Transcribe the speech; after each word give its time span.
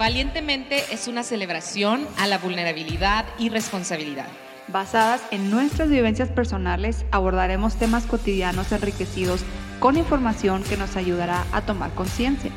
Valientemente 0.00 0.82
es 0.94 1.08
una 1.08 1.22
celebración 1.22 2.08
a 2.16 2.26
la 2.26 2.38
vulnerabilidad 2.38 3.26
y 3.38 3.50
responsabilidad. 3.50 4.28
Basadas 4.68 5.20
en 5.30 5.50
nuestras 5.50 5.90
vivencias 5.90 6.30
personales, 6.30 7.04
abordaremos 7.10 7.76
temas 7.76 8.06
cotidianos 8.06 8.72
enriquecidos 8.72 9.42
con 9.78 9.98
información 9.98 10.62
que 10.62 10.78
nos 10.78 10.96
ayudará 10.96 11.44
a 11.52 11.66
tomar 11.66 11.92
conciencia. 11.92 12.50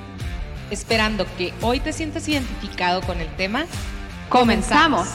Esperando 0.72 1.26
que 1.38 1.54
hoy 1.62 1.82
te 1.82 1.92
sientas 1.92 2.30
identificado 2.30 3.02
con 3.02 3.20
el 3.20 3.28
tema, 3.36 3.66
comenzamos. 4.30 5.10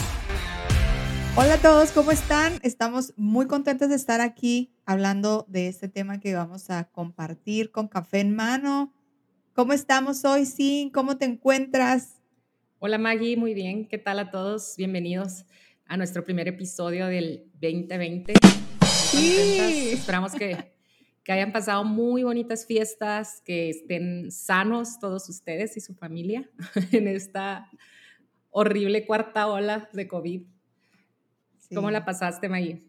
Hola 1.35 1.55
a 1.55 1.59
todos, 1.63 1.93
¿cómo 1.93 2.11
están? 2.11 2.59
Estamos 2.61 3.15
muy 3.17 3.47
contentos 3.47 3.89
de 3.89 3.97
estar 3.97 4.21
aquí 4.21 4.71
hablando 4.85 5.47
de 5.49 5.69
este 5.69 5.89
tema 5.89 6.21
que 6.21 6.35
vamos 6.35 6.69
a 6.69 6.85
compartir 6.85 7.73
con 7.73 7.89
café 7.89 8.21
en 8.21 8.37
mano. 8.37 8.93
¿Cómo 9.55 9.73
estamos 9.73 10.27
hoy, 10.27 10.45
Sin? 10.45 10.91
¿Cómo 10.91 11.17
te 11.17 11.25
encuentras? 11.25 12.18
Hola 12.81 12.97
Maggie, 12.97 13.37
muy 13.37 13.55
bien. 13.55 13.89
¿Qué 13.89 13.99
tal 13.99 14.21
a 14.21 14.31
todos? 14.31 14.77
Bienvenidos 14.77 15.47
a 15.87 15.97
nuestro 15.97 16.25
primer 16.25 16.47
episodio 16.47 17.09
del 17.09 17.51
2020. 17.55 18.35
Sí. 18.87 19.91
Esperamos 19.95 20.33
que, 20.33 20.77
que 21.25 21.33
hayan 21.33 21.51
pasado 21.51 21.83
muy 21.83 22.23
bonitas 22.23 22.67
fiestas, 22.67 23.43
que 23.45 23.71
estén 23.71 24.31
sanos 24.31 25.01
todos 25.01 25.29
ustedes 25.29 25.77
y 25.77 25.81
su 25.81 25.97
familia 25.97 26.49
en 26.93 27.09
esta 27.09 27.69
horrible 28.51 29.05
cuarta 29.07 29.49
ola 29.49 29.91
de 29.93 30.07
COVID. 30.07 30.43
¿Cómo 31.75 31.91
la 31.91 32.05
pasaste, 32.05 32.49
Maggie? 32.49 32.85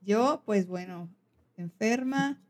Yo, 0.00 0.42
pues 0.44 0.66
bueno, 0.66 1.08
enferma, 1.56 2.42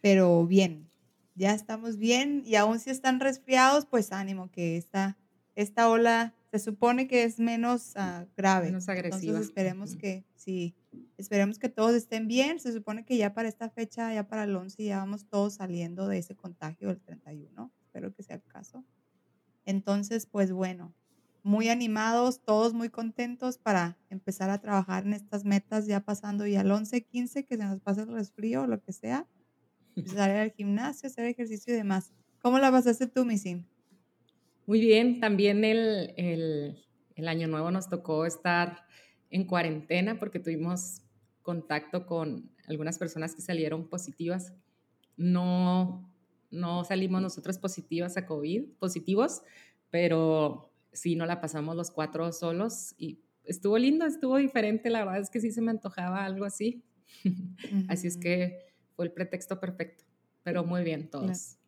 pero 0.00 0.46
bien. 0.46 0.88
Ya 1.34 1.52
estamos 1.52 1.98
bien 1.98 2.44
y 2.46 2.54
aún 2.54 2.78
si 2.78 2.90
están 2.90 3.18
resfriados, 3.18 3.86
pues 3.86 4.12
ánimo 4.12 4.52
que 4.52 4.76
está 4.76 5.16
esta 5.56 5.88
ola 5.88 6.34
se 6.52 6.58
supone 6.58 7.08
que 7.08 7.24
es 7.24 7.38
menos 7.38 7.94
uh, 7.96 8.26
grave. 8.36 8.66
Menos 8.66 8.88
agresiva. 8.88 9.16
Entonces 9.18 9.48
esperemos 9.48 9.96
que, 9.96 10.24
sí, 10.36 10.76
esperemos 11.16 11.58
que 11.58 11.68
todos 11.68 11.94
estén 11.94 12.28
bien. 12.28 12.60
Se 12.60 12.72
supone 12.72 13.04
que 13.04 13.16
ya 13.16 13.34
para 13.34 13.48
esta 13.48 13.68
fecha, 13.68 14.12
ya 14.14 14.28
para 14.28 14.44
el 14.44 14.54
11, 14.54 14.84
ya 14.84 14.98
vamos 14.98 15.26
todos 15.26 15.54
saliendo 15.54 16.08
de 16.08 16.18
ese 16.18 16.36
contagio 16.36 16.88
del 16.88 17.00
31. 17.00 17.72
Espero 17.82 18.14
que 18.14 18.22
sea 18.22 18.36
el 18.36 18.44
caso. 18.44 18.84
Entonces, 19.64 20.26
pues 20.26 20.52
bueno, 20.52 20.94
muy 21.42 21.68
animados, 21.70 22.40
todos 22.42 22.74
muy 22.74 22.90
contentos 22.90 23.58
para 23.58 23.98
empezar 24.10 24.50
a 24.50 24.60
trabajar 24.60 25.06
en 25.06 25.14
estas 25.14 25.44
metas, 25.44 25.86
ya 25.86 26.00
pasando 26.00 26.46
ya 26.46 26.60
al 26.60 26.70
11, 26.70 27.02
15, 27.02 27.44
que 27.44 27.56
se 27.56 27.64
nos 27.64 27.80
pase 27.80 28.02
el 28.02 28.12
resfrío 28.12 28.62
o 28.62 28.66
lo 28.66 28.80
que 28.82 28.92
sea. 28.92 29.26
Empezar 29.96 30.30
al 30.30 30.52
gimnasio, 30.52 31.08
hacer 31.08 31.24
ejercicio 31.24 31.72
y 31.72 31.76
demás. 31.76 32.12
¿Cómo 32.42 32.58
la 32.58 32.70
pasaste 32.70 33.06
tú, 33.06 33.24
Misin? 33.24 33.66
Muy 34.66 34.80
bien, 34.80 35.20
también 35.20 35.64
el, 35.64 36.12
el, 36.16 36.84
el, 37.14 37.28
año 37.28 37.46
nuevo 37.46 37.70
nos 37.70 37.88
tocó 37.88 38.26
estar 38.26 38.84
en 39.30 39.46
cuarentena 39.46 40.18
porque 40.18 40.40
tuvimos 40.40 41.02
contacto 41.42 42.04
con 42.04 42.50
algunas 42.66 42.98
personas 42.98 43.34
que 43.34 43.42
salieron 43.42 43.88
positivas. 43.88 44.52
No, 45.16 46.12
no 46.50 46.84
salimos 46.84 47.22
nosotros 47.22 47.58
positivas 47.58 48.16
a 48.16 48.26
COVID, 48.26 48.64
positivos, 48.78 49.42
pero 49.90 50.72
sí 50.92 51.14
no 51.14 51.26
la 51.26 51.40
pasamos 51.40 51.76
los 51.76 51.90
cuatro 51.90 52.32
solos 52.32 52.94
y 52.98 53.20
estuvo 53.44 53.78
lindo, 53.78 54.04
estuvo 54.04 54.36
diferente, 54.36 54.90
la 54.90 55.04
verdad 55.04 55.20
es 55.20 55.30
que 55.30 55.40
sí 55.40 55.52
se 55.52 55.60
me 55.60 55.70
antojaba 55.70 56.24
algo 56.24 56.44
así. 56.44 56.82
así 57.88 58.08
es 58.08 58.16
que 58.16 58.74
fue 58.94 59.04
el 59.04 59.12
pretexto 59.12 59.60
perfecto, 59.60 60.04
pero 60.42 60.64
muy 60.64 60.82
bien 60.82 61.08
todos. 61.08 61.26
Claro, 61.28 61.65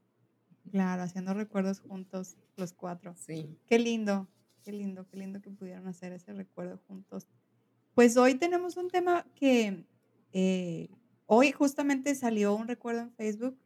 haciendo 0.76 1.34
recuerdos 1.34 1.80
juntos 1.80 2.36
los 2.56 2.72
cuatro. 2.72 3.14
Sí. 3.16 3.58
Qué 3.66 3.78
lindo, 3.78 4.28
qué 4.62 4.72
lindo, 4.72 5.06
qué 5.08 5.16
lindo 5.16 5.40
que 5.40 5.50
pudieron 5.50 5.86
hacer 5.86 6.12
ese 6.12 6.32
recuerdo 6.32 6.78
juntos. 6.86 7.26
Pues 7.94 8.16
hoy 8.16 8.34
tenemos 8.34 8.76
un 8.76 8.88
tema 8.88 9.26
que 9.34 9.84
eh, 10.32 10.88
hoy 11.26 11.52
justamente 11.52 12.14
salió 12.14 12.54
un 12.54 12.68
recuerdo 12.68 13.00
en 13.00 13.12
Facebook 13.12 13.58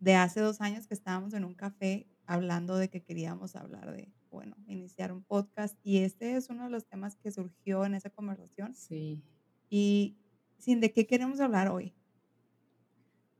de 0.00 0.14
hace 0.14 0.40
dos 0.40 0.60
años 0.60 0.86
que 0.86 0.94
estábamos 0.94 1.34
en 1.34 1.44
un 1.44 1.54
café 1.54 2.06
hablando 2.24 2.76
de 2.76 2.88
que 2.88 3.02
queríamos 3.02 3.56
hablar 3.56 3.92
de, 3.92 4.12
bueno, 4.30 4.56
iniciar 4.66 5.12
un 5.12 5.22
podcast 5.22 5.78
y 5.82 5.98
este 5.98 6.36
es 6.36 6.50
uno 6.50 6.64
de 6.64 6.70
los 6.70 6.86
temas 6.86 7.16
que 7.16 7.32
surgió 7.32 7.84
en 7.84 7.94
esa 7.94 8.10
conversación. 8.10 8.74
Sí. 8.74 9.22
Y 9.68 10.16
sin 10.58 10.80
de 10.80 10.92
qué 10.92 11.06
queremos 11.06 11.40
hablar 11.40 11.68
hoy. 11.68 11.94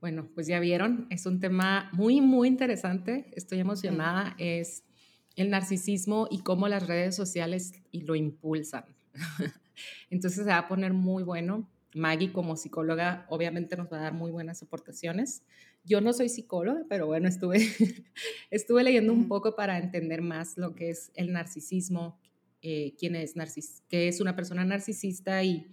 Bueno, 0.01 0.29
pues 0.35 0.47
ya 0.47 0.61
vieron, 0.61 1.07
es 1.11 1.27
un 1.27 1.41
tema 1.41 1.91
muy, 1.93 2.21
muy 2.21 2.47
interesante. 2.47 3.31
Estoy 3.33 3.59
emocionada. 3.59 4.37
Es 4.39 4.85
el 5.35 5.51
narcisismo 5.51 6.29
y 6.31 6.41
cómo 6.41 6.69
las 6.69 6.87
redes 6.87 7.17
sociales 7.17 7.73
lo 7.93 8.15
impulsan. 8.15 8.85
Entonces 10.11 10.45
se 10.45 10.51
va 10.51 10.59
a 10.59 10.69
poner 10.69 10.93
muy 10.93 11.23
bueno. 11.23 11.69
Maggie 11.95 12.33
como 12.33 12.57
psicóloga 12.57 13.27
obviamente 13.29 13.77
nos 13.77 13.91
va 13.91 13.99
a 13.99 14.03
dar 14.03 14.15
muy 14.15 14.31
buenas 14.31 14.63
aportaciones. 14.63 15.43
Yo 15.85 16.01
no 16.01 16.13
soy 16.13 16.29
psicóloga, 16.29 16.85
pero 16.89 17.07
bueno, 17.07 17.29
estuve, 17.29 17.59
estuve 18.51 18.85
leyendo 18.85 19.13
un 19.13 19.27
poco 19.27 19.57
para 19.57 19.79
entender 19.79 20.23
más 20.23 20.59
lo 20.59 20.75
que 20.75 20.91
es 20.91 21.11
el 21.15 21.33
narcisismo, 21.33 22.21
eh, 22.61 22.95
quién 22.99 23.15
es 23.17 23.37
narcis 23.37 23.83
qué 23.89 24.09
es 24.09 24.21
una 24.21 24.35
persona 24.35 24.65
narcisista 24.65 25.43
y 25.45 25.73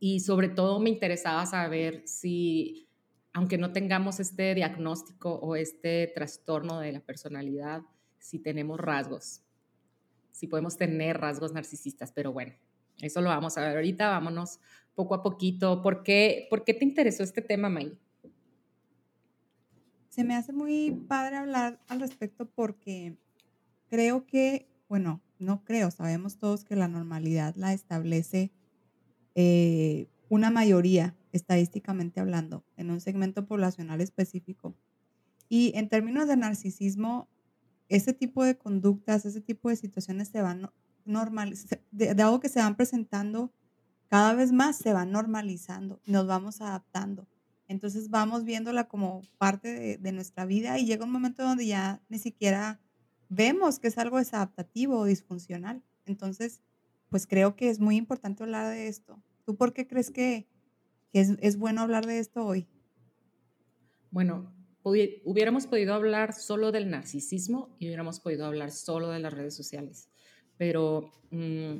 y 0.00 0.20
sobre 0.20 0.48
todo 0.48 0.80
me 0.80 0.88
interesaba 0.88 1.44
saber 1.44 2.02
si, 2.06 2.88
aunque 3.34 3.58
no 3.58 3.72
tengamos 3.72 4.18
este 4.18 4.54
diagnóstico 4.54 5.34
o 5.34 5.54
este 5.56 6.10
trastorno 6.14 6.80
de 6.80 6.92
la 6.92 7.00
personalidad, 7.00 7.82
si 8.18 8.38
tenemos 8.38 8.80
rasgos, 8.80 9.42
si 10.32 10.46
podemos 10.46 10.78
tener 10.78 11.18
rasgos 11.18 11.52
narcisistas, 11.52 12.12
pero 12.12 12.32
bueno, 12.32 12.54
eso 13.02 13.20
lo 13.20 13.28
vamos 13.28 13.58
a 13.58 13.60
ver 13.60 13.76
ahorita, 13.76 14.08
vámonos 14.08 14.58
poco 14.94 15.14
a 15.14 15.22
poquito. 15.22 15.82
¿Por 15.82 16.02
qué, 16.02 16.46
¿por 16.48 16.64
qué 16.64 16.72
te 16.72 16.84
interesó 16.84 17.22
este 17.22 17.42
tema, 17.42 17.68
May? 17.68 17.98
Se 20.08 20.24
me 20.24 20.34
hace 20.34 20.52
muy 20.52 20.90
padre 21.08 21.36
hablar 21.36 21.78
al 21.88 22.00
respecto 22.00 22.46
porque 22.46 23.16
creo 23.88 24.26
que, 24.26 24.66
bueno, 24.88 25.20
no 25.38 25.62
creo, 25.62 25.90
sabemos 25.90 26.38
todos 26.38 26.64
que 26.64 26.74
la 26.74 26.88
normalidad 26.88 27.54
la 27.56 27.74
establece 27.74 28.50
eh, 29.34 30.08
una 30.28 30.50
mayoría, 30.50 31.16
estadísticamente 31.32 32.20
hablando, 32.20 32.64
en 32.76 32.90
un 32.90 33.00
segmento 33.00 33.46
poblacional 33.46 34.00
específico. 34.00 34.74
Y 35.48 35.72
en 35.74 35.88
términos 35.88 36.28
de 36.28 36.36
narcisismo, 36.36 37.28
ese 37.88 38.12
tipo 38.12 38.44
de 38.44 38.56
conductas, 38.56 39.24
ese 39.24 39.40
tipo 39.40 39.68
de 39.68 39.76
situaciones 39.76 40.28
se 40.28 40.42
van 40.42 40.70
normal, 41.04 41.54
de, 41.90 42.10
algo 42.10 42.40
que 42.40 42.48
se 42.48 42.60
van 42.60 42.76
presentando 42.76 43.52
cada 44.08 44.34
vez 44.34 44.52
más, 44.52 44.76
se 44.76 44.92
van 44.92 45.10
normalizando, 45.10 46.00
nos 46.06 46.26
vamos 46.26 46.60
adaptando. 46.60 47.28
Entonces 47.66 48.10
vamos 48.10 48.44
viéndola 48.44 48.88
como 48.88 49.22
parte 49.38 49.72
de, 49.72 49.98
de, 49.98 50.12
nuestra 50.12 50.44
vida 50.44 50.78
y 50.78 50.86
llega 50.86 51.04
un 51.04 51.12
momento 51.12 51.42
donde 51.42 51.66
ya 51.66 52.02
ni 52.08 52.18
siquiera 52.18 52.80
vemos 53.28 53.78
que 53.78 53.88
es 53.88 53.98
algo 53.98 54.18
desadaptativo 54.18 54.98
o 54.98 55.04
disfuncional. 55.04 55.82
Entonces, 56.06 56.60
pues 57.10 57.26
creo 57.26 57.56
que 57.56 57.68
es 57.68 57.80
muy 57.80 57.96
importante 57.96 58.42
hablar 58.42 58.72
de 58.72 58.88
esto. 58.88 59.22
¿Tú 59.44 59.56
por 59.56 59.72
qué 59.74 59.86
crees 59.86 60.10
que, 60.10 60.46
es, 61.12 61.56
bueno 61.56 61.82
hablar 61.82 62.06
de 62.06 62.20
esto 62.20 62.46
hoy? 62.46 62.68
Bueno, 64.12 64.54
hubiéramos 64.82 65.66
podido 65.66 65.92
hablar 65.94 66.32
solo 66.32 66.72
del 66.72 66.88
narcisismo 66.88 67.76
y 67.78 67.86
hubiéramos 67.86 68.20
podido 68.20 68.46
hablar 68.46 68.70
solo 68.70 69.08
de 69.10 69.18
las 69.18 69.32
redes 69.32 69.54
sociales, 69.54 70.08
pero 70.56 71.10
mm, 71.30 71.78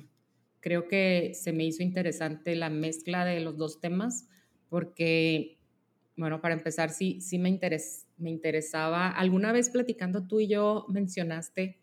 creo 0.58 0.88
que 0.88 1.32
se 1.34 1.52
me 1.52 1.64
hizo 1.64 1.82
interesante 1.82 2.54
la 2.56 2.68
mezcla 2.70 3.24
de 3.24 3.40
los 3.40 3.56
dos 3.56 3.80
temas 3.80 4.28
porque, 4.68 5.58
bueno, 6.16 6.40
para 6.40 6.54
empezar, 6.54 6.90
sí, 6.90 7.20
sí 7.20 7.38
me, 7.38 7.58
me 8.18 8.30
interesaba, 8.30 9.08
alguna 9.08 9.52
vez 9.52 9.70
platicando 9.70 10.26
tú 10.26 10.40
y 10.40 10.48
yo 10.48 10.86
mencionaste 10.88 11.79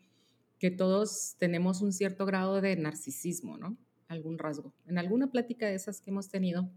que 0.59 0.71
todos 0.71 1.36
tenemos 1.38 1.81
un 1.81 1.94
cierto 1.94 2.25
grado 2.25 2.62
de 2.62 2.75
narcisismo, 2.75 3.57
¿no? 3.57 3.77
Algún 4.07 4.38
rasgo. 4.38 4.74
En 4.86 4.98
alguna 4.98 5.31
plática 5.31 5.68
de 5.68 5.75
esas 5.75 6.01
que 6.01 6.09
hemos 6.09 6.30
tenido 6.30 6.69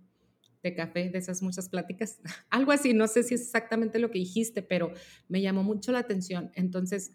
de 0.62 0.75
café, 0.75 1.09
de 1.09 1.19
esas 1.19 1.43
muchas 1.43 1.69
pláticas, 1.69 2.21
algo 2.50 2.73
así, 2.73 2.93
no 2.93 3.06
sé 3.06 3.23
si 3.23 3.35
es 3.35 3.43
exactamente 3.43 3.99
lo 3.99 4.11
que 4.11 4.19
dijiste, 4.19 4.62
pero 4.62 4.93
me 5.29 5.41
llamó 5.41 5.62
mucho 5.62 5.93
la 5.93 6.00
atención. 6.00 6.50
Entonces, 6.55 7.12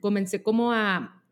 comencé 0.00 0.42
como 0.42 0.72
a, 0.72 1.22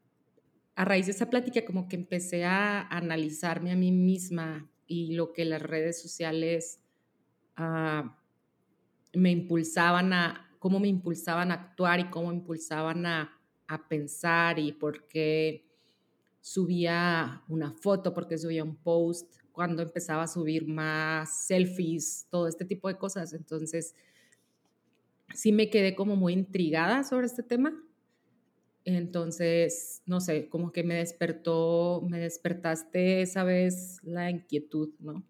a 0.74 0.84
raíz 0.84 1.06
de 1.06 1.12
esa 1.12 1.30
plática, 1.30 1.64
como 1.64 1.88
que 1.88 1.96
empecé 1.96 2.44
a 2.44 2.82
analizarme 2.82 3.72
a 3.72 3.76
mí 3.76 3.92
misma 3.92 4.70
y 4.86 5.14
lo 5.14 5.32
que 5.32 5.44
las 5.44 5.62
redes 5.62 6.00
sociales 6.00 6.80
ah, 7.56 8.18
me 9.14 9.30
impulsaban 9.30 10.12
a, 10.12 10.50
cómo 10.58 10.78
me 10.78 10.88
impulsaban 10.88 11.50
a 11.50 11.54
actuar 11.54 12.00
y 12.00 12.10
cómo 12.10 12.32
impulsaban 12.32 13.06
a 13.06 13.35
a 13.68 13.88
pensar 13.88 14.58
y 14.58 14.72
por 14.72 15.06
qué 15.08 15.66
subía 16.40 17.42
una 17.48 17.72
foto, 17.72 18.14
por 18.14 18.28
qué 18.28 18.38
subía 18.38 18.62
un 18.62 18.76
post, 18.76 19.36
cuando 19.56 19.82
empezaba 19.82 20.24
a 20.24 20.28
subir 20.28 20.68
más 20.68 21.46
selfies, 21.46 22.26
todo 22.30 22.46
este 22.46 22.64
tipo 22.64 22.88
de 22.88 22.98
cosas. 22.98 23.32
Entonces, 23.32 23.94
sí 25.34 25.50
me 25.50 25.70
quedé 25.70 25.94
como 25.94 26.14
muy 26.14 26.34
intrigada 26.34 27.02
sobre 27.04 27.26
este 27.26 27.42
tema. 27.42 27.82
Entonces, 28.84 30.02
no 30.06 30.20
sé, 30.20 30.48
como 30.48 30.72
que 30.72 30.84
me 30.84 30.94
despertó, 30.94 32.02
me 32.08 32.20
despertaste 32.20 33.22
esa 33.22 33.42
vez 33.42 33.98
la 34.02 34.30
inquietud, 34.30 34.90
¿no? 35.00 35.24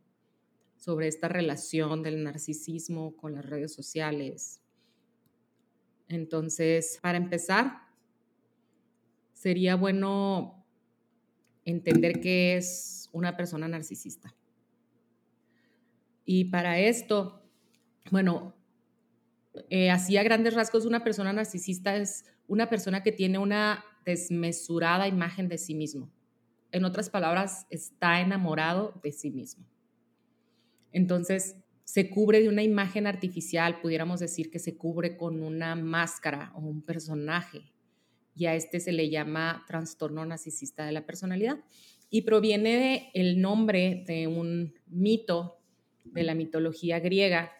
Sobre 0.76 1.08
esta 1.08 1.28
relación 1.28 2.02
del 2.02 2.22
narcisismo 2.22 3.16
con 3.16 3.32
las 3.32 3.46
redes 3.46 3.72
sociales. 3.72 4.60
Entonces, 6.08 6.98
para 7.00 7.16
empezar, 7.16 7.85
sería 9.46 9.76
bueno 9.76 10.66
entender 11.64 12.18
qué 12.18 12.56
es 12.56 13.08
una 13.12 13.36
persona 13.36 13.68
narcisista. 13.68 14.34
Y 16.24 16.46
para 16.46 16.80
esto, 16.80 17.48
bueno, 18.10 18.56
eh, 19.70 19.92
así 19.92 20.16
a 20.16 20.24
grandes 20.24 20.54
rasgos, 20.54 20.84
una 20.84 21.04
persona 21.04 21.32
narcisista 21.32 21.94
es 21.94 22.24
una 22.48 22.68
persona 22.68 23.04
que 23.04 23.12
tiene 23.12 23.38
una 23.38 23.84
desmesurada 24.04 25.06
imagen 25.06 25.46
de 25.48 25.58
sí 25.58 25.76
mismo. 25.76 26.10
En 26.72 26.84
otras 26.84 27.08
palabras, 27.08 27.68
está 27.70 28.20
enamorado 28.20 29.00
de 29.04 29.12
sí 29.12 29.30
mismo. 29.30 29.64
Entonces, 30.90 31.54
se 31.84 32.10
cubre 32.10 32.40
de 32.40 32.48
una 32.48 32.64
imagen 32.64 33.06
artificial, 33.06 33.80
pudiéramos 33.80 34.18
decir 34.18 34.50
que 34.50 34.58
se 34.58 34.76
cubre 34.76 35.16
con 35.16 35.44
una 35.44 35.76
máscara 35.76 36.50
o 36.56 36.62
un 36.62 36.82
personaje. 36.82 37.75
Y 38.36 38.46
a 38.46 38.54
este 38.54 38.78
se 38.78 38.92
le 38.92 39.10
llama 39.10 39.64
trastorno 39.66 40.24
narcisista 40.24 40.86
de 40.86 40.92
la 40.92 41.06
personalidad. 41.06 41.58
Y 42.10 42.22
proviene 42.22 43.10
del 43.14 43.40
nombre 43.40 44.04
de 44.06 44.28
un 44.28 44.74
mito 44.86 45.58
de 46.04 46.22
la 46.22 46.34
mitología 46.34 47.00
griega, 47.00 47.50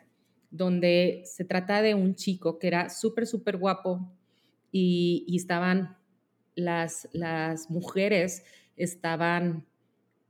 donde 0.50 1.22
se 1.24 1.44
trata 1.44 1.82
de 1.82 1.94
un 1.94 2.14
chico 2.14 2.58
que 2.58 2.68
era 2.68 2.90
súper, 2.90 3.26
súper 3.26 3.56
guapo, 3.56 4.12
y, 4.78 5.34
estaban 5.34 5.96
las, 6.54 7.08
las 7.12 7.70
mujeres 7.70 8.44
estaban 8.76 9.66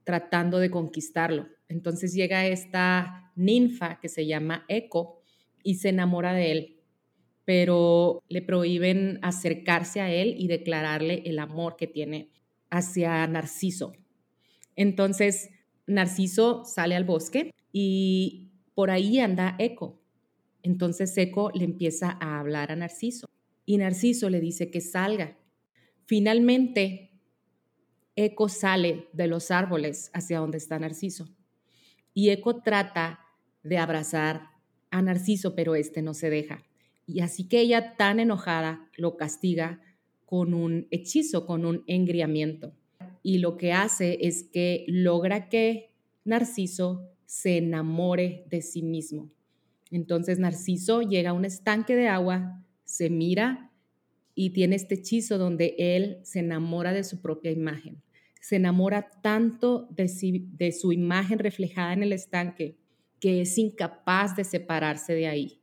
tratando 0.04 0.58
de 0.58 0.70
conquistarlo. 0.70 1.48
Entonces 1.68 2.14
llega 2.14 2.46
esta 2.46 3.32
ninfa 3.34 3.98
que 4.00 4.08
se 4.08 4.26
llama 4.26 4.64
Eco 4.68 5.20
y 5.62 5.74
se 5.74 5.88
enamora 5.88 6.32
de 6.32 6.52
él, 6.52 6.75
pero 7.46 8.24
le 8.28 8.42
prohíben 8.42 9.20
acercarse 9.22 10.00
a 10.00 10.12
él 10.12 10.34
y 10.36 10.48
declararle 10.48 11.22
el 11.24 11.38
amor 11.38 11.76
que 11.76 11.86
tiene 11.86 12.28
hacia 12.70 13.26
Narciso. 13.28 13.92
Entonces 14.74 15.48
Narciso 15.86 16.64
sale 16.64 16.96
al 16.96 17.04
bosque 17.04 17.54
y 17.72 18.50
por 18.74 18.90
ahí 18.90 19.20
anda 19.20 19.54
Eco. 19.60 20.02
Entonces 20.62 21.16
Eco 21.16 21.52
le 21.54 21.64
empieza 21.64 22.18
a 22.20 22.40
hablar 22.40 22.72
a 22.72 22.76
Narciso 22.76 23.28
y 23.64 23.78
Narciso 23.78 24.28
le 24.28 24.40
dice 24.40 24.70
que 24.70 24.80
salga. 24.80 25.38
Finalmente, 26.04 27.12
Eco 28.16 28.48
sale 28.48 29.06
de 29.12 29.28
los 29.28 29.52
árboles 29.52 30.10
hacia 30.14 30.40
donde 30.40 30.58
está 30.58 30.80
Narciso 30.80 31.28
y 32.12 32.30
Eco 32.30 32.60
trata 32.62 33.20
de 33.62 33.78
abrazar 33.78 34.48
a 34.90 35.00
Narciso, 35.00 35.54
pero 35.54 35.76
este 35.76 36.02
no 36.02 36.12
se 36.12 36.28
deja. 36.28 36.65
Y 37.06 37.20
así 37.20 37.48
que 37.48 37.60
ella, 37.60 37.96
tan 37.96 38.20
enojada, 38.20 38.90
lo 38.96 39.16
castiga 39.16 39.80
con 40.24 40.54
un 40.54 40.88
hechizo, 40.90 41.46
con 41.46 41.64
un 41.64 41.84
engriamiento. 41.86 42.74
Y 43.22 43.38
lo 43.38 43.56
que 43.56 43.72
hace 43.72 44.18
es 44.22 44.44
que 44.44 44.84
logra 44.88 45.48
que 45.48 45.92
Narciso 46.24 47.08
se 47.24 47.58
enamore 47.58 48.44
de 48.50 48.60
sí 48.62 48.82
mismo. 48.82 49.30
Entonces 49.90 50.38
Narciso 50.38 51.02
llega 51.02 51.30
a 51.30 51.32
un 51.32 51.44
estanque 51.44 51.94
de 51.94 52.08
agua, 52.08 52.64
se 52.84 53.08
mira 53.08 53.70
y 54.34 54.50
tiene 54.50 54.76
este 54.76 54.96
hechizo 54.96 55.38
donde 55.38 55.74
él 55.78 56.18
se 56.24 56.40
enamora 56.40 56.92
de 56.92 57.04
su 57.04 57.20
propia 57.20 57.52
imagen. 57.52 58.02
Se 58.40 58.56
enamora 58.56 59.10
tanto 59.22 59.88
de, 59.90 60.10
de 60.52 60.72
su 60.72 60.92
imagen 60.92 61.38
reflejada 61.38 61.92
en 61.92 62.02
el 62.02 62.12
estanque 62.12 62.76
que 63.20 63.40
es 63.40 63.56
incapaz 63.58 64.36
de 64.36 64.44
separarse 64.44 65.14
de 65.14 65.26
ahí. 65.26 65.60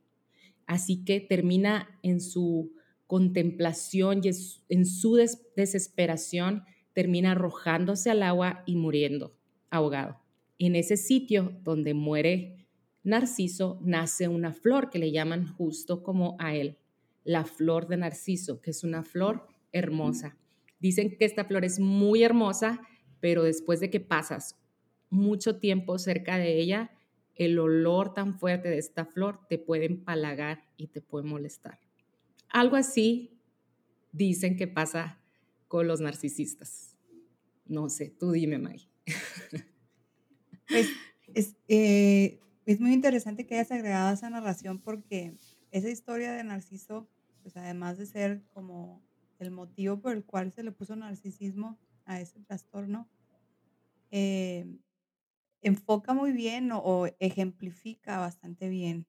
Así 0.66 1.04
que 1.04 1.20
termina 1.20 1.98
en 2.02 2.20
su 2.20 2.72
contemplación 3.06 4.20
y 4.22 4.30
en 4.68 4.86
su 4.86 5.16
desesperación, 5.56 6.64
termina 6.92 7.32
arrojándose 7.32 8.10
al 8.10 8.22
agua 8.22 8.62
y 8.66 8.76
muriendo, 8.76 9.36
ahogado. 9.70 10.20
En 10.58 10.76
ese 10.76 10.96
sitio 10.96 11.58
donde 11.62 11.92
muere 11.94 12.64
Narciso 13.04 13.78
nace 13.82 14.28
una 14.28 14.54
flor 14.54 14.88
que 14.88 14.98
le 14.98 15.12
llaman 15.12 15.46
justo 15.46 16.02
como 16.02 16.36
a 16.38 16.54
él, 16.54 16.78
la 17.22 17.44
flor 17.44 17.86
de 17.86 17.98
narciso, 17.98 18.62
que 18.62 18.70
es 18.70 18.82
una 18.82 19.02
flor 19.02 19.46
hermosa. 19.72 20.38
Dicen 20.80 21.14
que 21.18 21.26
esta 21.26 21.44
flor 21.44 21.66
es 21.66 21.78
muy 21.78 22.22
hermosa, 22.22 22.80
pero 23.20 23.42
después 23.42 23.80
de 23.80 23.90
que 23.90 24.00
pasas 24.00 24.58
mucho 25.10 25.58
tiempo 25.58 25.98
cerca 25.98 26.38
de 26.38 26.58
ella, 26.58 26.92
el 27.34 27.58
olor 27.58 28.14
tan 28.14 28.38
fuerte 28.38 28.68
de 28.68 28.78
esta 28.78 29.04
flor 29.04 29.40
te 29.48 29.58
puede 29.58 29.86
empalagar 29.86 30.64
y 30.76 30.88
te 30.88 31.00
puede 31.00 31.26
molestar. 31.26 31.78
Algo 32.48 32.76
así 32.76 33.40
dicen 34.12 34.56
que 34.56 34.68
pasa 34.68 35.20
con 35.68 35.88
los 35.88 36.00
narcisistas. 36.00 36.96
No 37.66 37.88
sé, 37.88 38.10
tú 38.10 38.32
dime, 38.32 38.58
May. 38.58 38.88
Pues, 40.66 40.88
es, 41.34 41.56
eh, 41.68 42.40
es 42.64 42.80
muy 42.80 42.94
interesante 42.94 43.46
que 43.46 43.54
hayas 43.56 43.70
agregado 43.70 44.14
esa 44.14 44.30
narración 44.30 44.80
porque 44.80 45.36
esa 45.72 45.90
historia 45.90 46.32
de 46.32 46.42
Narciso 46.42 47.06
pues 47.44 47.58
además 47.58 47.98
de 47.98 48.06
ser 48.06 48.42
como 48.54 49.02
el 49.38 49.50
motivo 49.50 50.00
por 50.00 50.14
el 50.14 50.24
cual 50.24 50.50
se 50.50 50.62
le 50.62 50.72
puso 50.72 50.96
narcisismo 50.96 51.78
a 52.06 52.18
ese 52.18 52.40
trastorno, 52.40 53.06
eh, 54.10 54.66
enfoca 55.64 56.14
muy 56.14 56.32
bien 56.32 56.70
o, 56.72 57.06
ejemplifica 57.18 58.18
bastante 58.18 58.68
bien 58.68 59.06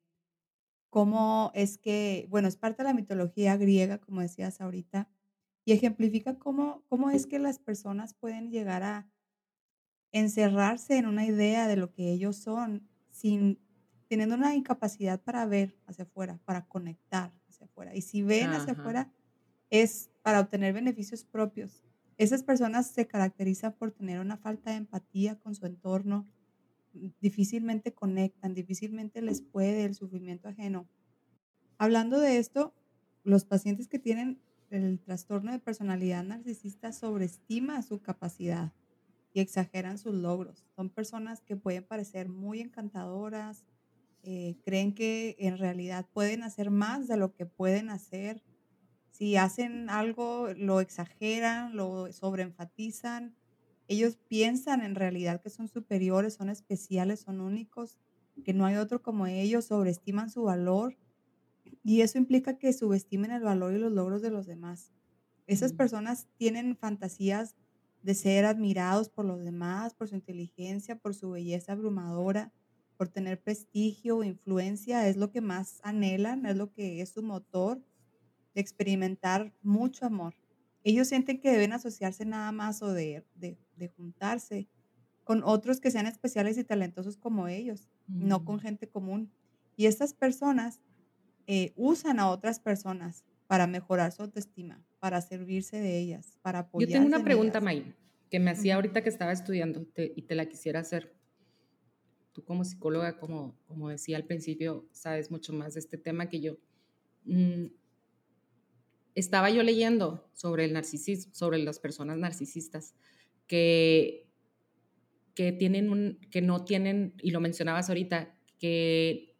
cómo 0.89 1.51
es 1.53 1.77
que, 1.77 2.25
bueno, 2.29 2.47
es 2.47 2.55
parte 2.55 2.81
de 2.81 2.89
la 2.89 2.93
mitología 2.93 3.57
griega, 3.57 3.97
como 3.97 4.21
decías 4.21 4.61
ahorita, 4.61 5.09
y 5.65 5.73
ejemplifica 5.73 6.39
cómo, 6.39 6.83
cómo 6.87 7.09
es 7.09 7.27
que 7.27 7.37
las 7.37 7.59
personas 7.59 8.13
pueden 8.13 8.49
llegar 8.49 8.83
a 8.83 9.09
encerrarse 10.13 10.97
en 10.97 11.07
una 11.07 11.25
idea 11.25 11.67
de 11.67 11.75
lo 11.75 11.91
que 11.91 12.11
ellos 12.11 12.37
son 12.37 12.87
sin 13.09 13.59
teniendo 14.07 14.35
una 14.35 14.55
incapacidad 14.55 15.21
para 15.21 15.45
ver 15.45 15.75
hacia 15.87 16.03
afuera, 16.03 16.39
para 16.45 16.65
conectar 16.67 17.33
hacia 17.49 17.65
afuera. 17.65 17.95
Y 17.95 18.01
si 18.01 18.21
ven 18.21 18.51
hacia 18.51 18.73
afuera 18.73 19.11
es 19.69 20.11
para 20.21 20.39
obtener 20.39 20.73
beneficios 20.73 21.25
propios. 21.25 21.83
Esas 22.17 22.43
personas 22.43 22.87
se 22.87 23.07
caracterizan 23.07 23.73
por 23.73 23.91
tener 23.91 24.19
una 24.19 24.37
falta 24.37 24.71
de 24.71 24.77
empatía 24.77 25.37
con 25.39 25.55
su 25.55 25.65
entorno, 25.65 26.25
difícilmente 27.21 27.93
conectan, 27.93 28.53
difícilmente 28.53 29.21
les 29.21 29.41
puede 29.41 29.85
el 29.85 29.95
sufrimiento 29.95 30.49
ajeno. 30.49 30.87
Hablando 31.77 32.19
de 32.19 32.37
esto, 32.37 32.73
los 33.23 33.45
pacientes 33.45 33.87
que 33.87 33.99
tienen 33.99 34.41
el 34.69 34.99
trastorno 34.99 35.51
de 35.51 35.59
personalidad 35.59 36.23
narcisista 36.23 36.91
sobreestiman 36.91 37.83
su 37.83 38.01
capacidad 38.01 38.73
y 39.33 39.41
exageran 39.41 39.97
sus 39.97 40.15
logros. 40.15 40.65
Son 40.75 40.89
personas 40.89 41.41
que 41.41 41.57
pueden 41.57 41.83
parecer 41.83 42.29
muy 42.29 42.61
encantadoras, 42.61 43.65
eh, 44.23 44.57
creen 44.63 44.95
que 44.95 45.35
en 45.39 45.57
realidad 45.57 46.07
pueden 46.13 46.41
hacer 46.41 46.71
más 46.71 47.07
de 47.07 47.17
lo 47.17 47.33
que 47.33 47.45
pueden 47.45 47.89
hacer. 47.89 48.41
Si 49.11 49.35
hacen 49.35 49.89
algo, 49.89 50.53
lo 50.55 50.79
exageran, 50.81 51.75
lo 51.75 52.11
sobreenfatizan. 52.11 53.35
Ellos 53.87 54.17
piensan 54.27 54.81
en 54.81 54.95
realidad 54.95 55.41
que 55.41 55.49
son 55.49 55.67
superiores, 55.67 56.35
son 56.35 56.49
especiales, 56.49 57.21
son 57.21 57.41
únicos, 57.41 57.97
que 58.43 58.53
no 58.53 58.65
hay 58.65 58.75
otro 58.75 59.01
como 59.01 59.27
ellos, 59.27 59.65
sobreestiman 59.65 60.29
su 60.29 60.43
valor 60.43 60.97
y 61.83 62.01
eso 62.01 62.17
implica 62.17 62.57
que 62.57 62.73
subestimen 62.73 63.31
el 63.31 63.43
valor 63.43 63.73
y 63.73 63.79
los 63.79 63.91
logros 63.91 64.21
de 64.21 64.31
los 64.31 64.45
demás. 64.45 64.91
Esas 65.47 65.73
personas 65.73 66.27
tienen 66.37 66.75
fantasías 66.75 67.55
de 68.01 68.15
ser 68.15 68.45
admirados 68.45 69.09
por 69.09 69.25
los 69.25 69.43
demás, 69.43 69.93
por 69.93 70.07
su 70.07 70.15
inteligencia, 70.15 70.97
por 70.97 71.15
su 71.15 71.31
belleza 71.31 71.73
abrumadora, 71.73 72.53
por 72.97 73.09
tener 73.09 73.41
prestigio 73.41 74.17
o 74.17 74.23
influencia, 74.23 75.07
es 75.07 75.17
lo 75.17 75.31
que 75.31 75.41
más 75.41 75.79
anhelan, 75.83 76.45
es 76.45 76.55
lo 76.55 76.71
que 76.71 77.01
es 77.01 77.09
su 77.09 77.23
motor 77.23 77.83
de 78.53 78.61
experimentar 78.61 79.53
mucho 79.61 80.05
amor. 80.05 80.35
Ellos 80.83 81.07
sienten 81.07 81.39
que 81.39 81.51
deben 81.51 81.73
asociarse 81.73 82.25
nada 82.25 82.51
más 82.51 82.81
o 82.81 82.93
de, 82.93 83.25
juntarse 83.95 84.67
con 85.23 85.43
otros 85.43 85.79
que 85.79 85.91
sean 85.91 86.05
especiales 86.05 86.57
y 86.57 86.63
talentosos 86.63 87.17
como 87.17 87.47
ellos, 87.47 87.89
no 88.07 88.45
con 88.45 88.57
mm. 88.57 88.59
gente 88.59 88.87
común. 88.87 89.31
Y 89.75 89.87
estas 89.87 90.13
personas 90.13 90.81
eh, 91.47 91.73
usan 91.75 92.19
a 92.19 92.29
otras 92.29 92.59
personas 92.59 93.25
para 93.47 93.67
mejorar 93.67 94.11
su 94.11 94.21
autoestima, 94.21 94.83
para 94.99 95.21
servirse 95.21 95.79
de 95.79 95.99
ellas, 95.99 96.37
para 96.41 96.59
apoyarse. 96.59 96.93
Yo 96.93 96.99
tengo 96.99 97.15
una 97.15 97.23
pregunta, 97.23 97.61
May, 97.61 97.93
que 98.29 98.39
me 98.39 98.51
hacía 98.51 98.75
ahorita 98.75 99.03
que 99.03 99.09
estaba 99.09 99.31
estudiando 99.31 99.85
y 99.97 100.21
te 100.23 100.35
la 100.35 100.47
quisiera 100.47 100.79
hacer 100.79 101.15
tú 102.31 102.43
como 102.43 102.65
psicóloga, 102.65 103.17
como, 103.17 103.57
como 103.65 103.89
decía 103.89 104.17
al 104.17 104.25
principio, 104.25 104.87
sabes 104.91 105.31
mucho 105.31 105.53
más 105.53 105.75
de 105.75 105.79
este 105.79 105.97
tema 105.97 106.27
que 106.27 106.41
yo. 106.41 106.57
Mm, 107.23 107.67
estaba 109.15 109.49
yo 109.49 109.63
leyendo 109.63 110.29
sobre 110.33 110.65
el 110.65 110.73
narcisismo, 110.73 111.33
sobre 111.33 111.59
las 111.59 111.79
personas 111.79 112.17
narcisistas, 112.17 112.93
que, 113.47 114.27
que, 115.33 115.51
tienen 115.51 115.89
un, 115.89 116.19
que 116.31 116.41
no 116.41 116.65
tienen, 116.65 117.13
y 117.21 117.31
lo 117.31 117.39
mencionabas 117.39 117.89
ahorita, 117.89 118.35
que 118.57 119.35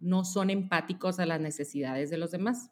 no 0.00 0.24
son 0.24 0.50
empáticos 0.50 1.18
a 1.18 1.26
las 1.26 1.40
necesidades 1.40 2.10
de 2.10 2.18
los 2.18 2.30
demás. 2.30 2.70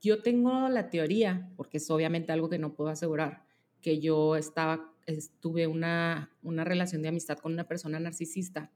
Yo 0.00 0.22
tengo 0.22 0.68
la 0.68 0.90
teoría, 0.90 1.50
porque 1.56 1.78
es 1.78 1.90
obviamente 1.90 2.32
algo 2.32 2.48
que 2.48 2.58
no 2.58 2.74
puedo 2.74 2.90
asegurar, 2.90 3.44
que 3.80 4.00
yo 4.00 4.36
estaba, 4.36 4.92
tuve 5.40 5.66
una, 5.66 6.30
una 6.42 6.64
relación 6.64 7.02
de 7.02 7.08
amistad 7.08 7.38
con 7.38 7.52
una 7.52 7.66
persona 7.66 8.00
narcisista, 8.00 8.70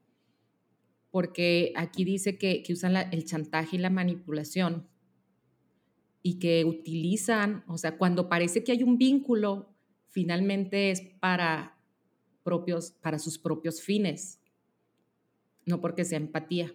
porque 1.10 1.72
aquí 1.76 2.04
dice 2.04 2.38
que, 2.38 2.62
que 2.62 2.72
usan 2.72 2.96
el 2.96 3.24
chantaje 3.24 3.76
y 3.76 3.78
la 3.78 3.90
manipulación 3.90 4.88
y 6.22 6.38
que 6.38 6.64
utilizan, 6.64 7.64
o 7.66 7.78
sea, 7.78 7.96
cuando 7.96 8.28
parece 8.28 8.64
que 8.64 8.72
hay 8.72 8.82
un 8.82 8.98
vínculo, 8.98 9.74
finalmente 10.08 10.90
es 10.90 11.00
para, 11.20 11.78
propios, 12.42 12.92
para 12.92 13.18
sus 13.18 13.38
propios 13.38 13.82
fines, 13.82 14.40
no 15.66 15.80
porque 15.80 16.04
sea 16.04 16.18
empatía. 16.18 16.74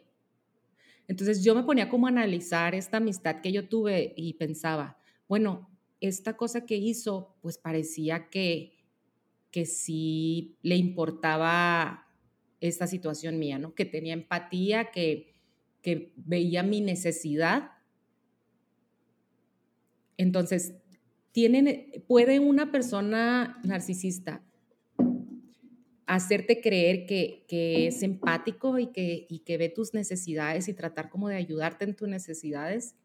Entonces 1.07 1.43
yo 1.43 1.55
me 1.55 1.63
ponía 1.63 1.89
como 1.89 2.07
a 2.07 2.09
analizar 2.09 2.75
esta 2.75 2.97
amistad 2.97 3.41
que 3.41 3.51
yo 3.51 3.67
tuve 3.67 4.13
y 4.15 4.33
pensaba, 4.33 4.97
bueno, 5.27 5.69
esta 5.99 6.37
cosa 6.37 6.65
que 6.65 6.75
hizo, 6.75 7.35
pues 7.41 7.57
parecía 7.57 8.29
que, 8.29 8.77
que 9.51 9.65
sí 9.65 10.57
le 10.61 10.75
importaba 10.75 12.07
esta 12.59 12.87
situación 12.87 13.39
mía, 13.39 13.57
¿no? 13.57 13.73
Que 13.73 13.85
tenía 13.85 14.13
empatía, 14.13 14.91
que, 14.91 15.33
que 15.81 16.13
veía 16.15 16.63
mi 16.63 16.81
necesidad. 16.81 17.71
Entonces, 20.17 20.75
tienen, 21.33 21.91
puede 22.07 22.39
una 22.39 22.71
persona 22.71 23.59
narcisista 23.65 24.41
hacerte 26.05 26.61
creer 26.61 27.05
que, 27.05 27.45
es 27.87 28.03
empático 28.03 28.77
y 28.77 28.87
que, 28.87 29.25
y 29.27 29.39
que 29.39 29.57
ve 29.57 29.69
tus 29.69 29.93
necesidades 29.93 30.67
y 30.67 30.73
tratar 30.73 31.09
como 31.09 31.27
de 31.27 31.35
ayudarte 31.35 31.85
en 31.85 31.95
tus 31.95 32.07
necesidades, 32.07 32.95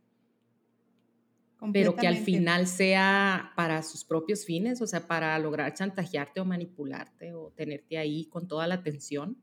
pero 1.72 1.96
que 1.96 2.06
al 2.06 2.18
final 2.18 2.66
sea 2.66 3.52
para 3.56 3.82
sus 3.82 4.04
propios 4.04 4.44
fines, 4.44 4.80
o 4.82 4.86
sea, 4.86 5.06
para 5.06 5.38
lograr 5.38 5.72
chantajearte 5.74 6.40
o 6.40 6.44
manipularte 6.44 7.32
o 7.32 7.50
tenerte 7.56 7.98
ahí 7.98 8.26
con 8.26 8.46
toda 8.46 8.66
la 8.66 8.74
atención. 8.74 9.38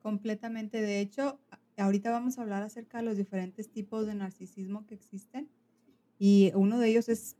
Completamente. 0.00 0.80
De 0.82 1.00
hecho, 1.00 1.38
ahorita 1.76 2.10
vamos 2.10 2.38
a 2.38 2.42
hablar 2.42 2.62
acerca 2.62 2.98
de 2.98 3.04
los 3.04 3.16
diferentes 3.16 3.70
tipos 3.70 4.06
de 4.06 4.14
narcisismo 4.14 4.86
que 4.86 4.94
existen 4.94 5.48
y 6.18 6.50
uno 6.54 6.78
de 6.78 6.88
ellos 6.88 7.08
es 7.08 7.36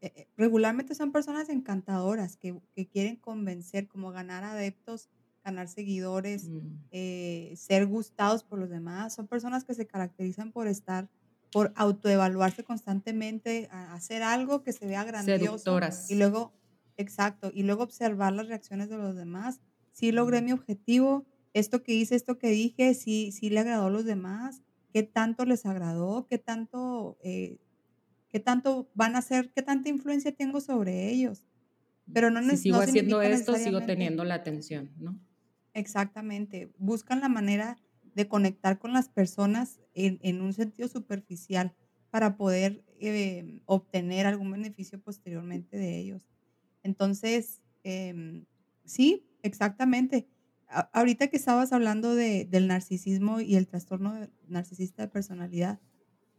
eh, 0.00 0.12
eh, 0.16 0.28
regularmente 0.36 0.94
son 0.94 1.12
personas 1.12 1.50
encantadoras 1.50 2.36
que, 2.36 2.58
que, 2.74 2.88
quieren 2.88 3.16
convencer, 3.16 3.86
como 3.86 4.12
ganar 4.12 4.44
adeptos, 4.44 5.10
ganar 5.44 5.68
seguidores, 5.68 6.48
mm. 6.48 6.58
eh, 6.90 7.54
ser 7.56 7.86
gustados 7.86 8.42
por 8.42 8.58
los 8.58 8.70
demás. 8.70 9.14
Son 9.14 9.26
personas 9.26 9.64
que 9.64 9.74
se 9.74 9.86
caracterizan 9.86 10.52
por 10.52 10.68
estar, 10.68 11.10
por 11.52 11.72
autoevaluarse 11.76 12.64
constantemente, 12.64 13.68
hacer 13.70 14.22
algo 14.22 14.62
que 14.62 14.72
se 14.72 14.86
vea 14.86 15.04
grandioso. 15.04 15.78
Y 16.08 16.14
luego, 16.14 16.54
exacto, 16.96 17.50
y 17.52 17.64
luego 17.64 17.82
observar 17.82 18.32
las 18.32 18.48
reacciones 18.48 18.88
de 18.88 18.96
los 18.96 19.14
demás. 19.14 19.60
Si 19.92 20.12
logré 20.12 20.40
mm. 20.40 20.44
mi 20.46 20.52
objetivo, 20.52 21.26
esto 21.52 21.82
que 21.82 21.92
hice, 21.92 22.14
esto 22.14 22.38
que 22.38 22.48
dije, 22.48 22.94
si 22.94 23.32
sí 23.32 23.50
le 23.50 23.60
agradó 23.60 23.88
a 23.88 23.90
los 23.90 24.06
demás, 24.06 24.62
qué 24.94 25.02
tanto 25.02 25.44
les 25.44 25.66
agradó, 25.66 26.26
qué 26.26 26.38
tanto 26.38 27.18
qué 28.30 28.40
tanto 28.40 28.90
van 28.94 29.16
a 29.16 29.22
ser, 29.22 29.50
qué 29.52 29.62
tanta 29.62 29.88
influencia 29.88 30.32
tengo 30.32 30.60
sobre 30.60 31.10
ellos. 31.10 31.44
Pero 32.12 32.30
no 32.30 32.42
Si 32.50 32.56
sigo 32.56 32.78
haciendo 32.78 33.22
esto, 33.22 33.54
sigo 33.56 33.82
teniendo 33.82 34.24
la 34.24 34.34
atención, 34.34 34.90
¿no? 34.98 35.18
Exactamente. 35.74 36.72
Buscan 36.78 37.20
la 37.20 37.28
manera 37.28 37.78
de 38.14 38.26
conectar 38.26 38.78
con 38.78 38.92
las 38.92 39.08
personas 39.08 39.80
en, 39.94 40.40
un 40.40 40.52
sentido 40.52 40.88
superficial 40.88 41.74
para 42.10 42.36
poder 42.36 42.84
eh, 42.98 43.62
obtener 43.66 44.26
algún 44.26 44.50
beneficio 44.50 45.00
posteriormente 45.00 45.76
de 45.76 45.98
ellos. 45.98 46.28
Entonces, 46.82 47.62
em, 47.84 48.46
sí, 48.84 49.28
exactamente. 49.42 50.28
ahorita 50.92 51.28
que 51.28 51.36
estabas 51.36 51.72
hablando 51.72 52.14
de, 52.14 52.44
del 52.44 52.66
narcisismo 52.68 53.40
y 53.40 53.56
el 53.56 53.66
trastorno 53.66 54.28
narcisista 54.48 55.02
de 55.02 55.08
personalidad, 55.08 55.80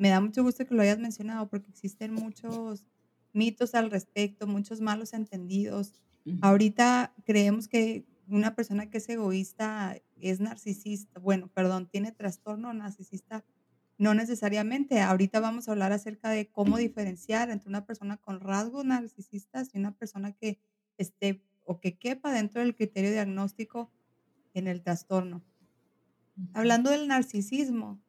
me 0.02 0.10
da 0.10 0.20
mucho 0.20 0.42
gusto 0.42 0.66
que 0.66 0.74
lo 0.74 0.82
hayas 0.82 0.98
mencionado 0.98 1.48
porque 1.48 1.70
existen 1.70 2.12
muchos 2.12 2.88
mitos 3.34 3.76
al 3.76 3.92
respecto, 3.92 4.48
muchos 4.48 4.82
malos 4.82 5.14
entendidos. 5.14 5.94
Ahorita 6.42 7.14
creemos 7.24 7.68
que 7.68 8.08
una 8.28 8.56
persona 8.56 8.90
que 8.90 8.98
es 8.98 9.08
egoísta 9.10 10.02
es 10.20 10.40
narcisista, 10.40 11.20
bueno, 11.20 11.50
perdón, 11.54 11.88
tiene 11.88 12.12
trastorno 12.12 12.74
narcisista, 12.74 13.46
no 14.00 14.16
necesariamente. 14.16 15.02
Ahorita 15.02 15.40
vamos 15.40 15.68
a 15.68 15.74
hablar 15.74 15.92
acerca 15.92 16.32
de 16.32 16.50
cómo 16.50 16.78
diferenciar 16.78 17.52
entre 17.52 17.70
una 17.70 17.86
persona 17.86 18.18
con 18.18 18.40
rasgos 18.40 18.84
narcisistas 18.84 19.70
y 19.72 19.78
una 19.78 19.92
persona 19.96 20.32
que 20.32 20.58
esté 20.98 21.44
o 21.64 21.80
que 21.80 22.00
quepa 22.00 22.34
dentro 22.34 22.62
del 22.62 22.76
criterio 22.76 23.12
diagnóstico 23.12 23.92
en 24.56 24.68
el 24.68 24.82
trastorno. 24.82 25.44
Hablando 26.54 26.90
del 26.90 27.08
narcisismo, 27.08 28.02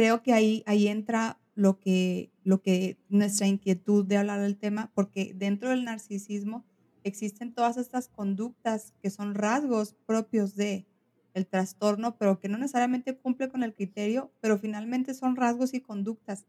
creo 0.00 0.22
que 0.22 0.32
ahí, 0.32 0.62
ahí 0.64 0.88
entra 0.88 1.38
lo 1.54 1.78
que, 1.78 2.32
lo 2.42 2.62
que 2.62 2.96
nuestra 3.10 3.46
inquietud 3.46 4.06
de 4.06 4.16
hablar 4.16 4.40
del 4.40 4.56
tema, 4.56 4.90
porque 4.94 5.34
dentro 5.34 5.68
del 5.68 5.84
narcisismo 5.84 6.64
existen 7.04 7.52
todas 7.52 7.76
estas 7.76 8.08
conductas 8.08 8.94
que 9.02 9.10
son 9.10 9.34
rasgos 9.34 9.94
propios 10.06 10.56
de 10.56 10.86
el 11.34 11.46
trastorno, 11.46 12.16
pero 12.16 12.40
que 12.40 12.48
no 12.48 12.56
necesariamente 12.56 13.14
cumple 13.14 13.50
con 13.50 13.62
el 13.62 13.74
criterio, 13.74 14.32
pero 14.40 14.58
finalmente 14.58 15.12
son 15.12 15.36
rasgos 15.36 15.74
y 15.74 15.82
conductas. 15.82 16.46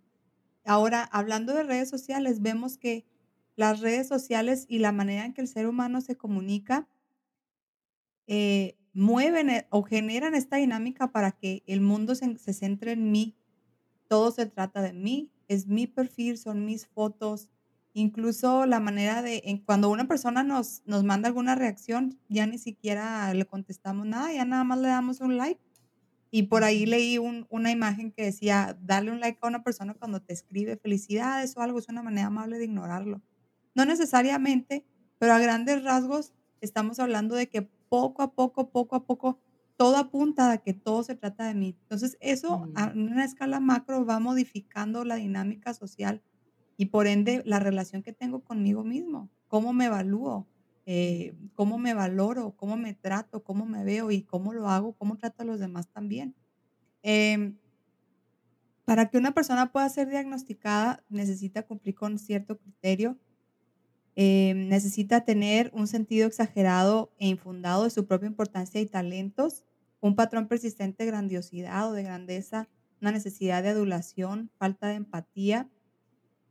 Ahora, 0.63 1.03
hablando 1.03 1.53
de 1.53 1.63
redes 1.63 1.89
sociales, 1.89 2.41
vemos 2.41 2.77
que 2.77 3.05
las 3.57 3.81
redes 3.81 4.07
sociales 4.07 4.65
y 4.69 4.79
la 4.79 4.93
manera 4.93 5.25
en 5.25 5.33
que 5.33 5.41
el 5.41 5.49
ser 5.49 5.67
humano 5.67 5.99
se 5.99 6.15
comunica 6.15 6.87
eh, 8.27 8.77
mueven 8.93 9.49
eh, 9.49 9.67
o 9.71 9.83
generan 9.83 10.35
esta 10.35 10.55
dinámica 10.55 11.11
para 11.11 11.33
que 11.33 11.63
el 11.67 11.81
mundo 11.81 12.15
se, 12.15 12.37
se 12.37 12.53
centre 12.53 12.93
en 12.93 13.11
mí 13.11 13.35
todo 14.11 14.31
se 14.31 14.45
trata 14.45 14.81
de 14.81 14.91
mí, 14.91 15.31
es 15.47 15.67
mi 15.67 15.87
perfil, 15.87 16.37
son 16.37 16.65
mis 16.65 16.85
fotos, 16.85 17.47
incluso 17.93 18.65
la 18.65 18.81
manera 18.81 19.21
de, 19.21 19.41
en, 19.45 19.59
cuando 19.59 19.89
una 19.89 20.05
persona 20.05 20.43
nos, 20.43 20.81
nos 20.85 21.05
manda 21.05 21.29
alguna 21.29 21.55
reacción, 21.55 22.19
ya 22.27 22.45
ni 22.45 22.57
siquiera 22.57 23.33
le 23.33 23.45
contestamos 23.45 24.05
nada, 24.05 24.33
ya 24.33 24.43
nada 24.43 24.65
más 24.65 24.79
le 24.79 24.89
damos 24.89 25.21
un 25.21 25.37
like. 25.37 25.61
Y 26.29 26.43
por 26.43 26.65
ahí 26.65 26.85
leí 26.85 27.19
una 27.19 27.71
imagen 27.71 28.11
que 28.11 28.25
decía, 28.25 28.77
darle 28.81 29.11
un 29.11 29.21
like 29.21 29.39
a 29.41 29.47
una 29.47 29.63
persona 29.63 29.93
cuando 29.93 30.21
te 30.21 30.33
escribe 30.33 30.75
felicidades 30.75 31.55
o 31.55 31.61
algo, 31.61 31.79
es 31.79 31.87
una 31.87 32.03
manera 32.03 32.27
amable 32.27 32.57
de 32.57 32.65
ignorarlo. 32.65 33.21
No 33.75 33.85
necesariamente, 33.85 34.85
pero 35.19 35.31
a 35.31 35.39
grandes 35.39 35.85
rasgos 35.85 36.33
estamos 36.59 36.99
hablando 36.99 37.33
de 37.35 37.47
que 37.47 37.61
poco 37.87 38.23
a 38.23 38.33
poco, 38.33 38.71
poco 38.71 38.97
a 38.97 39.05
poco, 39.05 39.39
todo 39.81 39.97
apunta 39.97 40.51
a 40.51 40.59
que 40.59 40.75
todo 40.75 41.01
se 41.01 41.15
trata 41.15 41.47
de 41.47 41.55
mí. 41.55 41.75
Entonces, 41.81 42.15
eso 42.21 42.69
a 42.75 42.93
una 42.93 43.25
escala 43.25 43.59
macro 43.59 44.05
va 44.05 44.19
modificando 44.19 45.03
la 45.05 45.15
dinámica 45.15 45.73
social 45.73 46.21
y 46.77 46.85
por 46.85 47.07
ende 47.07 47.41
la 47.47 47.59
relación 47.59 48.03
que 48.03 48.13
tengo 48.13 48.43
conmigo 48.43 48.83
mismo, 48.83 49.31
cómo 49.47 49.73
me 49.73 49.85
evalúo, 49.85 50.47
eh, 50.85 51.33
cómo 51.55 51.79
me 51.79 51.95
valoro, 51.95 52.55
cómo 52.55 52.77
me 52.77 52.93
trato, 52.93 53.43
cómo 53.43 53.65
me 53.65 53.83
veo 53.83 54.11
y 54.11 54.21
cómo 54.21 54.53
lo 54.53 54.69
hago, 54.69 54.93
cómo 54.93 55.17
trato 55.17 55.41
a 55.41 55.45
los 55.45 55.59
demás 55.59 55.89
también. 55.89 56.35
Em, 57.01 57.57
para 58.85 59.09
que 59.09 59.17
una 59.17 59.33
persona 59.33 59.71
pueda 59.71 59.89
ser 59.89 60.09
diagnosticada, 60.09 61.03
necesita 61.09 61.63
cumplir 61.63 61.95
con 61.95 62.19
cierto 62.19 62.59
criterio, 62.59 63.17
em, 64.15 64.67
necesita 64.67 65.25
tener 65.25 65.71
un 65.73 65.87
sentido 65.87 66.27
exagerado 66.27 67.11
e 67.17 67.27
infundado 67.29 67.85
de 67.85 67.89
su 67.89 68.05
propia 68.05 68.27
importancia 68.27 68.79
y 68.79 68.85
talentos, 68.85 69.65
un 70.01 70.15
patrón 70.15 70.47
persistente 70.47 71.05
de 71.05 71.11
grandiosidad 71.11 71.89
o 71.89 71.93
de 71.93 72.03
grandeza, 72.03 72.69
una 73.01 73.11
necesidad 73.11 73.63
de 73.63 73.69
adulación, 73.69 74.51
falta 74.57 74.87
de 74.87 74.95
empatía, 74.95 75.69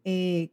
eh, 0.05 0.53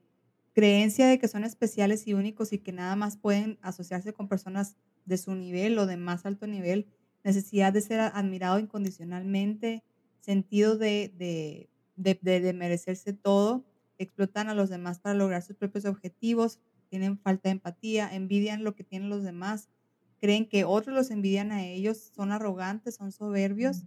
creencia 0.53 1.07
de 1.07 1.19
que 1.19 1.27
son 1.27 1.43
especiales 1.43 2.07
y 2.07 2.13
únicos 2.13 2.51
y 2.53 2.59
que 2.59 2.71
nada 2.71 2.95
más 2.95 3.17
pueden 3.17 3.59
asociarse 3.61 4.13
con 4.13 4.27
personas 4.27 4.77
de 5.05 5.17
su 5.17 5.35
nivel 5.35 5.77
o 5.77 5.85
de 5.85 5.97
más 5.97 6.25
alto 6.25 6.47
nivel, 6.47 6.87
necesidad 7.23 7.73
de 7.73 7.81
ser 7.81 7.99
admirado 7.99 8.59
incondicionalmente, 8.59 9.83
sentido 10.19 10.77
de, 10.77 11.13
de, 11.15 11.69
de 11.95 12.53
merecerse 12.53 13.13
todo, 13.13 13.65
explotan 13.97 14.49
a 14.49 14.55
los 14.55 14.69
demás 14.69 14.99
para 14.99 15.15
lograr 15.15 15.41
sus 15.43 15.55
propios 15.55 15.85
objetivos, 15.85 16.59
tienen 16.89 17.17
falta 17.19 17.49
de 17.49 17.53
empatía, 17.53 18.13
envidian 18.13 18.63
lo 18.63 18.75
que 18.75 18.83
tienen 18.83 19.09
los 19.09 19.23
demás, 19.23 19.69
creen 20.19 20.47
que 20.47 20.65
otros 20.65 20.95
los 20.95 21.11
envidian 21.11 21.51
a 21.51 21.65
ellos, 21.65 22.11
son 22.15 22.31
arrogantes, 22.31 22.95
son 22.95 23.11
soberbios. 23.11 23.83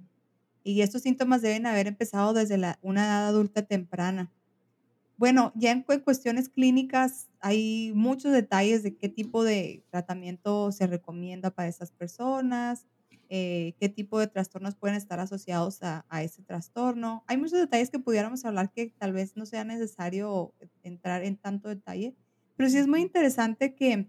Y 0.62 0.82
estos 0.82 1.02
síntomas 1.02 1.42
deben 1.42 1.66
haber 1.66 1.86
empezado 1.86 2.32
desde 2.34 2.58
la, 2.58 2.78
una 2.82 3.04
edad 3.04 3.28
adulta 3.28 3.62
temprana. 3.62 4.32
bueno, 5.16 5.52
ya 5.54 5.70
en 5.72 5.82
cuestiones 5.82 6.48
clínicas 6.48 7.28
hay 7.40 7.92
muchos 7.94 8.32
detalles 8.32 8.82
de 8.82 8.96
qué 8.96 9.08
tipo 9.10 9.44
de 9.44 9.84
tratamiento 9.90 10.72
se 10.72 10.86
recomienda 10.86 11.50
para 11.50 11.68
esas 11.68 11.92
personas, 11.92 12.86
eh, 13.28 13.74
qué 13.78 13.88
tipo 13.90 14.18
de 14.18 14.26
trastornos 14.28 14.76
pueden 14.76 14.96
estar 14.96 15.20
asociados 15.20 15.82
a, 15.82 16.06
a 16.08 16.22
ese 16.22 16.42
trastorno. 16.42 17.22
Hay 17.26 17.36
muchos 17.36 17.58
detalles 17.58 17.90
que 17.90 17.98
pudiéramos 17.98 18.44
hablar 18.44 18.72
que 18.72 18.92
tal 18.98 19.12
vez 19.12 19.36
no 19.36 19.46
sea 19.46 19.64
necesario 19.64 20.54
entrar 20.82 21.22
en 21.22 21.36
tanto 21.36 21.68
detalle, 21.68 22.14
pero 22.56 22.70
sí 22.70 22.78
es 22.78 22.88
muy 22.88 23.02
interesante 23.02 23.74
que 23.74 24.08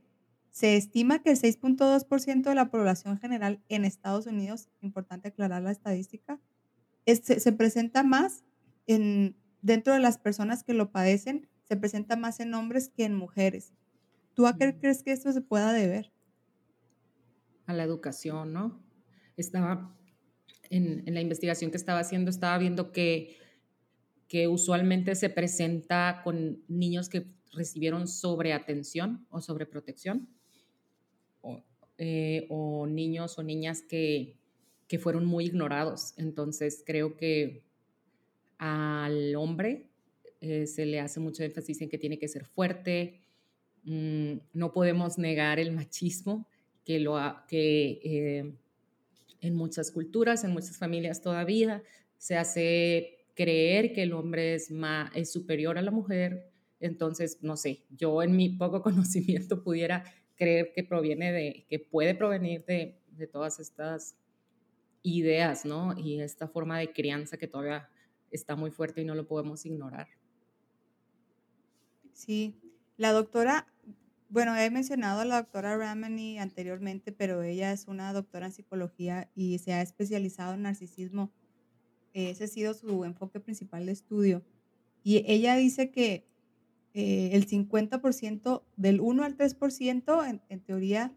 se 0.51 0.75
estima 0.75 1.23
que 1.23 1.31
el 1.31 1.37
6.2% 1.37 2.43
de 2.43 2.55
la 2.55 2.69
población 2.69 3.17
general 3.17 3.61
en 3.69 3.85
Estados 3.85 4.27
Unidos, 4.27 4.69
importante 4.81 5.29
aclarar 5.29 5.63
la 5.63 5.71
estadística, 5.71 6.39
se 7.05 7.51
presenta 7.53 8.03
más 8.03 8.43
en 8.85 9.35
dentro 9.61 9.93
de 9.93 9.99
las 9.99 10.17
personas 10.17 10.63
que 10.63 10.73
lo 10.73 10.91
padecen, 10.91 11.47
se 11.63 11.77
presenta 11.77 12.15
más 12.15 12.39
en 12.39 12.53
hombres 12.53 12.89
que 12.89 13.05
en 13.05 13.15
mujeres. 13.15 13.73
¿Tú 14.33 14.45
a 14.45 14.57
qué 14.57 14.77
crees 14.77 15.03
que 15.03 15.11
esto 15.11 15.31
se 15.31 15.41
pueda 15.41 15.73
deber? 15.73 16.11
A 17.65 17.73
la 17.73 17.83
educación, 17.83 18.53
¿no? 18.53 18.83
Estaba 19.37 19.95
en, 20.69 21.03
la 21.13 21.21
investigación 21.21 21.71
que 21.71 21.77
estaba 21.77 21.99
haciendo, 21.99 22.29
estaba 22.29 22.57
viendo 22.57 22.91
que, 22.91 23.37
que 24.27 24.47
usualmente 24.47 25.15
se 25.15 25.29
presenta 25.29 26.21
con 26.23 26.63
niños 26.67 27.09
que 27.09 27.27
recibieron 27.53 28.07
sobreatención 28.07 29.25
o 29.29 29.41
sobreprotección, 29.41 30.29
eh, 32.03 32.47
o 32.49 32.87
niños 32.87 33.37
o 33.37 33.43
niñas 33.43 33.83
que, 33.83 34.35
que 34.87 34.97
fueron 34.97 35.23
muy 35.23 35.45
ignorados. 35.45 36.15
Entonces 36.17 36.81
creo 36.83 37.15
que 37.15 37.61
al 38.57 39.35
hombre 39.35 39.85
eh, 40.39 40.65
se 40.65 40.87
le 40.87 40.99
hace 40.99 41.19
mucho 41.19 41.43
énfasis 41.43 41.79
en 41.79 41.89
que 41.89 41.99
tiene 41.99 42.17
que 42.17 42.27
ser 42.27 42.45
fuerte, 42.45 43.21
mm, 43.83 44.33
no 44.51 44.73
podemos 44.73 45.19
negar 45.19 45.59
el 45.59 45.73
machismo 45.73 46.47
que, 46.83 46.99
lo 46.99 47.19
que 47.47 48.01
eh, 48.03 48.51
en 49.41 49.53
muchas 49.53 49.91
culturas, 49.91 50.43
en 50.43 50.53
muchas 50.53 50.79
familias 50.79 51.21
todavía 51.21 51.83
se 52.17 52.35
hace 52.35 53.27
creer 53.35 53.93
que 53.93 54.01
el 54.01 54.13
hombre 54.13 54.55
es, 54.55 54.71
más, 54.71 55.11
es 55.15 55.31
superior 55.31 55.77
a 55.77 55.83
la 55.83 55.91
mujer. 55.91 56.51
Entonces, 56.79 57.37
no 57.43 57.57
sé, 57.57 57.83
yo 57.91 58.23
en 58.23 58.35
mi 58.35 58.49
poco 58.49 58.81
conocimiento 58.81 59.61
pudiera 59.63 60.03
creer 60.41 60.71
que 60.73 60.83
proviene 60.83 61.31
de, 61.31 61.65
que 61.69 61.77
puede 61.77 62.15
provenir 62.15 62.65
de, 62.65 62.99
de 63.11 63.27
todas 63.27 63.59
estas 63.59 64.15
ideas, 65.03 65.65
¿no? 65.65 65.95
Y 65.95 66.19
esta 66.19 66.47
forma 66.47 66.79
de 66.79 66.91
crianza 66.91 67.37
que 67.37 67.47
todavía 67.47 67.87
está 68.31 68.55
muy 68.55 68.71
fuerte 68.71 69.01
y 69.01 69.05
no 69.05 69.13
lo 69.13 69.27
podemos 69.27 69.67
ignorar. 69.67 70.07
Sí, 72.11 72.55
la 72.97 73.11
doctora, 73.11 73.67
bueno, 74.29 74.57
he 74.57 74.71
mencionado 74.71 75.21
a 75.21 75.25
la 75.25 75.43
doctora 75.43 75.77
Ramani 75.77 76.39
anteriormente, 76.39 77.11
pero 77.11 77.43
ella 77.43 77.71
es 77.71 77.87
una 77.87 78.11
doctora 78.11 78.47
en 78.47 78.51
psicología 78.51 79.29
y 79.35 79.59
se 79.59 79.73
ha 79.73 79.83
especializado 79.83 80.55
en 80.55 80.63
narcisismo. 80.63 81.31
Ese 82.13 82.45
ha 82.45 82.47
sido 82.47 82.73
su 82.73 83.05
enfoque 83.05 83.39
principal 83.39 83.85
de 83.85 83.91
estudio. 83.91 84.43
Y 85.03 85.23
ella 85.31 85.55
dice 85.55 85.91
que 85.91 86.30
eh, 86.93 87.29
el 87.33 87.47
50%, 87.47 88.63
del 88.75 89.01
1 89.01 89.23
al 89.23 89.37
3%, 89.37 90.29
en, 90.29 90.41
en 90.49 90.59
teoría, 90.61 91.13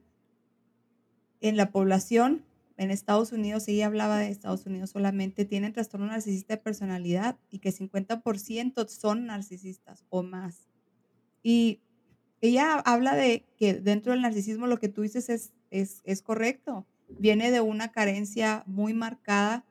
en 1.40 1.57
la 1.57 1.71
población 1.71 2.45
en 2.76 2.90
Estados 2.90 3.33
Unidos, 3.33 3.69
ella 3.69 3.87
hablaba 3.87 4.19
de 4.19 4.28
Estados 4.28 4.66
Unidos 4.66 4.90
solamente, 4.90 5.45
tienen 5.45 5.73
trastorno 5.73 6.07
narcisista 6.07 6.54
de 6.54 6.62
personalidad 6.62 7.38
y 7.50 7.61
que 7.61 7.73
50% 7.73 8.88
son 8.88 9.26
narcisistas 9.26 10.04
o 10.09 10.22
más. 10.22 10.68
Y 11.42 11.81
ella 12.40 12.75
habla 12.81 13.14
de 13.14 13.46
que 13.57 13.75
dentro 13.75 14.12
del 14.12 14.22
narcisismo 14.22 14.66
lo 14.66 14.79
que 14.79 14.88
tú 14.88 15.03
dices 15.03 15.29
es, 15.29 15.53
es, 15.70 16.01
es 16.05 16.22
correcto. 16.22 16.87
Viene 17.09 17.51
de 17.51 17.61
una 17.61 17.92
carencia 17.92 18.64
muy 18.66 18.92
marcada, 18.92 19.64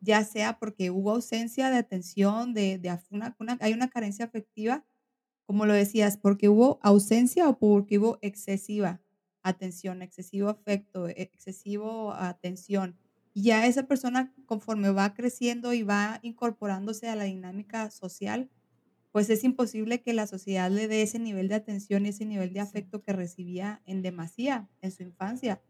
ya 0.00 0.24
sea 0.24 0.58
porque 0.58 0.90
hubo 0.90 1.10
ausencia 1.12 1.70
de 1.70 1.76
atención, 1.76 2.54
de, 2.54 2.78
de 2.78 2.98
hay 3.60 3.72
una 3.72 3.88
carencia 3.90 4.24
afectiva, 4.24 4.84
como 5.46 5.64
lo 5.64 5.72
decías, 5.74 6.16
porque 6.16 6.48
hubo 6.48 6.78
ausencia 6.82 7.48
o 7.48 7.58
porque 7.58 7.98
hubo 7.98 8.18
excesiva 8.20 9.00
atención, 9.42 10.02
excesivo 10.02 10.48
afecto, 10.48 11.08
e, 11.08 11.14
excesivo 11.22 12.12
atención. 12.12 12.98
Y 13.32 13.44
ya 13.44 13.66
esa 13.66 13.84
persona 13.84 14.34
conforme 14.46 14.90
va 14.90 15.14
creciendo 15.14 15.72
y 15.72 15.82
va 15.82 16.18
incorporándose 16.22 17.08
a 17.08 17.16
la 17.16 17.24
dinámica 17.24 17.90
social, 17.90 18.50
pues 19.12 19.30
es 19.30 19.44
imposible 19.44 20.02
que 20.02 20.12
la 20.12 20.26
sociedad 20.26 20.70
le 20.70 20.88
dé 20.88 21.02
ese 21.02 21.18
nivel 21.18 21.48
de 21.48 21.54
atención 21.54 22.04
y 22.04 22.10
ese 22.10 22.26
nivel 22.26 22.52
de 22.52 22.60
afecto 22.60 23.02
que 23.02 23.12
recibía 23.12 23.82
en 23.86 24.02
demasía 24.02 24.68
en 24.82 24.90
su 24.90 25.04
infancia. 25.04 25.62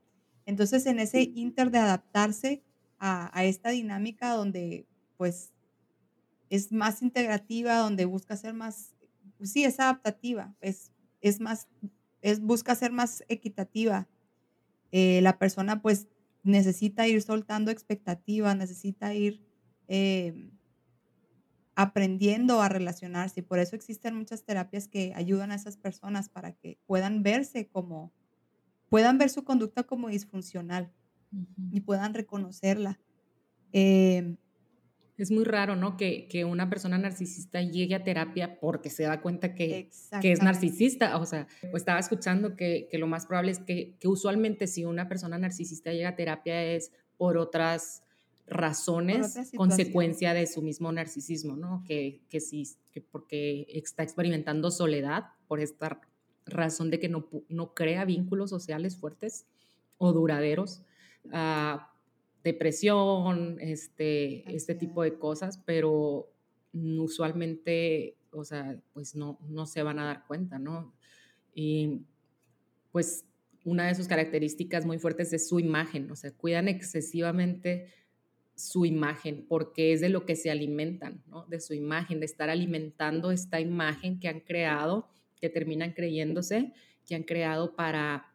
Entonces, 0.46 0.86
en 0.86 0.98
ese 1.00 1.22
inter 1.22 1.70
de 1.70 1.78
adaptarse 1.78 2.64
a, 2.98 3.30
a 3.38 3.44
esta 3.44 3.70
dinámica 3.70 4.32
donde 4.32 4.86
pues 5.16 5.52
es 6.50 6.72
más 6.72 7.02
integrativa, 7.02 7.78
donde 7.78 8.04
busca 8.04 8.36
ser 8.36 8.54
más, 8.54 8.94
pues 9.38 9.52
sí, 9.52 9.64
es 9.64 9.80
adaptativa, 9.80 10.54
es, 10.60 10.92
es 11.20 11.40
más 11.40 11.68
es, 12.26 12.40
busca 12.40 12.74
ser 12.74 12.92
más 12.92 13.24
equitativa. 13.28 14.08
Eh, 14.92 15.20
la 15.22 15.38
persona 15.38 15.80
pues 15.80 16.08
necesita 16.42 17.06
ir 17.06 17.22
soltando 17.22 17.70
expectativas, 17.70 18.56
necesita 18.56 19.14
ir 19.14 19.40
eh, 19.88 20.50
aprendiendo 21.74 22.60
a 22.60 22.68
relacionarse. 22.68 23.42
Por 23.42 23.58
eso 23.58 23.76
existen 23.76 24.16
muchas 24.16 24.44
terapias 24.44 24.88
que 24.88 25.12
ayudan 25.14 25.52
a 25.52 25.54
esas 25.54 25.76
personas 25.76 26.28
para 26.28 26.52
que 26.52 26.78
puedan 26.86 27.22
verse 27.22 27.68
como, 27.68 28.12
puedan 28.88 29.18
ver 29.18 29.30
su 29.30 29.44
conducta 29.44 29.84
como 29.84 30.08
disfuncional 30.08 30.92
y 31.70 31.80
puedan 31.80 32.14
reconocerla. 32.14 32.98
Eh, 33.72 34.36
es 35.18 35.30
muy 35.30 35.44
raro, 35.44 35.76
¿no? 35.76 35.96
Que, 35.96 36.44
una 36.46 36.68
persona 36.68 36.98
narcisista 36.98 37.62
llegue 37.62 37.94
a 37.94 38.04
terapia 38.04 38.60
porque 38.60 38.90
se 38.90 39.04
da 39.04 39.20
cuenta 39.20 39.54
que, 39.54 39.90
que 40.20 40.32
es 40.32 40.42
narcisista. 40.42 41.16
O 41.18 41.26
sea, 41.26 41.46
pues 41.70 41.82
estaba 41.82 41.98
escuchando 41.98 42.56
que, 42.56 42.88
lo 42.92 43.06
más 43.06 43.26
probable 43.26 43.52
es 43.52 43.60
que, 43.60 43.96
usualmente 44.04 44.66
si 44.66 44.84
una 44.84 45.08
persona 45.08 45.38
narcisista 45.38 45.92
llega 45.92 46.10
a 46.10 46.16
terapia 46.16 46.62
es 46.62 46.92
por 47.16 47.38
otras 47.38 48.02
razones, 48.46 49.52
consecuencia 49.56 50.34
de 50.34 50.46
su 50.46 50.62
mismo 50.62 50.92
narcisismo, 50.92 51.56
¿no? 51.56 51.82
Que, 51.86 52.20
que 52.28 52.40
sí, 52.40 52.68
que 52.92 53.00
porque 53.00 53.66
está 53.70 54.02
experimentando 54.02 54.70
soledad 54.70 55.24
por 55.48 55.60
esta 55.60 56.00
razón 56.44 56.90
de 56.90 57.00
que 57.00 57.08
no, 57.08 57.28
no 57.48 57.74
crea 57.74 58.04
vínculos 58.04 58.50
sociales 58.50 58.96
fuertes 58.96 59.46
o 59.98 60.12
duraderos. 60.12 60.82
Uh, 61.24 61.80
depresión, 62.46 63.58
este, 63.60 64.54
este 64.54 64.76
tipo 64.76 65.02
de 65.02 65.18
cosas, 65.18 65.58
pero 65.66 66.32
usualmente, 66.72 68.16
o 68.30 68.44
sea, 68.44 68.80
pues 68.92 69.16
no, 69.16 69.40
no 69.48 69.66
se 69.66 69.82
van 69.82 69.98
a 69.98 70.04
dar 70.04 70.26
cuenta, 70.28 70.60
¿no? 70.60 70.94
Y 71.54 72.02
pues 72.92 73.24
una 73.64 73.88
de 73.88 73.96
sus 73.96 74.06
características 74.06 74.86
muy 74.86 74.98
fuertes 75.00 75.32
es 75.32 75.48
su 75.48 75.58
imagen, 75.58 76.08
o 76.12 76.14
sea, 76.14 76.30
cuidan 76.30 76.68
excesivamente 76.68 77.88
su 78.54 78.86
imagen 78.86 79.44
porque 79.48 79.92
es 79.92 80.00
de 80.00 80.08
lo 80.08 80.24
que 80.24 80.36
se 80.36 80.52
alimentan, 80.52 81.24
¿no? 81.26 81.46
De 81.46 81.58
su 81.58 81.74
imagen, 81.74 82.20
de 82.20 82.26
estar 82.26 82.48
alimentando 82.48 83.32
esta 83.32 83.60
imagen 83.60 84.20
que 84.20 84.28
han 84.28 84.38
creado, 84.38 85.08
que 85.40 85.48
terminan 85.48 85.94
creyéndose, 85.94 86.72
que 87.04 87.16
han 87.16 87.24
creado 87.24 87.74
para 87.74 88.32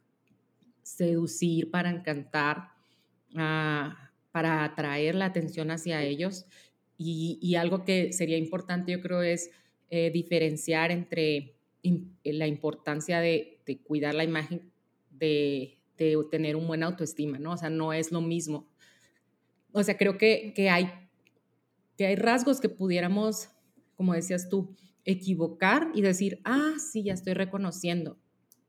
seducir, 0.84 1.72
para 1.72 1.90
encantar, 1.90 2.71
para 3.34 4.64
atraer 4.64 5.16
la 5.16 5.26
atención 5.26 5.72
hacia 5.72 6.04
ellos. 6.04 6.46
Y, 6.98 7.56
algo 7.56 7.84
que 7.84 8.14
sería 8.14 8.38
importante, 8.38 8.92
yo 8.92 9.02
creo, 9.02 9.24
es 9.24 9.50
eh, 9.90 10.12
diferenciar 10.12 10.92
entre 10.92 11.56
la 12.24 12.46
importancia 12.46 13.20
de, 13.20 13.58
cuidar 13.88 14.14
la 14.14 14.24
imagen, 14.24 14.72
de, 15.10 15.80
tener 16.30 16.56
un 16.56 16.68
buen 16.68 16.84
autoestima, 16.84 17.40
¿no? 17.40 17.54
O 17.54 17.58
sea, 17.58 17.70
no 17.70 17.94
es 17.94 18.12
lo 18.12 18.22
mismo. 18.22 18.68
O 19.72 19.84
sea, 19.84 19.98
creo 19.98 20.18
que, 20.18 20.54
que, 20.56 20.70
hay, 20.70 20.92
que 21.98 22.06
hay 22.06 22.16
rasgos 22.16 22.60
que 22.60 22.70
pudiéramos, 22.70 23.50
como 23.96 24.14
decías 24.14 24.50
tú, 24.50 24.76
equivocar 25.06 25.90
y 25.94 26.02
decir, 26.02 26.40
ah, 26.44 26.74
sí, 26.78 27.04
ya 27.04 27.14
estoy 27.14 27.34
reconociendo. 27.34 28.18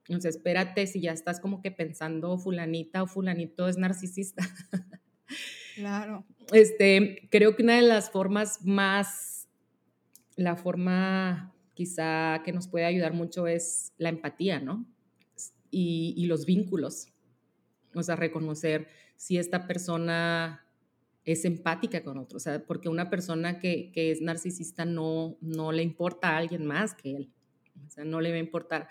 Entonces, 0.09 0.37
espérate 0.37 0.87
si 0.87 1.01
ya 1.01 1.13
estás 1.13 1.41
como 1.41 1.63
que 1.63 1.71
pensando 1.71 2.37
fulanita 2.39 3.03
o 3.03 3.07
fulanito 3.07 3.69
es 3.69 3.79
narcisista. 3.79 4.43
Claro. 5.75 6.27
Este, 6.53 7.29
creo 7.31 7.57
que 7.57 7.63
una 7.63 7.77
de 7.77 7.83
las 7.83 8.11
formas 8.11 8.63
más, 8.63 9.49
la 10.37 10.57
forma 10.57 11.55
quizá 11.75 12.43
que 12.45 12.53
nos 12.53 12.69
puede 12.69 12.85
ayudar 12.85 13.15
mucho 13.15 13.47
es 13.47 13.93
la 13.97 14.11
empatía, 14.11 14.61
¿no? 14.61 14.87
Y, 15.71 16.27
los 16.27 16.45
vínculos. 16.45 17.09
O 17.95 18.03
sea, 18.03 18.17
reconocer 18.17 18.89
si 19.17 19.39
esta 19.39 19.67
persona 19.67 20.67
es 21.25 21.45
empática 21.45 22.03
con 22.03 22.19
otros, 22.19 22.43
o 22.43 22.45
sea, 22.45 22.67
porque 22.67 22.89
una 22.89 23.09
persona 23.09 23.59
que, 23.59 23.91
que, 23.93 24.11
es 24.11 24.21
narcisista 24.21 24.85
no, 24.85 25.39
no 25.41 25.73
le 25.73 25.83
importa 25.83 26.31
a 26.31 26.37
alguien 26.37 26.67
más 26.67 26.95
que 26.95 27.17
él, 27.17 27.33
o 27.87 27.91
sea, 27.91 28.05
no 28.05 28.21
le 28.21 28.31
va 28.31 28.37
a 28.37 28.41
importar. 28.41 28.89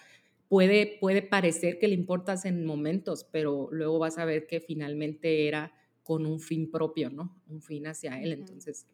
Puede, 0.52 0.98
puede 1.00 1.22
parecer 1.22 1.80
que 1.80 1.88
le 1.88 1.94
importas 1.94 2.44
en 2.44 2.66
momentos, 2.66 3.24
pero 3.24 3.70
luego 3.72 4.00
vas 4.00 4.18
a 4.18 4.26
ver 4.26 4.48
que 4.48 4.60
finalmente 4.60 5.48
era 5.48 5.72
con 6.04 6.26
un 6.26 6.42
fin 6.42 6.70
propio, 6.70 7.10
¿no? 7.10 7.42
Un 7.48 7.62
fin 7.62 7.88
hacia 7.88 8.22
él. 8.22 8.34
Entonces, 8.34 8.86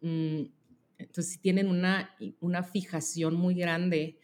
mm, 0.00 0.44
entonces 0.96 1.38
tienen 1.42 1.68
una, 1.68 2.16
una 2.40 2.62
fijación 2.62 3.34
muy 3.34 3.54
grande 3.54 4.16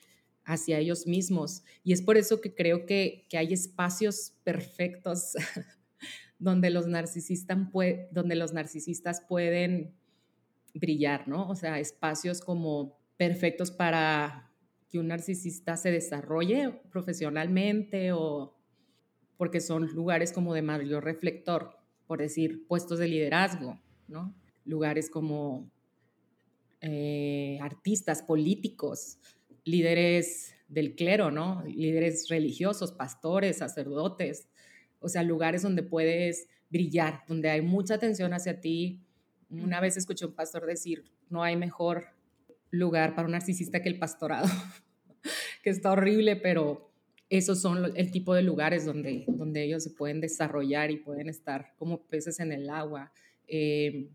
hacia 0.42 0.78
ellos 0.78 1.06
mismos. 1.06 1.64
Y 1.84 1.92
es 1.92 2.00
por 2.00 2.16
eso 2.16 2.40
que 2.40 2.54
creo 2.54 2.86
que, 2.86 3.26
que 3.28 3.36
hay 3.36 3.52
espacios 3.52 4.32
perfectos 4.42 5.34
donde 6.38 6.70
los, 6.70 6.86
narcisistas 6.86 7.58
donde 8.10 8.36
los 8.36 8.54
narcisistas 8.54 9.20
pueden 9.20 9.92
brillar, 10.72 11.28
¿no? 11.28 11.46
O 11.46 11.56
sea, 11.56 11.78
espacios 11.78 12.40
como 12.40 12.98
perfectos 13.18 13.70
para 13.70 14.49
que 14.90 14.98
un 14.98 15.08
narcisista 15.08 15.76
se 15.76 15.90
desarrolle 15.90 16.80
profesionalmente 16.90 18.12
o 18.12 18.56
porque 19.36 19.60
son 19.60 19.86
lugares 19.94 20.32
como 20.32 20.52
de 20.52 20.62
mayor 20.62 21.04
reflector, 21.04 21.78
por 22.06 22.18
decir, 22.18 22.66
puestos 22.66 22.98
de 22.98 23.08
liderazgo, 23.08 23.80
¿no? 24.08 24.34
Lugares 24.64 25.08
como 25.08 25.70
eh, 26.82 27.58
artistas, 27.62 28.22
políticos, 28.22 29.18
líderes 29.64 30.54
del 30.68 30.94
clero, 30.94 31.30
¿no? 31.30 31.62
Líderes 31.64 32.28
religiosos, 32.28 32.92
pastores, 32.92 33.58
sacerdotes, 33.58 34.48
o 34.98 35.08
sea, 35.08 35.22
lugares 35.22 35.62
donde 35.62 35.82
puedes 35.82 36.48
brillar, 36.68 37.22
donde 37.26 37.50
hay 37.50 37.62
mucha 37.62 37.94
atención 37.94 38.32
hacia 38.32 38.60
ti. 38.60 39.02
Una 39.50 39.80
vez 39.80 39.96
escuché 39.96 40.26
un 40.26 40.34
pastor 40.34 40.66
decir, 40.66 41.04
no 41.28 41.42
hay 41.42 41.56
mejor 41.56 42.08
lugar 42.70 43.14
para 43.14 43.26
un 43.26 43.32
narcisista 43.32 43.82
que 43.82 43.88
el 43.88 43.98
pastorado, 43.98 44.48
que 45.62 45.70
está 45.70 45.92
horrible, 45.92 46.36
pero 46.36 46.90
esos 47.30 47.60
son 47.60 47.92
el 47.96 48.10
tipo 48.10 48.34
de 48.34 48.42
lugares 48.42 48.84
donde, 48.84 49.24
donde 49.28 49.62
ellos 49.62 49.84
se 49.84 49.90
pueden 49.90 50.20
desarrollar 50.20 50.90
y 50.90 50.96
pueden 50.96 51.28
estar 51.28 51.74
como 51.76 52.02
peces 52.02 52.40
en 52.40 52.52
el 52.52 52.68
agua, 52.68 53.12
em, 53.46 54.08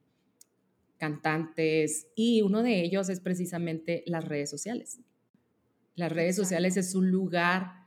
cantantes, 0.97 2.07
y 2.15 2.41
uno 2.41 2.61
de 2.61 2.81
ellos 2.81 3.09
es 3.09 3.21
precisamente 3.21 4.03
las 4.05 4.25
redes 4.25 4.49
sociales. 4.49 4.99
Las 5.95 6.11
redes 6.11 6.35
sociales 6.35 6.75
es 6.75 6.93
un 6.93 7.09
lugar 7.09 7.85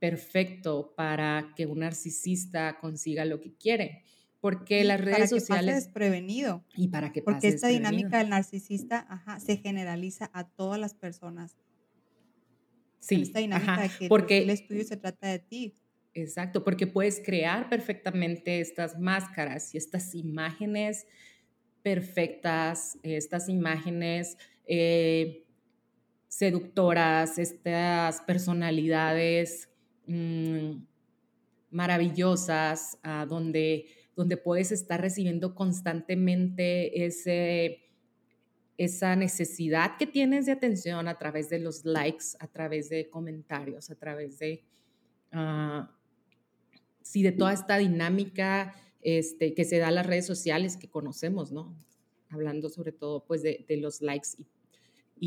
perfecto 0.00 0.92
para 0.96 1.52
que 1.56 1.66
un 1.66 1.78
narcisista 1.80 2.78
consiga 2.80 3.24
lo 3.24 3.40
que 3.40 3.54
quiere. 3.54 4.02
Porque 4.44 4.84
las 4.84 5.00
redes 5.00 5.16
para 5.16 5.26
sociales... 5.28 5.74
Pase 5.74 5.86
desprevenido. 5.86 6.64
Y 6.76 6.88
para 6.88 7.12
que 7.12 7.22
Porque 7.22 7.48
esta 7.48 7.68
dinámica 7.68 8.18
del 8.18 8.28
narcisista 8.28 9.06
se 9.44 9.56
generaliza 9.56 10.30
a 10.32 10.46
todas 10.46 10.78
las 10.78 10.94
personas. 10.94 11.56
Sí, 13.00 13.22
esta 13.22 13.38
dinámica 13.38 13.82
de 13.82 13.88
que 13.88 14.08
porque 14.08 14.38
el 14.38 14.50
estudio 14.50 14.84
se 14.84 14.96
trata 14.96 15.28
de 15.28 15.38
ti. 15.38 15.76
Exacto, 16.14 16.62
porque 16.62 16.86
puedes 16.86 17.20
crear 17.24 17.68
perfectamente 17.68 18.60
estas 18.60 18.98
máscaras 18.98 19.74
y 19.74 19.78
estas 19.78 20.14
imágenes 20.14 21.06
perfectas, 21.82 22.98
estas 23.02 23.48
imágenes 23.48 24.38
eh, 24.66 25.44
seductoras, 26.28 27.38
estas 27.38 28.20
personalidades 28.22 29.68
Mm, 30.06 30.84
maravillosas, 31.70 32.98
donde, 33.28 33.86
donde 34.16 34.36
puedes 34.36 34.72
estar 34.72 35.00
recibiendo 35.00 35.54
constantemente 35.54 37.04
ese, 37.04 37.84
esa 38.76 39.16
necesidad 39.16 39.96
que 39.98 40.06
tienes 40.06 40.46
de 40.46 40.52
atención 40.52 41.08
a 41.08 41.18
través 41.18 41.48
de 41.48 41.58
los 41.58 41.84
likes, 41.84 42.24
a 42.38 42.46
través 42.48 42.88
de 42.88 43.08
comentarios, 43.08 43.90
a 43.90 43.94
través 43.94 44.38
de, 44.38 44.64
uh, 45.32 45.84
sí, 47.02 47.22
de 47.22 47.32
toda 47.32 47.52
esta 47.52 47.78
dinámica 47.78 48.74
este, 49.00 49.54
que 49.54 49.64
se 49.64 49.78
da 49.78 49.88
en 49.88 49.96
las 49.96 50.06
redes 50.06 50.26
sociales 50.26 50.76
que 50.76 50.88
conocemos, 50.88 51.52
¿no? 51.52 51.76
Hablando 52.30 52.68
sobre 52.68 52.92
todo, 52.92 53.24
pues, 53.26 53.42
de, 53.42 53.64
de 53.68 53.76
los 53.76 54.00
likes 54.00 54.30
y, 54.38 54.46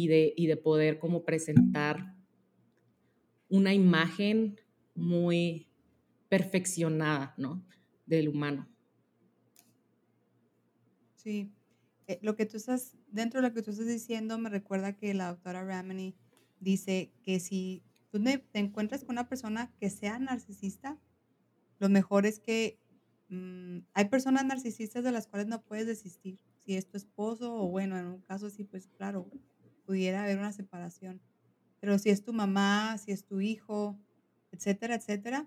y, 0.04 0.08
de, 0.08 0.34
y 0.36 0.48
de 0.48 0.58
poder 0.58 1.00
como 1.00 1.24
presentar 1.24 2.16
una 3.50 3.74
imagen 3.74 4.60
muy 4.94 5.68
perfeccionada, 6.28 7.34
¿no? 7.38 7.66
Del 8.06 8.28
humano. 8.28 8.68
Sí. 11.28 11.52
Eh, 12.08 12.20
lo 12.22 12.38
que 12.38 12.46
tú 12.46 12.56
estás, 12.56 12.96
dentro 13.12 13.42
de 13.42 13.50
lo 13.50 13.54
que 13.54 13.62
tú 13.62 13.72
estás 13.72 13.86
diciendo, 13.86 14.38
me 14.38 14.50
recuerda 14.50 14.94
que 14.94 15.14
la 15.14 15.28
doctora 15.28 15.62
Ramani 15.62 16.16
dice 16.62 17.12
que 17.22 17.42
si 17.42 17.84
tú 18.10 18.24
te 18.24 18.42
encuentras 18.54 19.04
con 19.04 19.16
una 19.16 19.28
persona 19.28 19.70
que 19.78 19.90
sea 19.90 20.20
narcisista, 20.20 20.98
lo 21.80 21.90
mejor 21.90 22.26
es 22.26 22.40
que 22.40 22.80
mm, 23.28 23.80
hay 23.94 24.06
personas 24.06 24.46
narcisistas 24.46 25.04
de 25.04 25.12
las 25.12 25.28
cuales 25.28 25.48
no 25.48 25.62
puedes 25.64 25.86
desistir. 25.86 26.40
Si 26.66 26.78
es 26.78 26.88
tu 26.88 26.96
esposo 26.96 27.54
o 27.54 27.68
bueno, 27.68 27.98
en 27.98 28.06
un 28.06 28.22
caso 28.22 28.46
así, 28.46 28.64
pues 28.64 28.88
claro, 28.88 29.30
pudiera 29.86 30.24
haber 30.24 30.38
una 30.38 30.54
separación. 30.54 31.20
Pero 31.82 32.00
si 32.00 32.10
es 32.10 32.24
tu 32.24 32.32
mamá, 32.32 32.98
si 33.00 33.12
es 33.12 33.26
tu 33.26 33.42
hijo, 33.42 34.00
etcétera, 34.54 34.96
etcétera. 34.96 35.46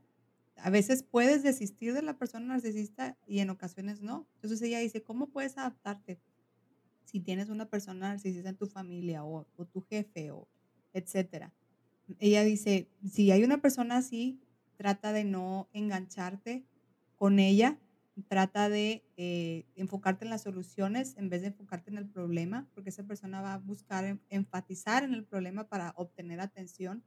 A 0.57 0.71
veces 0.71 1.03
puedes 1.03 1.43
desistir 1.43 1.95
de 1.95 2.03
la 2.03 2.19
persona 2.19 2.47
narcisista 2.47 3.17
y 3.27 3.41
en 3.41 3.51
ocasiones 3.51 4.03
no. 4.03 4.27
Entonces 4.37 4.61
ella 4.63 4.79
dice, 4.79 5.03
¿cómo 5.03 5.29
puedes 5.31 5.57
adaptarte 5.57 6.21
si 7.05 7.21
tienes 7.21 7.49
una 7.49 7.69
persona 7.69 8.11
narcisista 8.11 8.51
en 8.51 8.57
tu 8.57 8.67
familia 8.67 9.25
o, 9.25 9.47
tu 9.73 9.81
jefe 9.83 10.31
o 10.31 10.49
etcétera? 10.93 11.53
Ella 12.19 12.43
dice, 12.45 12.89
si 13.09 13.31
hay 13.31 13.45
una 13.45 13.61
persona 13.61 13.97
así, 13.97 14.41
trata 14.77 15.13
de 15.13 15.25
no 15.25 15.69
engancharte 15.73 16.65
con 17.17 17.39
ella, 17.39 17.79
trata 18.29 18.69
de 18.69 19.05
eh, 19.17 19.67
enfocarte 19.77 20.25
en 20.25 20.31
las 20.31 20.43
soluciones 20.43 21.17
en 21.17 21.29
vez 21.29 21.43
de 21.43 21.49
enfocarte 21.49 21.91
en 21.91 21.99
el 21.99 22.09
problema, 22.09 22.69
porque 22.75 22.91
esa 22.91 23.05
persona 23.05 23.41
va 23.41 23.55
a 23.55 23.59
buscar 23.59 24.19
enfatizar 24.29 25.05
en 25.05 25.15
el 25.15 25.25
problema 25.25 25.69
para 25.69 25.93
obtener 25.97 26.41
atención. 26.41 27.03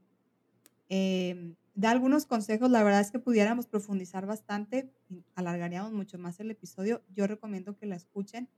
Eh, 0.90 1.56
da 1.76 1.92
algunos 1.92 2.26
consejos, 2.26 2.70
la 2.70 2.84
verdad 2.84 3.02
es 3.02 3.12
que 3.12 3.20
pudiéramos 3.20 3.68
profundizar 3.68 4.26
bastante, 4.26 4.92
alargaríamos 5.36 5.92
mucho 5.92 6.18
más 6.18 6.40
el 6.40 6.52
episodio. 6.52 7.04
Yo 7.16 7.28
recomiendo 7.28 7.76
que 7.76 7.86
la 7.86 7.96
escuchen. 7.96 8.50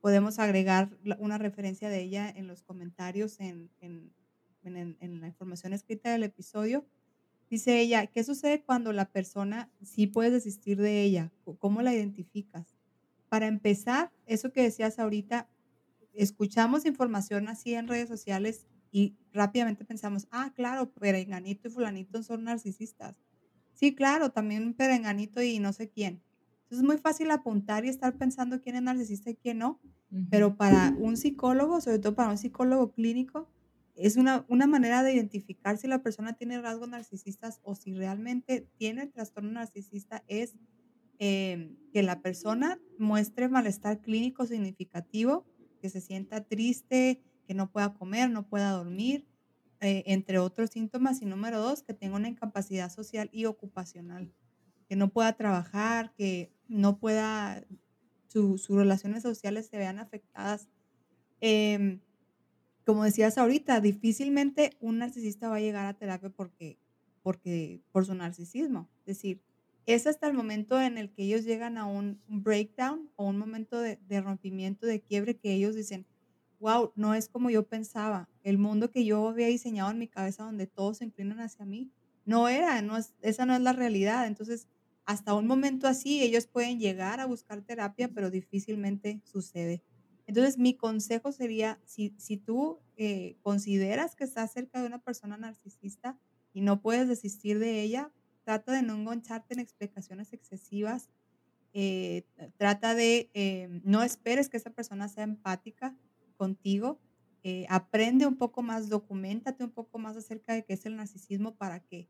Podemos 0.00 0.38
agregar 0.38 0.96
una 1.18 1.38
referencia 1.38 1.90
de 1.90 2.00
ella 2.00 2.30
en 2.30 2.46
los 2.46 2.62
comentarios, 2.62 3.40
en, 3.40 3.70
en, 3.80 4.12
en, 4.62 5.20
la 5.20 5.26
información 5.26 5.72
escrita 5.72 6.12
del 6.12 6.22
episodio. 6.22 6.86
Dice 7.50 7.80
ella, 7.80 8.06
¿qué 8.06 8.22
sucede 8.22 8.62
cuando 8.62 8.92
la 8.92 9.06
persona 9.06 9.70
sí 9.82 10.06
puedes 10.06 10.32
desistir 10.32 10.78
de 10.78 11.02
ella? 11.02 11.32
¿Cómo 11.58 11.82
la 11.82 11.94
identificas? 11.94 12.76
Para 13.28 13.46
empezar, 13.46 14.12
eso 14.26 14.52
que 14.52 14.62
decías 14.62 14.98
ahorita, 14.98 15.48
escuchamos 16.12 16.86
información 16.86 17.48
así 17.48 17.74
en 17.74 17.88
redes 17.88 18.08
sociales 18.08 18.66
y 18.90 19.16
rápidamente 19.32 19.84
pensamos, 19.84 20.26
ah, 20.30 20.52
claro, 20.54 20.92
Perenganito 20.92 21.68
y 21.68 21.70
Fulanito 21.70 22.22
son 22.22 22.44
narcisistas. 22.44 23.16
Sí, 23.74 23.94
claro, 23.94 24.30
también 24.30 24.74
Perenganito 24.74 25.42
y 25.42 25.58
no 25.58 25.72
sé 25.72 25.88
quién. 25.90 26.22
Entonces 26.62 26.78
es 26.78 26.84
muy 26.84 26.98
fácil 26.98 27.30
apuntar 27.30 27.84
y 27.84 27.88
estar 27.88 28.16
pensando 28.18 28.60
quién 28.60 28.76
es 28.76 28.82
narcisista 28.82 29.30
y 29.30 29.36
quién 29.36 29.58
no, 29.58 29.80
pero 30.28 30.56
para 30.56 30.94
un 30.98 31.16
psicólogo, 31.16 31.80
sobre 31.80 31.98
todo 31.98 32.14
para 32.14 32.30
un 32.30 32.38
psicólogo 32.38 32.92
clínico, 32.92 33.48
es 33.94 34.16
una, 34.16 34.44
una 34.48 34.66
manera 34.66 35.02
de 35.02 35.14
identificar 35.14 35.76
si 35.76 35.88
la 35.88 36.02
persona 36.02 36.34
tiene 36.34 36.60
rasgos 36.60 36.88
narcisistas 36.88 37.60
o 37.62 37.74
si 37.74 37.94
realmente 37.94 38.68
tiene 38.76 39.06
trastorno 39.06 39.50
narcisista 39.50 40.24
es 40.28 40.54
em, 41.18 41.76
que 41.92 42.02
la 42.02 42.20
persona 42.22 42.80
muestre 42.98 43.48
malestar 43.48 44.00
clínico 44.00 44.46
significativo, 44.46 45.46
que 45.80 45.88
se 45.90 46.00
sienta 46.00 46.44
triste, 46.44 47.22
que 47.48 47.54
no 47.54 47.72
pueda 47.72 47.94
comer, 47.94 48.30
no 48.30 48.46
pueda 48.46 48.72
dormir, 48.72 49.26
eh, 49.80 50.04
entre 50.06 50.38
otros 50.38 50.68
síntomas. 50.70 51.22
Y 51.22 51.24
número 51.24 51.60
dos, 51.60 51.82
que 51.82 51.94
tenga 51.94 52.16
una 52.16 52.28
incapacidad 52.28 52.92
social 52.92 53.30
y 53.32 53.46
ocupacional, 53.46 54.30
que 54.86 54.96
no 54.96 55.08
pueda 55.08 55.32
trabajar, 55.32 56.12
que 56.14 56.52
no 56.68 56.98
pueda, 56.98 57.64
sus 58.26 58.68
relaciones 58.68 59.22
sociales 59.22 59.66
se 59.66 59.78
vean 59.78 59.98
afectadas. 59.98 60.68
Em, 61.40 62.00
como 62.84 63.04
decías 63.04 63.38
ahorita, 63.38 63.80
difícilmente 63.80 64.76
un 64.80 64.98
narcisista 64.98 65.48
va 65.48 65.56
a 65.56 65.60
llegar 65.60 65.86
a 65.86 65.94
terapia 65.94 66.28
porque, 66.28 66.78
porque, 67.22 67.80
por 67.90 68.04
su 68.04 68.14
narcisismo. 68.14 68.90
Es 69.00 69.16
decir, 69.16 69.42
es 69.86 70.06
hasta 70.06 70.26
el 70.26 70.34
momento 70.34 70.78
en 70.82 70.98
el 70.98 71.10
que 71.10 71.22
ellos 71.22 71.44
llegan 71.44 71.78
a 71.78 71.86
un 71.86 72.20
breakdown 72.28 73.10
o 73.16 73.24
un 73.26 73.38
momento 73.38 73.80
de, 73.80 73.96
de 73.96 74.20
rompimiento, 74.20 74.86
de 74.86 75.00
quiebre, 75.00 75.38
que 75.38 75.54
ellos 75.54 75.74
dicen, 75.74 76.06
wow, 76.60 76.92
no 76.96 77.14
es 77.14 77.28
como 77.28 77.50
yo 77.50 77.66
pensaba. 77.66 78.28
El 78.42 78.58
mundo 78.58 78.90
que 78.90 79.04
yo 79.04 79.28
había 79.28 79.46
diseñado 79.46 79.90
en 79.90 79.98
mi 79.98 80.08
cabeza 80.08 80.44
donde 80.44 80.66
todos 80.66 80.98
se 80.98 81.04
inclinan 81.04 81.40
hacia 81.40 81.64
mí, 81.64 81.90
no 82.24 82.48
era, 82.48 82.82
no 82.82 82.96
es, 82.96 83.14
esa 83.20 83.46
no 83.46 83.54
es 83.54 83.60
la 83.60 83.72
realidad. 83.72 84.26
Entonces, 84.26 84.68
hasta 85.04 85.34
un 85.34 85.46
momento 85.46 85.88
así 85.88 86.22
ellos 86.22 86.46
pueden 86.46 86.78
llegar 86.78 87.20
a 87.20 87.26
buscar 87.26 87.62
terapia, 87.62 88.08
pero 88.08 88.30
difícilmente 88.30 89.22
sucede. 89.24 89.82
Entonces, 90.26 90.58
mi 90.58 90.74
consejo 90.74 91.32
sería, 91.32 91.80
si, 91.86 92.14
si 92.18 92.36
tú 92.36 92.80
eh, 92.96 93.38
consideras 93.40 94.14
que 94.14 94.24
estás 94.24 94.52
cerca 94.52 94.80
de 94.80 94.86
una 94.86 94.98
persona 94.98 95.38
narcisista 95.38 96.18
y 96.52 96.60
no 96.60 96.82
puedes 96.82 97.08
desistir 97.08 97.58
de 97.58 97.80
ella, 97.80 98.12
trata 98.44 98.72
de 98.72 98.82
no 98.82 98.94
engancharte 98.94 99.54
en 99.54 99.60
explicaciones 99.60 100.34
excesivas. 100.34 101.08
Eh, 101.72 102.24
trata 102.58 102.94
de, 102.94 103.30
eh, 103.32 103.80
no 103.84 104.02
esperes 104.02 104.50
que 104.50 104.58
esa 104.58 104.70
persona 104.70 105.08
sea 105.08 105.24
empática 105.24 105.96
contigo. 106.38 107.00
aprende 107.68 108.26
un 108.26 108.36
poco 108.36 108.62
más, 108.62 108.88
documentate 108.88 109.64
un 109.64 109.70
poco 109.70 109.98
más 109.98 110.16
acerca 110.16 110.54
de 110.54 110.64
qué 110.64 110.74
es 110.74 110.86
el 110.86 110.96
narcisismo 110.96 111.56
para 111.56 111.80
que 111.80 112.08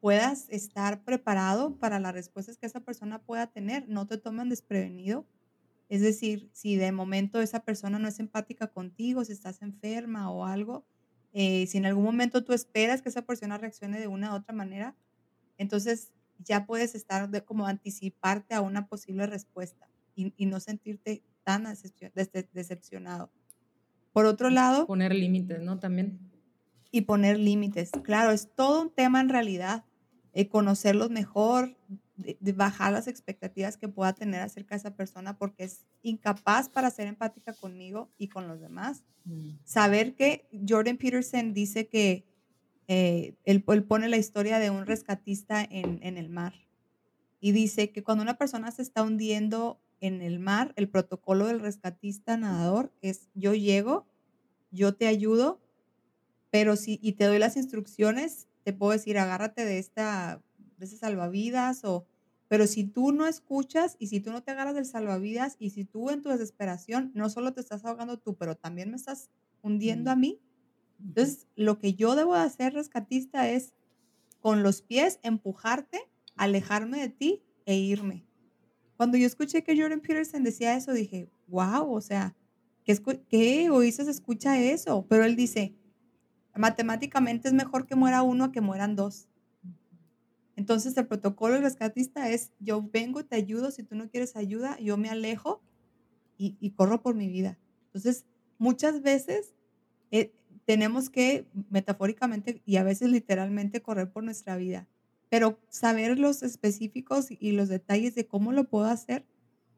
puedas 0.00 0.48
estar 0.50 1.04
preparado 1.04 1.76
para 1.78 2.00
las 2.00 2.14
respuestas 2.14 2.56
que 2.58 2.66
esa 2.66 2.80
persona 2.80 3.20
pueda 3.20 3.48
tener. 3.48 3.88
No 3.88 4.06
te 4.06 4.18
tomen 4.18 4.48
desprevenido 4.48 5.26
es 5.90 6.00
decir, 6.02 6.48
si 6.52 6.76
de 6.76 6.92
momento 6.92 7.40
esa 7.40 7.64
persona 7.64 7.98
no 7.98 8.06
es 8.06 8.20
empática 8.20 8.68
contigo, 8.68 9.24
si 9.24 9.32
estás 9.32 9.60
enferma 9.60 10.30
o 10.30 10.46
algo, 10.46 10.86
eh, 11.32 11.66
si 11.66 11.78
en 11.78 11.84
algún 11.84 12.04
momento 12.04 12.44
tú 12.44 12.52
esperas 12.52 13.02
que 13.02 13.08
esa 13.08 13.22
persona 13.22 13.58
reaccione 13.58 13.98
de 13.98 14.06
una 14.06 14.32
u 14.32 14.36
otra 14.36 14.54
manera, 14.54 14.96
entonces 15.58 16.12
ya 16.38 16.64
puedes 16.64 16.94
estar 16.94 17.28
de, 17.28 17.44
como 17.44 17.66
anticiparte 17.66 18.54
a 18.54 18.60
una 18.60 18.86
posible 18.86 19.26
respuesta 19.26 19.88
y 20.14 20.46
no 20.46 20.60
sentirte 20.60 21.24
tan 21.44 21.64
decepcionado. 22.52 23.32
Por 24.12 24.26
otro 24.26 24.50
lado... 24.50 24.86
Poner 24.86 25.14
límites, 25.14 25.60
¿no? 25.62 25.78
También. 25.78 26.18
Y 26.90 27.02
poner 27.02 27.38
límites. 27.38 27.90
Claro, 28.02 28.32
es 28.32 28.48
todo 28.54 28.82
un 28.82 28.90
tema 28.90 29.20
en 29.20 29.28
realidad. 29.28 29.84
Eh, 30.32 30.48
conocerlos 30.48 31.10
mejor, 31.10 31.76
de, 32.16 32.52
bajar 32.52 32.92
las 32.92 33.08
expectativas 33.08 33.76
que 33.76 33.88
pueda 33.88 34.12
tener 34.12 34.40
acerca 34.40 34.74
de 34.74 34.78
esa 34.78 34.94
persona 34.94 35.36
porque 35.38 35.64
es 35.64 35.86
incapaz 36.02 36.68
para 36.68 36.90
ser 36.90 37.06
empática 37.06 37.52
conmigo 37.52 38.10
y 38.18 38.28
con 38.28 38.46
los 38.46 38.60
demás. 38.60 39.02
Mm. 39.24 39.50
Saber 39.64 40.14
que 40.14 40.48
Jordan 40.68 40.98
Peterson 40.98 41.52
dice 41.52 41.88
que 41.88 42.26
eh, 42.88 43.34
él, 43.44 43.62
pone 43.62 44.08
la 44.08 44.16
historia 44.16 44.58
de 44.58 44.70
un 44.70 44.86
rescatista 44.86 45.62
en, 45.62 46.00
en 46.02 46.16
el 46.16 46.28
mar 46.28 46.54
y 47.40 47.52
dice 47.52 47.90
que 47.90 48.02
cuando 48.02 48.22
una 48.22 48.36
persona 48.36 48.70
se 48.70 48.82
está 48.82 49.02
hundiendo 49.02 49.80
en 50.00 50.22
el 50.22 50.38
mar, 50.38 50.72
el 50.76 50.88
protocolo 50.88 51.46
del 51.46 51.60
rescatista 51.60 52.36
nadador 52.36 52.92
es 53.02 53.28
yo 53.34 53.54
llego, 53.54 54.06
yo 54.70 54.94
te 54.94 55.06
ayudo, 55.06 55.60
pero 56.50 56.76
si 56.76 56.98
y 57.02 57.12
te 57.12 57.24
doy 57.26 57.38
las 57.38 57.56
instrucciones, 57.56 58.48
te 58.64 58.72
puedo 58.72 58.92
decir 58.92 59.18
agárrate 59.18 59.64
de 59.64 59.78
esta 59.78 60.42
de 60.78 60.86
ese 60.86 60.96
salvavidas 60.96 61.84
o 61.84 62.06
pero 62.48 62.66
si 62.66 62.84
tú 62.84 63.12
no 63.12 63.26
escuchas 63.26 63.96
y 64.00 64.08
si 64.08 64.18
tú 64.18 64.32
no 64.32 64.42
te 64.42 64.50
agarras 64.50 64.74
del 64.74 64.84
salvavidas 64.84 65.56
y 65.60 65.70
si 65.70 65.84
tú 65.84 66.10
en 66.10 66.22
tu 66.22 66.30
desesperación 66.30 67.12
no 67.14 67.30
solo 67.30 67.52
te 67.52 67.60
estás 67.60 67.84
ahogando 67.84 68.18
tú, 68.18 68.34
pero 68.36 68.56
también 68.56 68.90
me 68.90 68.96
estás 68.96 69.30
hundiendo 69.62 70.10
a 70.10 70.16
mí, 70.16 70.40
entonces 70.98 71.46
lo 71.54 71.78
que 71.78 71.94
yo 71.94 72.16
debo 72.16 72.34
de 72.34 72.40
hacer, 72.40 72.74
rescatista, 72.74 73.48
es 73.48 73.72
con 74.40 74.62
los 74.62 74.82
pies 74.82 75.20
empujarte, 75.22 76.00
alejarme 76.34 77.00
de 77.00 77.08
ti 77.10 77.42
e 77.66 77.76
irme. 77.76 78.26
Cuando 79.00 79.16
yo 79.16 79.26
escuché 79.26 79.64
que 79.64 79.80
Jordan 79.80 80.00
Peterson 80.00 80.44
decía 80.44 80.76
eso, 80.76 80.92
dije, 80.92 81.30
wow, 81.46 81.90
o 81.90 82.02
sea, 82.02 82.36
¿qué, 82.84 82.94
qué 83.30 83.70
escucha 84.06 84.60
eso? 84.60 85.06
Pero 85.08 85.24
él 85.24 85.36
dice, 85.36 85.74
matemáticamente 86.54 87.48
es 87.48 87.54
mejor 87.54 87.86
que 87.86 87.94
muera 87.96 88.20
uno 88.20 88.44
a 88.44 88.52
que 88.52 88.60
mueran 88.60 88.96
dos. 88.96 89.26
Entonces 90.54 90.94
el 90.98 91.06
protocolo 91.06 91.58
rescatista 91.62 92.28
es, 92.28 92.52
yo 92.58 92.86
vengo, 92.92 93.24
te 93.24 93.36
ayudo, 93.36 93.70
si 93.70 93.84
tú 93.84 93.94
no 93.94 94.10
quieres 94.10 94.36
ayuda, 94.36 94.78
yo 94.80 94.98
me 94.98 95.08
alejo 95.08 95.62
y, 96.36 96.70
corro 96.72 97.00
por 97.00 97.14
mi 97.14 97.28
vida. 97.28 97.58
Entonces, 97.86 98.26
muchas 98.58 99.00
veces 99.00 99.54
eh, 100.10 100.30
tenemos 100.66 101.08
que 101.08 101.46
metafóricamente 101.70 102.60
y 102.66 102.76
a 102.76 102.82
veces 102.82 103.08
literalmente 103.08 103.80
correr 103.80 104.12
por 104.12 104.24
nuestra 104.24 104.58
vida, 104.58 104.86
pero 105.30 105.58
saber 105.68 106.18
los 106.18 106.42
específicos 106.42 107.28
y 107.30 107.52
los 107.52 107.68
detalles 107.68 108.14
de 108.16 108.26
cómo 108.26 108.52
lo 108.52 108.64
puedo 108.64 108.86
hacer, 108.86 109.24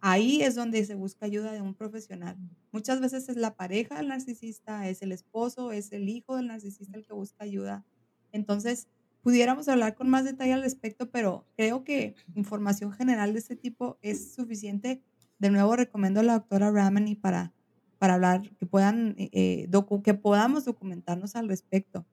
ahí 0.00 0.42
es 0.42 0.54
donde 0.56 0.84
se 0.84 0.94
busca 0.94 1.26
ayuda 1.26 1.52
de 1.52 1.60
un 1.60 1.74
profesional. 1.74 2.36
Muchas 2.72 3.00
veces 3.00 3.28
es 3.28 3.36
la 3.36 3.54
pareja 3.54 3.96
del 3.96 4.08
narcisista, 4.08 4.88
es 4.88 5.02
el 5.02 5.12
esposo, 5.12 5.70
es 5.70 5.92
el 5.92 6.08
hijo 6.08 6.36
del 6.36 6.48
narcisista 6.48 6.96
el 6.96 7.06
que 7.06 7.12
busca 7.12 7.44
ayuda. 7.44 7.84
Entonces, 8.32 8.88
pudiéramos 9.22 9.68
hablar 9.68 9.94
con 9.94 10.08
más 10.08 10.24
detalle 10.24 10.54
al 10.54 10.62
respecto, 10.62 11.10
pero 11.10 11.46
creo 11.56 11.84
que 11.84 12.14
información 12.34 12.90
general 12.90 13.34
de 13.34 13.38
este 13.38 13.54
tipo 13.54 13.98
es 14.00 14.34
suficiente. 14.34 15.02
De 15.38 15.50
nuevo, 15.50 15.76
recomiendo 15.76 16.20
a 16.20 16.22
la 16.22 16.34
doctora 16.34 16.70
Ramani 16.70 17.14
para, 17.14 17.52
para 17.98 18.14
hablar, 18.14 18.42
que, 18.56 18.64
puedan, 18.64 19.14
eh, 19.18 19.28
eh, 19.32 20.02
que 20.02 20.14
podamos 20.14 20.64
documentarnos 20.64 21.36
al 21.36 21.48
respecto. 21.48 22.06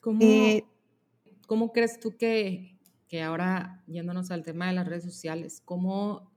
¿Cómo, 0.00 0.18
eh, 0.20 0.64
¿cómo 1.46 1.72
crees 1.72 2.00
tú 2.00 2.16
que, 2.16 2.78
que, 3.08 3.22
ahora, 3.22 3.82
yéndonos 3.86 4.30
al 4.30 4.42
tema 4.42 4.68
de 4.68 4.74
las 4.74 4.86
redes 4.86 5.04
sociales, 5.04 5.62
cómo 5.64 6.32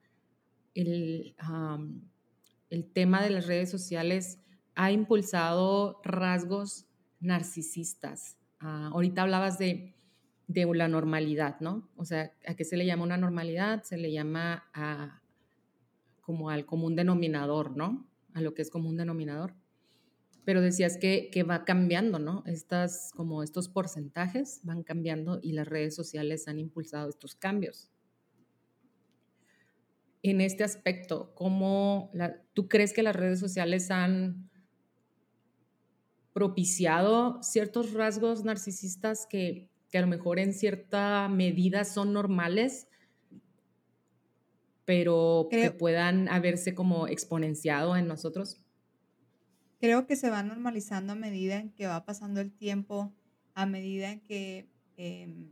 el, 0.73 1.35
el 2.69 2.91
tema 2.91 3.21
de 3.21 3.29
las 3.29 3.47
redes 3.47 3.69
sociales 3.69 4.39
ha 4.75 4.91
impulsado 4.91 6.01
rasgos 6.03 6.85
narcisistas 7.19 8.37
Ah, 8.59 8.89
ahorita 8.91 9.21
hablabas 9.21 9.59
de, 9.59 9.93
de, 10.47 10.65
la 10.73 10.87
normalidad, 10.87 11.59
¿no? 11.59 11.87
O 11.95 12.05
sea, 12.05 12.33
¿a 12.47 12.55
qué 12.55 12.65
se 12.65 12.75
le 12.75 12.85
llama 12.85 13.03
una 13.03 13.17
normalidad? 13.17 13.83
Se 13.83 13.97
le 13.97 14.11
llama 14.11 14.65
a, 14.73 15.21
como 16.21 16.49
al 16.49 16.65
común 16.65 16.95
denominador, 16.95 17.77
¿no? 17.77 18.07
A 18.33 18.41
lo 18.41 18.53
que 18.53 18.63
es 18.63 18.71
común 18.71 18.97
denominador. 18.97 19.53
Pero 20.47 20.61
decías 20.61 20.95
que, 20.95 21.29
que 21.29 21.43
va 21.43 21.65
cambiando, 21.65 22.19
¿no? 22.19 22.41
Estas, 22.45 23.11
como 23.13 23.43
estos 23.43 23.67
porcentajes 23.67 24.61
van 24.63 24.81
cambiando 24.81 25.41
y 25.43 25.51
las 25.51 25.67
redes 25.67 25.93
sociales 25.93 26.47
han 26.47 26.57
impulsado 26.57 27.09
estos 27.09 27.35
cambios. 27.35 27.91
En 30.23 30.39
este 30.39 30.63
aspecto, 30.63 31.33
¿cómo 31.35 32.09
la, 32.13 32.41
tú 32.53 32.69
crees 32.69 32.93
que 32.93 33.03
las 33.03 33.13
redes 33.13 33.41
sociales 33.41 33.91
han 33.91 34.49
propiciado 36.31 37.43
ciertos 37.43 37.91
rasgos 37.91 38.45
narcisistas 38.45 39.27
que, 39.29 39.69
a 39.93 39.99
lo 39.99 40.07
mejor 40.07 40.39
en 40.39 40.53
cierta 40.53 41.27
medida 41.27 41.83
son 41.83 42.13
normales, 42.13 42.87
pero 44.85 45.49
que 45.51 45.71
puedan 45.71 46.29
haberse 46.29 46.73
como 46.73 47.09
exponenciado 47.09 47.97
en 47.97 48.07
nosotros? 48.07 48.61
Creo 49.79 50.07
que 50.07 50.15
se 50.15 50.29
va 50.29 50.41
normalizando 50.43 51.13
a 51.13 51.15
medida 51.15 51.57
en 51.57 51.69
que 51.69 51.87
va 51.87 52.03
pasando 52.03 52.41
el 52.41 52.51
tiempo, 52.51 53.13
a 53.53 53.65
medida 53.65 54.11
en 54.11 54.21
que, 54.21 54.67
em, 54.97 55.51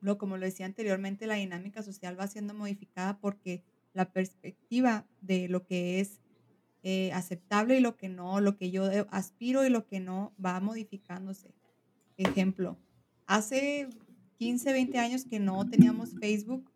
lo, 0.00 0.16
como 0.16 0.36
lo 0.36 0.46
decía 0.46 0.66
anteriormente, 0.66 1.26
la 1.26 1.34
dinámica 1.34 1.82
social 1.82 2.18
va 2.18 2.26
siendo 2.26 2.54
modificada 2.54 3.18
porque 3.18 3.62
la 3.92 4.12
perspectiva 4.12 5.06
de 5.20 5.48
lo 5.48 5.66
que 5.66 6.00
es 6.00 6.20
eh, 6.82 7.12
aceptable 7.12 7.76
y 7.76 7.80
lo 7.80 7.96
que 7.96 8.08
no, 8.08 8.40
lo 8.40 8.56
que 8.56 8.70
yo 8.70 8.84
aspiro 9.10 9.66
y 9.66 9.70
lo 9.70 9.86
que 9.86 10.00
no 10.00 10.32
va 10.42 10.60
modificándose. 10.60 11.52
Ejemplo, 12.16 12.78
hace 13.26 13.88
15, 14.36 14.72
20 14.72 14.98
años 14.98 15.24
que 15.24 15.40
no 15.40 15.68
teníamos 15.68 16.14
Facebook, 16.18 16.70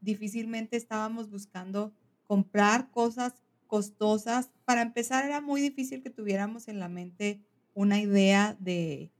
difícilmente 0.00 0.76
estábamos 0.76 1.28
buscando 1.28 1.92
comprar 2.24 2.90
cosas 2.90 3.34
costosas. 3.72 4.50
Para 4.66 4.82
empezar, 4.82 5.24
era 5.24 5.40
muy 5.40 5.62
difícil 5.62 6.02
que 6.02 6.10
tuviéramos 6.10 6.68
en 6.68 6.78
la 6.78 6.90
mente 6.90 7.40
una 7.72 7.98
idea 7.98 8.54
de 8.60 9.10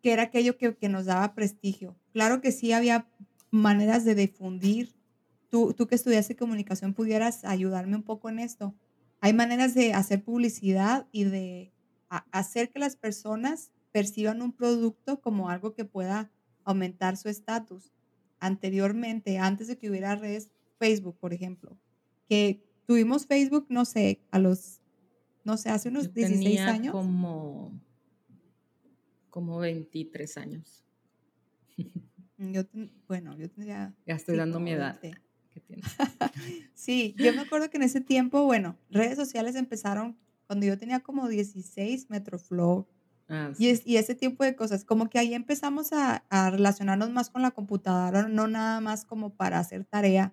que 0.00 0.12
era 0.12 0.22
aquello 0.22 0.56
que, 0.56 0.76
que 0.76 0.88
nos 0.88 1.06
daba 1.06 1.34
prestigio. 1.34 1.96
Claro 2.12 2.40
que 2.40 2.52
sí 2.52 2.70
había 2.70 3.08
maneras 3.50 4.04
de 4.04 4.14
difundir 4.14 4.94
tú, 5.48 5.74
tú 5.74 5.88
que 5.88 5.96
estudiaste 5.96 6.36
comunicación 6.36 6.94
pudieras 6.94 7.44
ayudarme 7.44 7.96
un 7.96 8.04
poco 8.04 8.28
en 8.28 8.38
esto. 8.38 8.72
Hay 9.20 9.32
maneras 9.32 9.74
de 9.74 9.92
hacer 9.92 10.22
publicidad 10.22 11.08
y 11.10 11.24
de 11.24 11.72
hacer 12.30 12.70
que 12.70 12.78
las 12.78 12.94
personas 12.94 13.72
perciban 13.90 14.42
un 14.42 14.52
producto 14.52 15.20
como 15.20 15.50
algo 15.50 15.74
que 15.74 15.84
pueda 15.84 16.30
aumentar 16.62 17.16
su 17.16 17.28
estatus. 17.28 17.92
Anteriormente, 18.38 19.38
antes 19.38 19.66
de 19.66 19.76
que 19.76 19.90
hubiera 19.90 20.14
redes, 20.14 20.50
Facebook, 20.78 21.18
por 21.18 21.32
ejemplo, 21.32 21.76
que 22.28 22.65
tuvimos 22.86 23.26
Facebook, 23.26 23.66
no 23.68 23.84
sé, 23.84 24.20
a 24.30 24.38
los, 24.38 24.80
no 25.44 25.56
sé, 25.56 25.70
hace 25.70 25.88
unos 25.88 26.12
16 26.14 26.60
años. 26.60 26.92
Como, 26.92 27.72
como 29.30 29.58
23 29.58 30.36
años. 30.38 30.84
Yo, 32.38 32.62
bueno, 33.08 33.36
yo 33.36 33.48
tendría... 33.50 33.94
Ya 34.06 34.14
estoy 34.14 34.36
dando 34.36 34.60
mi 34.60 34.72
edad. 34.72 35.00
sí, 36.74 37.14
yo 37.18 37.32
me 37.32 37.40
acuerdo 37.40 37.70
que 37.70 37.78
en 37.78 37.82
ese 37.82 38.00
tiempo, 38.00 38.44
bueno, 38.44 38.76
redes 38.90 39.16
sociales 39.16 39.56
empezaron 39.56 40.18
cuando 40.46 40.66
yo 40.66 40.78
tenía 40.78 41.00
como 41.00 41.28
16, 41.28 42.10
Metroflow, 42.10 42.86
Ah, 43.28 43.52
Y, 43.58 43.68
es, 43.68 43.78
sí. 43.78 43.84
y 43.86 43.96
ese 43.96 44.14
tipo 44.14 44.44
de 44.44 44.54
cosas, 44.54 44.84
como 44.84 45.10
que 45.10 45.18
ahí 45.18 45.34
empezamos 45.34 45.92
a, 45.92 46.24
a 46.30 46.50
relacionarnos 46.50 47.10
más 47.10 47.30
con 47.30 47.42
la 47.42 47.50
computadora, 47.50 48.28
no 48.28 48.46
nada 48.46 48.80
más 48.80 49.04
como 49.04 49.34
para 49.34 49.58
hacer 49.58 49.84
tarea, 49.84 50.32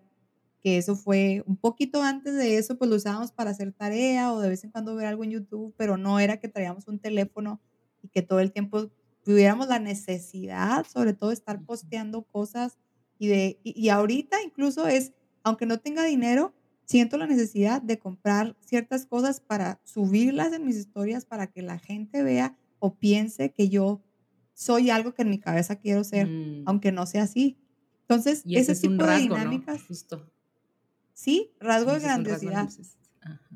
que 0.63 0.77
eso 0.77 0.95
fue 0.95 1.43
un 1.45 1.57
poquito 1.57 2.01
antes 2.01 2.35
de 2.35 2.57
eso, 2.57 2.77
pues 2.77 2.89
lo 2.89 2.95
usábamos 2.95 3.31
para 3.33 3.51
hacer 3.51 3.73
tarea 3.73 4.31
o 4.31 4.39
de 4.39 4.49
vez 4.49 4.63
en 4.63 4.71
cuando 4.71 4.95
ver 4.95 5.07
algo 5.07 5.23
en 5.25 5.31
YouTube, 5.31 5.73
pero 5.77 5.97
no 5.97 6.19
era 6.19 6.37
que 6.37 6.47
traíamos 6.47 6.87
un 6.87 6.99
teléfono 6.99 7.61
y 8.01 8.07
que 8.07 8.21
todo 8.21 8.39
el 8.39 8.51
tiempo 8.53 8.89
tuviéramos 9.23 9.67
la 9.67 9.79
necesidad, 9.79 10.85
sobre 10.87 11.13
todo 11.13 11.29
de 11.29 11.35
estar 11.35 11.63
posteando 11.65 12.23
cosas 12.23 12.77
y 13.19 13.27
de 13.27 13.59
y, 13.63 13.79
y 13.79 13.89
ahorita 13.89 14.41
incluso 14.41 14.87
es, 14.87 15.13
aunque 15.43 15.65
no 15.65 15.79
tenga 15.79 16.05
dinero, 16.05 16.53
siento 16.85 17.17
la 17.17 17.27
necesidad 17.27 17.81
de 17.81 17.99
comprar 17.99 18.55
ciertas 18.61 19.05
cosas 19.05 19.39
para 19.41 19.81
subirlas 19.83 20.53
en 20.53 20.65
mis 20.65 20.77
historias 20.77 21.25
para 21.25 21.47
que 21.47 21.61
la 21.61 21.79
gente 21.79 22.23
vea 22.23 22.57
o 22.79 22.95
piense 22.95 23.51
que 23.51 23.69
yo 23.69 24.01
soy 24.53 24.89
algo 24.89 25.13
que 25.13 25.23
en 25.23 25.29
mi 25.29 25.39
cabeza 25.39 25.77
quiero 25.77 26.03
ser, 26.03 26.27
Mm, 26.27 26.63
aunque 26.65 26.91
no 26.91 27.05
sea 27.05 27.23
así. 27.23 27.57
Entonces, 28.01 28.43
y 28.45 28.57
ese 28.57 28.73
ese 28.73 28.73
es 28.73 28.83
un 28.83 28.97
tipo 28.97 29.05
de 29.07 29.07
rasgo, 29.07 29.39
¿no? 29.39 29.59
dinámicas 29.59 29.83
Justo. 29.83 30.29
Sí, 31.13 31.51
rasgo 31.59 31.93
de 31.93 31.99
grandiosidad. 31.99 32.67
Ajá. 33.21 33.49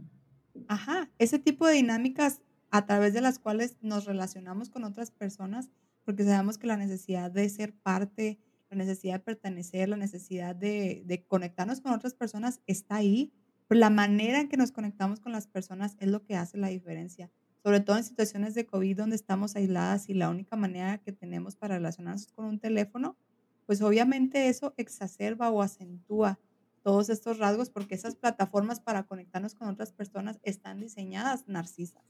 Ajá, 0.67 1.11
ese 1.17 1.39
tipo 1.39 1.65
de 1.65 1.73
dinámicas 1.73 2.41
a 2.71 2.85
través 2.85 3.13
de 3.13 3.21
las 3.21 3.39
cuales 3.39 3.77
nos 3.81 4.05
relacionamos 4.05 4.69
con 4.69 4.83
otras 4.83 5.11
personas, 5.11 5.69
porque 6.03 6.23
sabemos 6.23 6.57
que 6.57 6.67
la 6.67 6.77
necesidad 6.77 7.31
de 7.31 7.47
ser 7.49 7.73
parte, 7.73 8.39
la 8.69 8.77
necesidad 8.77 9.15
de 9.15 9.19
pertenecer, 9.19 9.89
la 9.89 9.97
necesidad 9.97 10.55
de, 10.55 11.03
de 11.05 11.25
conectarnos 11.25 11.81
con 11.81 11.93
otras 11.93 12.13
personas 12.13 12.61
está 12.67 12.97
ahí, 12.97 13.33
pero 13.67 13.79
la 13.79 13.89
manera 13.89 14.39
en 14.39 14.49
que 14.49 14.57
nos 14.57 14.71
conectamos 14.71 15.19
con 15.19 15.31
las 15.31 15.47
personas 15.47 15.95
es 15.99 16.09
lo 16.09 16.23
que 16.23 16.35
hace 16.35 16.57
la 16.57 16.67
diferencia. 16.67 17.31
Sobre 17.63 17.79
todo 17.79 17.97
en 17.97 18.03
situaciones 18.03 18.53
de 18.55 18.65
COVID 18.65 18.97
donde 18.97 19.15
estamos 19.15 19.55
aisladas 19.55 20.09
y 20.09 20.13
la 20.13 20.29
única 20.29 20.55
manera 20.55 20.99
que 20.99 21.11
tenemos 21.11 21.55
para 21.55 21.75
relacionarnos 21.75 22.21
es 22.23 22.31
con 22.31 22.45
un 22.45 22.59
teléfono, 22.59 23.17
pues 23.65 23.81
obviamente 23.81 24.47
eso 24.47 24.73
exacerba 24.77 25.49
o 25.49 25.61
acentúa 25.61 26.39
todos 26.87 27.09
estos 27.09 27.37
rasgos, 27.37 27.69
porque 27.69 27.95
esas 27.95 28.15
plataformas 28.15 28.79
para 28.79 29.03
conectarnos 29.03 29.55
con 29.55 29.67
otras 29.67 29.91
personas 29.91 30.39
están 30.43 30.79
diseñadas 30.79 31.45
narcisas. 31.49 32.05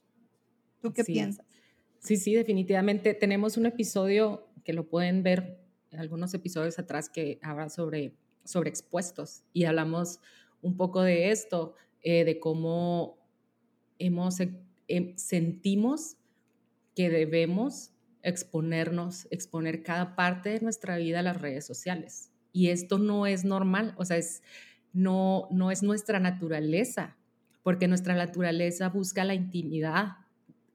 ¿Tú 0.81 0.93
qué 0.93 1.03
Sí. 1.03 1.13
piensas? 1.13 1.47
Sí, 1.99 2.17
sí, 2.17 2.35
definitivamente. 2.35 3.13
Tenemos 3.15 3.57
un 3.57 3.65
episodio 3.65 4.47
que 4.63 4.73
lo 4.73 4.87
pueden 4.89 5.23
ver, 5.23 5.63
algunos 5.93 6.33
episodios 6.33 6.77
atrás 6.79 7.09
que 7.09 7.39
habla 7.41 7.69
sobre, 7.69 8.15
sobre 8.43 8.69
expuestos 8.69 9.43
y 9.53 9.65
hablamos 9.65 10.19
un 10.61 10.77
poco 10.77 11.01
de 11.01 11.31
esto, 11.31 11.75
eh, 12.03 12.23
de 12.25 12.39
cómo 12.39 13.17
hemos, 13.99 14.39
eh, 14.41 14.53
em- 14.87 15.17
sentimos 15.17 16.17
que 16.95 17.09
debemos 17.09 17.91
exponernos, 18.23 19.27
exponer 19.31 19.83
cada 19.83 20.15
parte 20.15 20.49
de 20.51 20.61
nuestra 20.61 20.97
vida 20.97 21.19
a 21.19 21.23
las 21.23 21.41
redes 21.41 21.65
sociales. 21.65 22.31
Y 22.51 22.69
esto 22.69 22.97
no 22.97 23.27
es 23.27 23.45
normal, 23.45 23.93
o 23.97 24.05
sea, 24.05 24.17
es, 24.17 24.41
no, 24.93 25.47
no 25.51 25.71
es 25.71 25.83
nuestra 25.83 26.19
naturaleza, 26.19 27.17
porque 27.63 27.88
nuestra 27.88 28.15
naturaleza 28.15 28.89
busca 28.89 29.23
la 29.23 29.33
intimidad, 29.33 30.17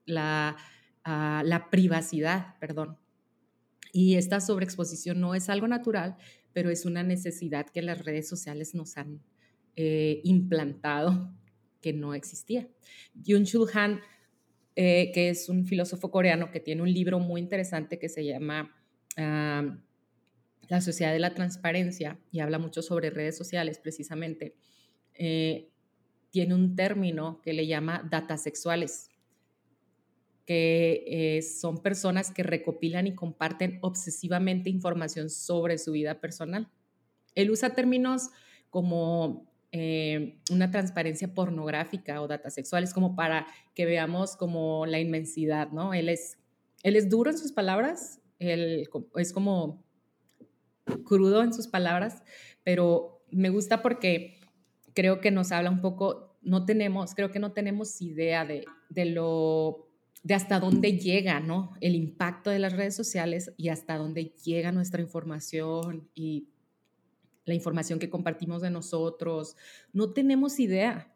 la, 0.05 0.57
ah, 1.05 1.43
la 1.45 1.71
privacidad, 1.71 2.59
perdón. 2.59 2.99
Y 3.93 4.17
esta 4.17 4.41
sobreexposición 4.41 5.21
no 5.21 5.35
es 5.35 5.49
algo 5.49 5.69
natural, 5.69 6.17
pero 6.53 6.71
es 6.71 6.85
una 6.85 7.03
necesidad 7.03 7.67
que 7.67 7.83
las 7.83 8.05
redes 8.05 8.29
sociales 8.29 8.75
nos 8.75 8.97
han 8.97 9.23
eh, 9.77 10.21
implantado 10.25 11.35
que 11.81 11.93
no 11.93 12.15
existía. 12.15 12.69
Byung-Chul 13.15 13.71
Han, 13.75 14.01
eh, 14.77 15.11
que 15.13 15.29
es 15.29 15.49
un 15.49 15.67
filósofo 15.67 16.11
coreano 16.11 16.51
que 16.51 16.61
tiene 16.61 16.83
un 16.83 16.93
libro 16.93 17.19
muy 17.19 17.41
interesante 17.41 17.99
que 17.99 18.09
se 18.09 18.25
llama 18.25 18.75
ah, 19.17 19.79
La 20.69 20.81
sociedad 20.81 21.13
de 21.13 21.19
la 21.19 21.35
transparencia 21.35 22.19
y 22.31 22.41
habla 22.41 22.59
mucho 22.59 22.83
sobre 22.83 23.11
redes 23.11 23.37
sociales 23.37 23.79
precisamente, 23.79 24.55
eh, 25.15 25.69
tiene 26.31 26.55
un 26.55 26.75
término 26.75 27.41
que 27.43 27.53
le 27.53 27.67
llama 27.67 28.07
datas 28.11 28.43
sexuales 28.43 29.11
que 30.47 31.05
eh, 31.07 31.43
son 31.43 31.83
personas 31.83 32.33
que 32.33 32.43
recopilan 32.43 33.07
y 33.07 33.15
comparten 33.15 33.79
obsesivamente 33.83 34.71
información 34.71 35.31
sobre 35.31 35.79
su 35.79 35.93
vida 35.93 36.21
personal. 36.21 36.69
Él 37.35 37.51
usa 37.51 37.75
términos 37.75 38.31
como 38.71 39.47
eh, 39.71 40.39
una 40.51 40.71
transparencia 40.71 41.33
pornográfica 41.33 42.21
o 42.21 42.29
datas 42.29 42.55
sexuales 42.55 42.93
como 42.93 43.15
para 43.15 43.47
que 43.75 43.87
veamos 43.87 44.37
como 44.37 44.85
la 44.87 44.99
inmensidad, 44.99 45.71
¿no? 45.71 45.95
Él 45.95 46.09
es, 46.09 46.39
él 46.83 47.09
duro 47.09 47.31
en 47.31 47.39
sus 47.39 47.53
palabras, 47.53 48.21
es 48.39 49.33
como 49.33 49.85
crudo 51.05 51.43
en 51.43 51.53
sus 51.53 51.69
palabras, 51.69 52.23
pero 52.65 53.25
me 53.31 53.51
gusta 53.51 53.83
porque 53.83 54.39
creo 54.95 55.21
que 55.21 55.31
nos 55.31 55.53
habla 55.53 55.71
un 55.71 55.81
poco, 55.81 56.37
no 56.43 56.65
tenemos, 56.65 57.15
creo 57.15 57.31
que 57.31 57.39
no 57.39 57.53
tenemos 57.53 58.01
idea 58.01 58.45
de, 58.45 58.65
de 58.91 59.05
lo 59.07 59.89
de 60.23 60.35
hasta 60.35 60.61
dónde 60.61 60.99
llega, 60.99 61.41
¿no? 61.41 61.73
El 61.81 61.95
impacto 61.95 62.51
de 62.51 62.59
las 62.59 62.73
redes 62.73 62.95
sociales 62.95 63.53
y 63.57 63.71
hasta 63.71 63.97
dónde 63.97 64.35
llega 64.45 64.71
nuestra 64.71 65.03
información 65.03 66.09
y 66.15 66.49
la 67.45 67.55
información 67.55 67.99
que 67.99 68.09
compartimos 68.09 68.63
de 68.63 68.71
nosotros. 68.71 69.57
No 69.93 70.13
tenemos 70.13 70.61
idea 70.61 71.13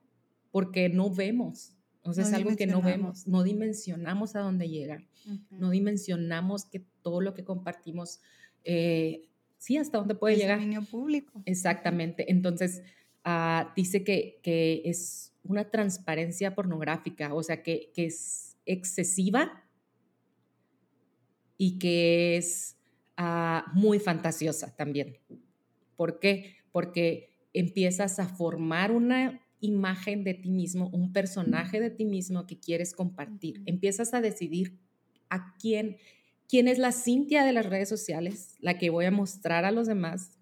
porque 0.50 0.88
no 0.88 1.10
vemos. 1.10 1.72
O 2.02 2.12
sea, 2.12 2.24
No 2.24 2.28
es 2.28 2.34
algo 2.34 2.56
que 2.56 2.66
no 2.66 2.82
vemos, 2.82 3.26
no 3.26 3.42
dimensionamos 3.42 4.36
a 4.36 4.40
dónde 4.40 4.68
llega, 4.68 5.04
no 5.50 5.70
dimensionamos 5.70 6.64
que 6.64 6.86
todo 7.02 7.20
lo 7.20 7.34
que 7.34 7.42
compartimos, 7.42 8.20
eh, 8.62 9.28
sí, 9.58 9.76
hasta 9.76 9.98
dónde 9.98 10.14
puede 10.14 10.34
Es 10.34 10.40
llegar. 10.40 10.58
dominio 10.58 10.82
público. 10.82 11.42
Exactamente. 11.44 12.30
Entonces, 12.30 12.82
ah, 13.24 13.72
dice 13.76 14.04
que, 14.04 14.40
que 14.42 14.82
es 14.84 15.32
una 15.42 15.70
transparencia 15.70 16.54
pornográfica, 16.54 17.34
o 17.34 17.42
sea, 17.42 17.62
que, 17.62 17.90
que 17.94 18.06
es 18.06 18.56
excesiva 18.66 19.64
y 21.56 21.78
que 21.78 22.36
es 22.36 22.76
ah, 23.16 23.70
muy 23.74 23.98
fantasiosa 23.98 24.74
también. 24.76 25.18
¿Por 25.96 26.18
qué? 26.18 26.56
Porque 26.72 27.30
empiezas 27.52 28.18
a 28.18 28.28
formar 28.28 28.92
una 28.92 29.40
imagen 29.60 30.24
de 30.24 30.34
ti 30.34 30.50
mismo, 30.50 30.90
un 30.90 31.12
personaje 31.12 31.80
de 31.80 31.90
ti 31.90 32.04
mismo 32.04 32.46
que 32.46 32.58
quieres 32.58 32.92
compartir. 32.92 33.62
Empiezas 33.64 34.12
a 34.12 34.20
decidir 34.20 34.78
a 35.30 35.56
quién, 35.56 35.96
quién 36.48 36.68
es 36.68 36.78
la 36.78 36.92
Cintia 36.92 37.44
de 37.44 37.52
las 37.52 37.66
redes 37.66 37.88
sociales, 37.88 38.56
la 38.60 38.78
que 38.78 38.90
voy 38.90 39.04
a 39.04 39.10
mostrar 39.10 39.64
a 39.64 39.70
los 39.70 39.86
demás, 39.86 40.38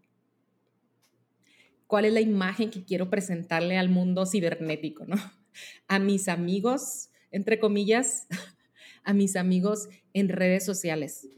cuál 1.87 2.05
es 2.05 2.13
la 2.13 2.21
imagen 2.21 2.71
que 2.71 2.85
quiero 2.85 3.11
presentarle 3.11 3.79
al 3.79 3.89
mundo 3.89 4.27
cibernético, 4.27 5.05
¿no? 5.07 5.17
A 5.87 6.01
mis 6.01 6.27
amigos, 6.27 7.11
entre 7.31 7.61
comillas, 7.61 8.27
a 9.05 9.15
mis 9.15 9.37
amigos 9.37 9.89
en 10.13 10.29
redes 10.29 10.65
sociales. 10.65 11.29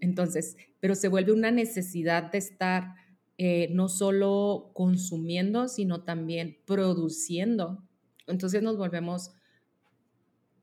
Entonces, 0.00 0.56
pero 0.80 0.96
se 0.96 1.06
vuelve 1.06 1.30
una 1.30 1.52
necesidad 1.52 2.32
de 2.32 2.38
estar 2.38 2.94
eh, 3.38 3.68
no 3.72 3.88
solo 3.88 4.72
consumiendo, 4.74 5.68
sino 5.68 6.02
también 6.02 6.58
produciendo. 6.66 7.86
Entonces 8.26 8.62
nos 8.62 8.76
volvemos 8.76 9.30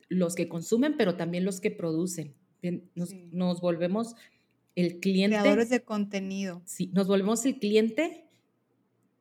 los 0.10 0.36
que 0.36 0.50
consumen, 0.50 0.96
pero 0.98 1.16
también 1.16 1.46
los 1.46 1.60
que 1.62 1.72
producen. 1.72 2.36
Nos, 2.96 3.10
Sí. 3.10 3.30
nos 3.32 3.62
volvemos 3.62 4.16
el 4.76 5.00
cliente, 5.00 5.38
Creadores 5.38 5.70
de 5.70 5.84
contenido. 5.84 6.62
sí, 6.66 6.90
nos 6.94 7.08
volvemos 7.08 7.46
el 7.46 7.60
cliente 7.60 8.26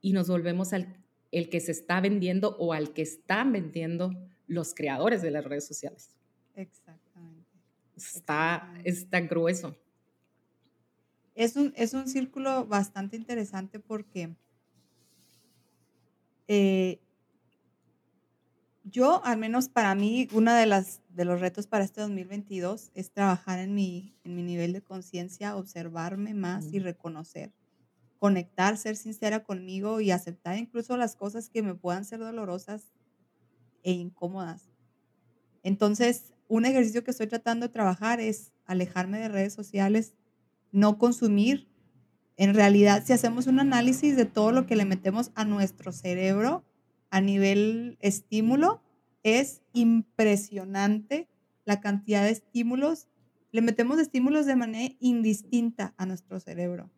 y 0.00 0.12
nos 0.12 0.28
volvemos 0.28 0.72
al, 0.72 0.96
el 1.32 1.48
que 1.48 1.60
se 1.60 1.72
está 1.72 2.00
vendiendo 2.00 2.56
o 2.58 2.72
al 2.72 2.92
que 2.92 3.02
están 3.02 3.52
vendiendo 3.52 4.12
los 4.46 4.74
creadores 4.74 5.22
de 5.22 5.30
las 5.30 5.44
redes 5.44 5.66
sociales. 5.66 6.10
Exactamente. 6.54 7.46
Está, 7.96 8.54
Exactamente. 8.56 8.90
está 8.90 9.20
grueso. 9.20 9.76
Es 11.34 11.56
un, 11.56 11.72
es 11.76 11.92
un 11.94 12.08
círculo 12.08 12.64
bastante 12.66 13.16
interesante 13.16 13.78
porque 13.80 14.34
eh, 16.48 17.00
yo, 18.84 19.22
al 19.24 19.38
menos 19.38 19.68
para 19.68 19.94
mí, 19.94 20.28
uno 20.32 20.54
de, 20.54 20.66
las, 20.66 21.00
de 21.16 21.24
los 21.24 21.40
retos 21.40 21.66
para 21.66 21.84
este 21.84 22.00
2022 22.02 22.90
es 22.94 23.10
trabajar 23.12 23.58
en 23.58 23.74
mi, 23.74 24.16
en 24.24 24.36
mi 24.36 24.42
nivel 24.42 24.72
de 24.74 24.82
conciencia, 24.82 25.56
observarme 25.56 26.34
más 26.34 26.72
y 26.72 26.78
Ujú. 26.78 26.80
reconocer, 26.80 27.54
conectar, 28.18 28.76
ser 28.78 28.96
sincera 28.96 29.44
conmigo 29.44 30.00
y 30.00 30.10
aceptar 30.12 30.58
incluso 30.58 30.96
las 30.96 31.16
cosas 31.16 31.50
que 31.50 31.62
me 31.62 31.74
puedan 31.74 32.04
ser 32.04 32.20
dolorosas 32.20 32.92
e 33.82 33.92
incómodas. 33.92 34.70
Entonces, 35.62 36.34
un 36.48 36.64
ejercicio 36.64 37.04
que 37.04 37.10
estoy 37.10 37.26
tratando 37.26 37.66
de 37.66 37.72
trabajar 37.72 38.20
es 38.20 38.52
alejarme 38.66 39.18
de 39.18 39.28
redes 39.28 39.52
sociales, 39.54 40.14
no 40.72 40.98
consumir. 40.98 41.68
En 42.36 42.54
realidad, 42.54 43.04
si 43.06 43.12
hacemos 43.14 43.46
un 43.46 43.60
análisis 43.60 44.16
de 44.16 44.26
todo 44.26 44.52
lo 44.52 44.66
que 44.66 44.76
le 44.76 44.84
metemos 44.86 45.32
a 45.34 45.44
nuestro 45.44 45.92
cerebro 45.92 46.66
a 47.10 47.20
nivel 47.20 47.98
estímulo, 48.00 48.85
es 49.26 49.62
impresionante 49.72 51.28
la 51.64 51.80
cantidad 51.80 52.22
de 52.22 52.30
estímulos 52.30 53.08
le 53.56 53.62
metemos 53.62 53.98
estímulos 53.98 54.44
de 54.44 54.54
manera 54.54 54.94
indistinta 55.00 55.94
a 55.96 56.04
nuestro 56.04 56.38
cerebro. 56.40 56.90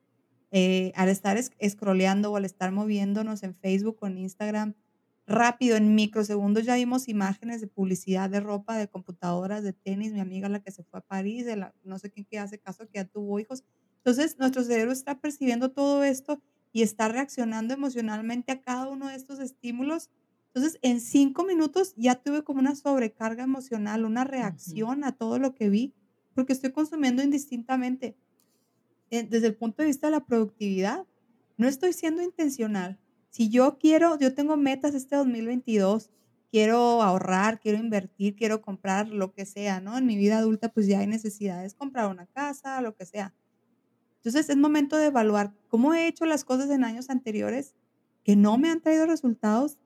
Eh, 0.50 0.92
al 0.96 1.08
estar 1.08 1.38
scrolleando 1.40 2.32
o 2.32 2.36
al 2.36 2.44
estar 2.44 2.72
moviéndonos 2.72 3.44
en 3.44 3.54
Facebook 3.54 3.98
o 4.00 4.08
en 4.08 4.18
Instagram, 4.18 4.74
rápido, 5.26 5.76
en 5.76 5.94
microsegundos 5.94 6.64
ya 6.64 6.74
vimos 6.74 7.06
imágenes 7.06 7.60
de 7.60 7.68
publicidad 7.68 8.28
de 8.28 8.40
ropa, 8.40 8.76
de 8.76 8.88
computadoras, 8.88 9.62
de 9.62 9.72
tenis, 9.72 10.12
mi 10.12 10.18
amiga 10.20 10.48
la 10.48 10.60
que 10.60 10.72
se 10.72 10.82
fue 10.82 10.98
a 10.98 11.02
París, 11.02 11.46
de 11.46 11.54
la, 11.54 11.74
no 11.84 11.98
sé 12.00 12.10
quién 12.10 12.26
que 12.28 12.40
hace 12.40 12.58
caso, 12.58 12.86
que 12.86 12.98
ya 12.98 13.04
tuvo 13.04 13.38
hijos. 13.38 13.62
Entonces, 13.98 14.36
nuestro 14.38 14.64
cerebro 14.64 14.90
está 14.90 15.20
percibiendo 15.20 15.70
todo 15.70 16.02
esto 16.02 16.42
y 16.72 16.82
está 16.82 17.08
reaccionando 17.08 17.72
emocionalmente 17.72 18.50
a 18.50 18.60
cada 18.60 18.88
uno 18.88 19.06
de 19.06 19.14
estos 19.14 19.38
estímulos. 19.38 20.10
Entonces, 20.48 20.78
en 20.82 21.00
cinco 21.00 21.44
minutos 21.44 21.94
ya 21.96 22.16
tuve 22.16 22.42
como 22.42 22.60
una 22.60 22.74
sobrecarga 22.74 23.44
emocional, 23.44 24.04
una 24.04 24.24
reacción 24.24 25.04
a 25.04 25.12
todo 25.12 25.38
lo 25.38 25.54
que 25.54 25.68
vi, 25.68 25.94
porque 26.34 26.52
estoy 26.52 26.72
consumiendo 26.72 27.22
indistintamente. 27.22 28.16
Eh, 29.10 29.22
desde 29.22 29.48
el 29.48 29.56
punto 29.56 29.82
de 29.82 29.88
vista 29.88 30.08
de 30.08 30.12
la 30.12 30.24
productividad, 30.24 31.06
no 31.56 31.68
estoy 31.68 31.92
siendo 31.92 32.22
intencional. 32.22 32.98
Si 33.30 33.50
yo 33.50 33.78
quiero, 33.78 34.18
yo 34.18 34.34
tengo 34.34 34.56
metas 34.56 34.94
este 34.94 35.16
2022, 35.16 36.10
quiero 36.50 37.02
ahorrar, 37.02 37.60
quiero 37.60 37.78
invertir, 37.78 38.36
quiero 38.36 38.62
comprar 38.62 39.08
lo 39.08 39.32
que 39.32 39.44
sea, 39.44 39.80
¿no? 39.80 39.98
En 39.98 40.06
mi 40.06 40.16
vida 40.16 40.38
adulta, 40.38 40.70
pues 40.70 40.86
ya 40.86 41.00
hay 41.00 41.06
necesidades, 41.06 41.74
comprar 41.74 42.10
una 42.10 42.26
casa, 42.26 42.80
lo 42.80 42.94
que 42.94 43.06
sea. 43.06 43.34
Entonces 44.16 44.48
es 44.48 44.56
momento 44.56 44.96
de 44.96 45.06
evaluar 45.06 45.54
cómo 45.68 45.94
he 45.94 46.06
hecho 46.06 46.24
las 46.24 46.44
cosas 46.44 46.70
en 46.70 46.84
años 46.84 47.10
anteriores 47.10 47.74
que 48.24 48.36
no 48.36 48.58
me 48.58 48.70
han 48.70 48.80
traído 48.80 49.06
resultados 49.06 49.78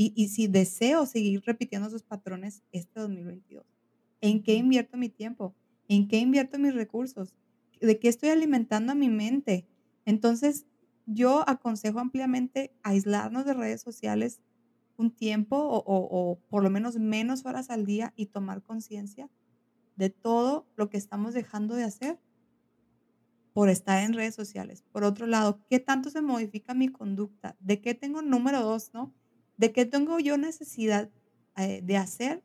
y, 0.00 0.14
y 0.16 0.28
si 0.28 0.46
deseo 0.46 1.04
seguir 1.04 1.42
repitiendo 1.44 1.86
esos 1.88 2.04
patrones 2.04 2.62
este 2.72 3.00
2022. 3.00 3.66
¿En 4.22 4.42
qué 4.42 4.54
invierto 4.54 4.96
mi 4.96 5.10
tiempo? 5.10 5.54
¿En 5.88 6.08
qué 6.08 6.16
invierto 6.16 6.58
mis 6.58 6.72
recursos? 6.74 7.34
¿De 7.82 7.98
qué 7.98 8.08
estoy 8.08 8.30
alimentando 8.30 8.92
a 8.92 8.94
mi 8.94 9.10
mente? 9.10 9.68
Entonces, 10.06 10.64
yo 11.04 11.46
aconsejo 11.46 12.00
ampliamente 12.00 12.72
aislarnos 12.82 13.44
de 13.44 13.52
redes 13.52 13.82
sociales 13.82 14.40
un 14.96 15.10
tiempo 15.10 15.58
o, 15.58 15.82
o, 15.86 16.38
por 16.48 16.62
lo 16.62 16.70
menos 16.70 16.98
menos 16.98 17.44
horas 17.44 17.68
al 17.68 17.84
día 17.84 18.14
y 18.16 18.24
tomar 18.24 18.62
conciencia 18.62 19.28
de 19.96 20.08
todo 20.08 20.66
lo 20.76 20.88
que 20.88 20.96
estamos 20.96 21.34
dejando 21.34 21.74
de 21.74 21.84
hacer 21.84 22.18
por 23.52 23.68
estar 23.68 24.02
en 24.02 24.14
redes 24.14 24.34
sociales. 24.34 24.82
Por 24.92 25.04
otro 25.04 25.26
lado, 25.26 25.60
¿qué 25.68 25.78
tanto 25.78 26.08
se 26.08 26.22
modifica 26.22 26.72
mi 26.72 26.88
conducta? 26.88 27.58
¿De 27.60 27.82
qué 27.82 27.94
tengo 27.94 28.22
número 28.22 28.62
dos, 28.62 28.94
no? 28.94 29.14
¿De 29.60 29.72
qué 29.72 29.84
tengo 29.84 30.18
yo 30.20 30.38
necesidad 30.38 31.10
eh, 31.58 31.82
de 31.82 31.98
hacer 31.98 32.42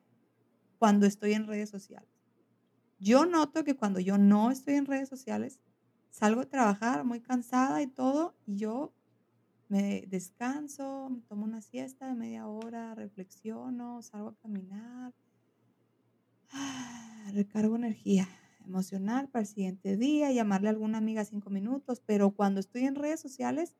cuando 0.80 1.06
estoy 1.06 1.32
en 1.32 1.48
redes 1.48 1.70
sociales? 1.70 2.10
Yo 3.00 3.26
noto 3.26 3.64
que 3.64 3.78
cuando 3.78 4.02
yo 4.02 4.18
no 4.18 4.52
estoy 4.52 4.74
en 4.74 4.86
redes 4.86 5.08
sociales, 5.08 5.62
salgo 6.10 6.42
a 6.42 6.50
trabajar 6.50 7.06
muy 7.06 7.22
cansada 7.22 7.82
y 7.82 7.88
todo, 7.88 8.36
y 8.46 8.58
yo 8.58 8.94
me 9.70 10.06
descanso, 10.10 11.10
tomo 11.30 11.46
una 11.46 11.62
siesta 11.62 12.06
de 12.06 12.16
media 12.16 12.48
hora, 12.48 12.94
reflexiono, 12.96 14.02
salgo 14.02 14.28
a 14.28 14.36
caminar, 14.36 15.14
ah, 16.52 17.32
recargo 17.34 17.78
energía 17.78 18.28
emocional 18.66 19.30
para 19.30 19.44
el 19.44 19.48
siguiente 19.48 19.96
día, 19.96 20.34
llamarle 20.34 20.68
a 20.68 20.72
alguna 20.72 20.98
amiga 20.98 21.24
cinco 21.24 21.50
minutos, 21.50 22.02
pero 22.06 22.32
cuando 22.32 22.60
estoy 22.60 22.84
en 22.84 22.96
redes 22.96 23.22
sociales, 23.22 23.74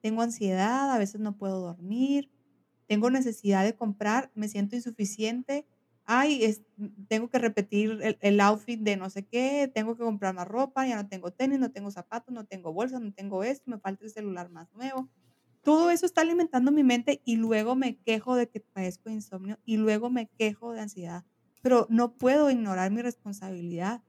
tengo 0.00 0.22
ansiedad, 0.22 0.90
a 0.90 0.98
veces 0.98 1.20
no 1.20 1.36
puedo 1.36 1.60
dormir, 1.60 2.28
tengo 2.90 3.08
necesidad 3.08 3.62
de 3.62 3.76
comprar, 3.76 4.32
me 4.34 4.48
siento 4.48 4.74
insuficiente, 4.74 5.64
ay, 6.06 6.56
tengo 7.06 7.30
que 7.30 7.38
repetir 7.38 8.00
el, 8.02 8.18
el, 8.20 8.40
outfit 8.40 8.80
de 8.80 8.96
no 8.96 9.08
sé 9.10 9.24
qué, 9.24 9.70
tengo 9.72 9.94
que 9.96 10.02
comprar 10.02 10.34
más 10.34 10.48
ropa, 10.48 10.84
ya 10.88 10.96
no 10.96 11.08
tengo 11.08 11.30
tenis, 11.30 11.60
no 11.60 11.70
tengo 11.70 11.92
zapatos, 11.92 12.34
no 12.34 12.46
tengo 12.46 12.72
bolsa, 12.72 12.98
no 12.98 13.12
tengo 13.12 13.44
esto, 13.44 13.70
me 13.70 13.78
falta 13.78 14.04
el 14.04 14.10
celular 14.10 14.50
más 14.50 14.72
nuevo. 14.72 15.08
Todo 15.62 15.92
eso 15.92 16.04
está 16.04 16.22
alimentando 16.22 16.72
mi 16.72 16.82
mente 16.82 17.22
y 17.24 17.36
luego 17.36 17.76
me 17.76 17.96
quejo 17.96 18.34
de 18.34 18.48
que 18.48 18.58
padezco 18.58 19.08
insomnio 19.08 19.60
y 19.64 19.76
luego 19.76 20.10
me 20.10 20.26
quejo 20.26 20.72
de 20.72 20.80
ansiedad, 20.80 21.24
pero 21.62 21.86
no 21.90 22.14
puedo 22.14 22.50
ignorar 22.50 22.90
mi 22.90 23.02
responsabilidad 23.02 24.02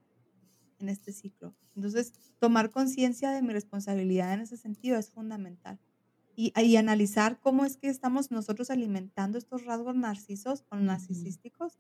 en 0.79 0.89
este 0.89 1.13
ciclo. 1.13 1.53
Entonces, 1.75 2.13
tomar 2.39 2.71
conciencia 2.71 3.29
de 3.29 3.43
mi 3.43 3.53
responsabilidad 3.53 4.34
en 4.34 4.39
ese 4.39 4.57
sentido 4.57 4.97
es 4.97 5.11
fundamental. 5.11 5.79
Y, 6.41 6.53
y, 6.59 6.75
analizar 6.75 7.39
cómo 7.39 7.65
es 7.65 7.77
que 7.77 7.87
estamos 7.87 8.31
nosotros 8.31 8.71
alimentando 8.71 9.37
estos 9.37 9.63
rasgos 9.63 9.95
narcisos 9.95 10.65
o 10.69 10.75
narcisísticos 10.75 11.77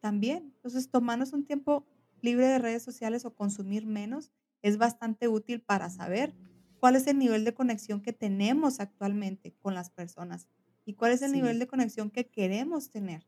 también. 0.00 0.52
Entonces, 0.56 0.90
tomarnos 0.90 1.32
un 1.32 1.46
tiempo 1.46 1.86
libre 2.20 2.46
de 2.46 2.58
redes 2.58 2.82
sociales 2.82 3.24
o 3.24 3.34
consumir 3.34 3.86
menos 3.86 4.30
es 4.60 4.76
bastante 4.76 5.26
útil 5.28 5.62
para 5.62 5.88
saber 5.88 6.34
cuál 6.80 6.96
es 6.96 7.06
el 7.06 7.18
nivel 7.18 7.44
de 7.44 7.54
conexión 7.54 8.02
que 8.02 8.12
tenemos 8.12 8.78
actualmente 8.78 9.54
con 9.62 9.72
las 9.72 9.88
personas 9.88 10.48
y 10.84 10.92
cuál 10.92 11.12
es 11.12 11.22
el 11.22 11.32
nivel 11.32 11.58
de 11.58 11.66
conexión 11.66 12.10
que 12.10 12.26
queremos 12.26 12.90
tener 12.90 13.26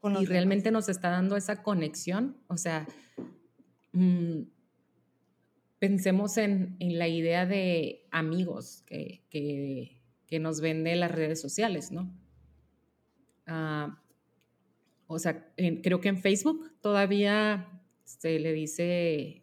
con 0.00 0.12
los 0.12 0.22
Y 0.22 0.26
realmente 0.26 0.70
nos 0.70 0.90
está 0.90 1.08
dando 1.08 1.34
esa 1.36 1.62
conexión, 1.62 2.36
o 2.48 2.58
sea, 2.58 2.86
Mm, 3.92 4.42
pensemos 5.82 6.36
en, 6.36 6.76
la 6.78 7.08
idea 7.08 7.44
de 7.44 8.06
amigos 8.12 8.84
que, 8.86 9.24
que, 9.30 10.38
nos 10.38 10.60
vende 10.60 10.94
las 10.94 11.10
redes 11.10 11.40
sociales, 11.40 11.90
¿no? 11.90 12.08
Ah, 13.48 14.00
o 15.08 15.18
sea, 15.18 15.52
creo 15.82 16.00
que 16.00 16.08
en 16.08 16.18
Facebook 16.18 16.70
todavía 16.80 17.82
se 18.04 18.38
le 18.38 18.52
dice 18.52 19.42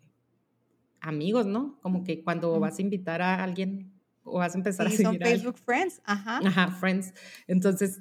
amigos, 1.02 1.46
¿no? 1.46 1.78
Como 1.82 2.06
que 2.06 2.24
cuando 2.24 2.58
vas 2.58 2.80
a 2.80 2.84
invitar 2.84 3.22
a 3.22 3.44
alguien 3.44 3.92
o 4.24 4.40
vas 4.40 4.56
a 4.56 4.60
empezar 4.60 4.88
a 4.88 4.92
seguir 4.92 5.08
son 5.08 5.20
Facebook 5.20 5.58
Friends, 5.58 6.02
ajá. 6.06 6.40
Ajá, 6.42 6.72
Friends. 6.72 7.14
Entonces, 7.48 8.00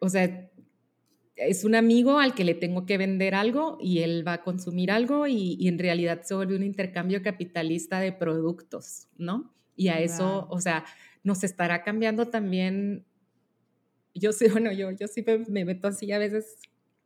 o 0.00 0.08
sea, 0.08 0.50
es 1.36 1.64
un 1.64 1.74
amigo 1.74 2.18
al 2.18 2.34
que 2.34 2.44
le 2.44 2.54
tengo 2.54 2.86
que 2.86 2.98
vender 2.98 3.34
algo 3.34 3.76
y 3.80 4.00
él 4.00 4.26
va 4.26 4.34
a 4.34 4.42
consumir 4.42 4.90
algo 4.90 5.26
y, 5.26 5.68
en 5.68 5.78
realidad 5.78 6.22
se 6.22 6.34
vuelve 6.34 6.56
un 6.56 6.62
intercambio 6.62 7.22
capitalista 7.22 8.00
de 8.00 8.12
productos, 8.12 9.08
¿no? 9.16 9.54
Y 9.76 9.88
a 9.88 10.00
eso, 10.00 10.46
o 10.50 10.60
sea, 10.60 10.84
nos 11.22 11.44
estará 11.44 11.82
cambiando 11.82 12.28
también. 12.28 13.04
Yo 14.14 14.32
sí, 14.32 14.46
bueno, 14.50 14.72
yo, 14.72 14.90
yo 14.92 15.06
sí 15.06 15.24
me, 15.48 15.64
meto 15.64 15.88
así 15.88 16.10
a 16.12 16.18
veces 16.18 16.56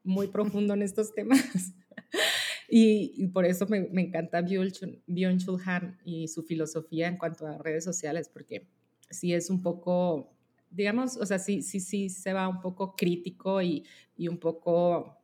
muy 0.05 0.29
profundo 0.29 0.75
en 0.75 0.83
estos 0.83 1.13
temas. 1.13 1.75
y, 2.69 3.27
por 3.29 3.45
eso 3.45 3.67
me, 3.67 3.89
me 3.89 4.03
encanta 4.03 4.43
Byung-Chul 4.43 5.61
Han 5.67 5.99
y 6.05 6.29
su 6.29 6.45
filosofía 6.45 7.09
en 7.09 7.19
cuanto 7.19 7.49
a 7.49 7.59
redes 7.59 7.83
sociales, 7.83 8.31
porque 8.33 8.69
sí 9.11 9.35
es 9.35 9.51
un 9.51 9.61
poco 9.61 10.33
digamos, 10.71 11.17
o 11.17 11.27
sea, 11.27 11.39
sí, 11.39 11.63
sí, 11.63 11.81
sí 11.81 12.09
se 12.09 12.33
va 12.33 12.49
un 12.49 12.61
poco 12.61 12.95
crítico 12.97 13.61
y, 13.61 13.85
y 14.17 14.29
un 14.29 14.39
poco, 14.39 15.19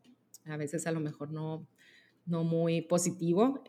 a 0.45 0.57
veces 0.57 0.87
a 0.87 0.93
lo 0.93 1.01
mejor 1.01 1.33
no, 1.33 1.67
no 2.27 2.45
muy 2.45 2.83
positivo, 2.83 3.63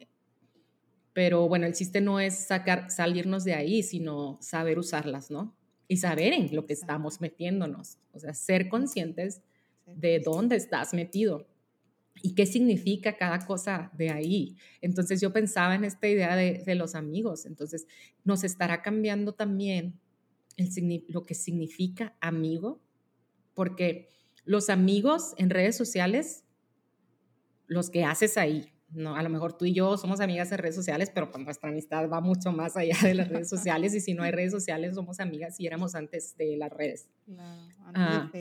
pero 1.14 1.48
bueno, 1.48 1.66
el 1.66 1.74
chiste 1.74 2.02
no 2.02 2.20
es 2.20 2.46
sacar, 2.46 2.92
salirnos 2.92 3.44
de 3.44 3.54
ahí, 3.54 3.82
sino 3.84 4.38
saber 4.42 4.78
usarlas, 4.78 5.32
¿no? 5.32 5.56
Y 5.88 5.98
saber 5.98 6.34
en 6.34 6.54
lo 6.56 6.66
que 6.66 6.74
estamos 6.74 7.22
metiéndonos, 7.22 7.98
o 8.12 8.20
sea, 8.20 8.34
ser 8.34 8.70
conscientes 8.70 9.42
de 9.86 10.20
dónde 10.20 10.58
estás 10.58 10.94
metido 10.94 11.48
y 12.22 12.36
qué 12.36 12.46
significa 12.46 13.18
cada 13.18 13.46
cosa 13.46 13.92
de 13.98 14.10
ahí. 14.10 14.58
Entonces 14.82 15.22
yo 15.22 15.32
pensaba 15.32 15.76
en 15.76 15.86
esta 15.86 16.08
idea 16.08 16.36
de, 16.36 16.64
de 16.66 16.76
los 16.76 16.96
amigos, 16.96 17.46
entonces 17.46 17.88
nos 18.24 18.44
estará 18.44 18.82
cambiando 18.82 19.34
también 19.34 20.00
lo 21.08 21.26
que 21.26 21.36
significa 21.36 22.16
amigo, 22.20 22.82
porque 23.54 24.10
los 24.44 24.70
amigos 24.70 25.34
en 25.38 25.50
redes 25.50 25.76
sociales, 25.76 26.46
los 27.68 27.90
que 27.90 28.04
haces 28.04 28.38
ahí, 28.38 28.74
no, 28.90 29.16
a 29.18 29.24
lo 29.24 29.30
mejor 29.30 29.58
tú 29.58 29.66
y 29.66 29.74
yo 29.74 29.98
somos 29.98 30.22
amigas 30.22 30.52
en 30.54 30.60
redes 30.60 30.76
sociales, 30.76 31.12
pero 31.14 31.30
pues 31.30 31.44
nuestra 31.44 31.70
amistad 31.70 32.10
va 32.10 32.22
mucho 32.22 32.54
más 32.54 32.78
allá 32.78 32.96
de 33.04 33.14
las 33.16 33.28
redes 33.28 33.50
sociales 33.50 33.94
y 33.94 34.00
si 34.00 34.14
no 34.14 34.24
hay 34.24 34.32
redes 34.32 34.52
sociales 34.52 34.96
somos 34.96 35.20
amigas 35.20 35.60
y 35.60 35.68
éramos 35.68 35.94
antes 35.94 36.38
de 36.38 36.56
las 36.56 36.72
redes. 36.72 37.10
Ah, 37.94 38.32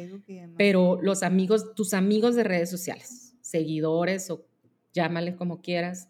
pero 0.57 1.01
los 1.03 1.25
amigos, 1.25 1.75
tus 1.75 1.95
amigos 1.95 2.37
de 2.37 2.45
redes 2.45 2.71
sociales, 2.71 3.35
seguidores 3.41 4.31
o 4.31 4.47
llámale 4.93 5.35
como 5.35 5.61
quieras, 5.61 6.09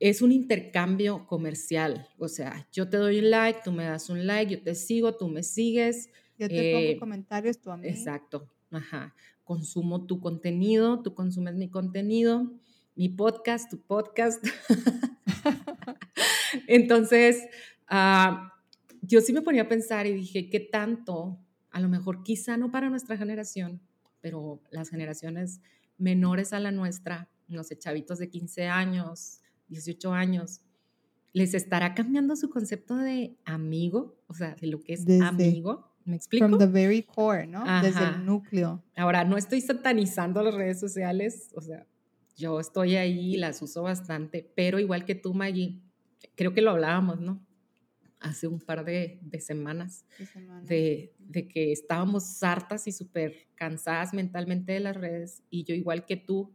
es 0.00 0.22
un 0.22 0.32
intercambio 0.32 1.26
comercial. 1.26 2.08
O 2.18 2.28
sea, 2.28 2.66
yo 2.72 2.88
te 2.88 2.96
doy 2.96 3.18
un 3.18 3.30
like, 3.30 3.60
tú 3.64 3.72
me 3.72 3.84
das 3.84 4.10
un 4.10 4.26
like, 4.26 4.54
yo 4.54 4.62
te 4.62 4.74
sigo, 4.74 5.16
tú 5.16 5.28
me 5.28 5.42
sigues. 5.42 6.10
Yo 6.38 6.48
te 6.48 6.72
pongo 6.72 6.86
eh, 6.86 6.96
comentarios, 6.98 7.60
tú 7.60 7.70
a 7.70 7.76
mí. 7.76 7.88
Exacto, 7.88 8.48
ajá. 8.70 9.14
Consumo 9.44 10.06
tu 10.06 10.20
contenido, 10.20 11.02
tú 11.02 11.14
consumes 11.14 11.54
mi 11.54 11.68
contenido, 11.68 12.52
mi 12.96 13.08
podcast, 13.08 13.70
tu 13.70 13.80
podcast. 13.80 14.44
Entonces, 16.66 17.44
ah, 17.88 18.52
yo 19.02 19.20
sí 19.20 19.32
me 19.32 19.42
ponía 19.42 19.62
a 19.62 19.68
pensar 19.68 20.06
y 20.06 20.14
dije, 20.14 20.48
¿qué 20.48 20.60
tanto? 20.60 21.38
A 21.70 21.80
lo 21.80 21.88
mejor 21.88 22.22
quizá 22.22 22.56
no 22.56 22.70
para 22.70 22.90
nuestra 22.90 23.16
generación, 23.16 23.80
pero 24.20 24.62
las 24.70 24.90
generaciones 24.90 25.60
menores 25.98 26.52
a 26.52 26.60
la 26.60 26.72
nuestra, 26.72 27.28
no 27.48 27.62
sé, 27.62 27.78
chavitos 27.78 28.18
de 28.18 28.30
15 28.30 28.66
años, 28.66 29.40
18 29.68 30.12
años, 30.12 30.60
les 31.34 31.52
estará 31.52 31.94
cambiando 31.94 32.36
su 32.36 32.48
concepto 32.48 32.96
de 32.96 33.36
amigo, 33.44 34.16
o 34.28 34.34
sea, 34.34 34.54
de 34.54 34.68
lo 34.68 34.80
que 34.80 34.94
es 34.94 35.04
amigo. 35.20 35.92
¿Me 36.04 36.16
explico? 36.16 36.46
From 36.46 36.58
the 36.58 36.66
very 36.66 37.02
core, 37.02 37.46
¿no? 37.46 37.64
Desde 37.82 38.04
el 38.04 38.24
núcleo. 38.24 38.82
Ahora, 38.94 39.24
no 39.24 39.36
estoy 39.36 39.60
satanizando 39.60 40.42
las 40.42 40.54
redes 40.54 40.78
sociales, 40.78 41.50
o 41.56 41.60
sea, 41.60 41.86
yo 42.36 42.60
estoy 42.60 42.96
ahí, 42.96 43.36
las 43.36 43.60
uso 43.62 43.82
bastante, 43.82 44.48
pero 44.54 44.78
igual 44.78 45.04
que 45.04 45.14
tú, 45.14 45.34
Maggie, 45.34 45.80
creo 46.36 46.54
que 46.54 46.62
lo 46.62 46.70
hablábamos, 46.70 47.20
¿no? 47.20 47.44
Hace 48.20 48.46
un 48.46 48.60
par 48.60 48.84
de, 48.84 49.20
semanas, 49.40 50.06
De, 50.62 51.14
de, 51.18 51.48
que 51.48 51.72
estábamos 51.72 52.42
hartas 52.42 52.86
y 52.86 52.92
súper 52.92 53.48
cansadas 53.54 54.14
mentalmente 54.14 54.72
de 54.72 54.80
las 54.80 54.96
redes 54.96 55.42
y 55.50 55.64
yo 55.64 55.74
igual 55.74 56.06
que 56.06 56.16
tú 56.16 56.54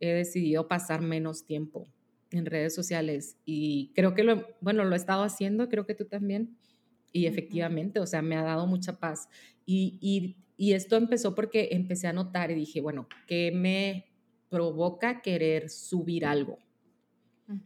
he 0.00 0.12
decidido 0.12 0.68
pasar 0.68 1.00
menos 1.00 1.44
tiempo 1.44 1.88
en 2.30 2.46
redes 2.46 2.74
sociales 2.74 3.36
y 3.44 3.92
creo 3.94 4.14
que 4.14 4.22
lo, 4.22 4.46
bueno, 4.60 4.84
lo 4.84 4.94
he 4.94 4.98
estado 4.98 5.22
haciendo, 5.22 5.68
creo 5.68 5.86
que 5.86 5.94
tú 5.94 6.04
también 6.04 6.56
y 7.12 7.26
efectivamente, 7.26 8.00
o 8.00 8.06
sea, 8.06 8.22
me 8.22 8.36
ha 8.36 8.42
dado 8.42 8.66
mucha 8.66 8.98
paz. 8.98 9.28
Y, 9.64 9.98
y, 10.00 10.36
y, 10.56 10.72
esto 10.72 10.96
empezó 10.96 11.34
porque 11.34 11.68
empecé 11.72 12.06
a 12.06 12.12
notar 12.12 12.50
y 12.50 12.54
dije, 12.54 12.80
bueno, 12.80 13.08
¿qué 13.26 13.50
me 13.52 14.06
provoca 14.48 15.22
querer 15.22 15.70
subir 15.70 16.24
algo? 16.26 16.58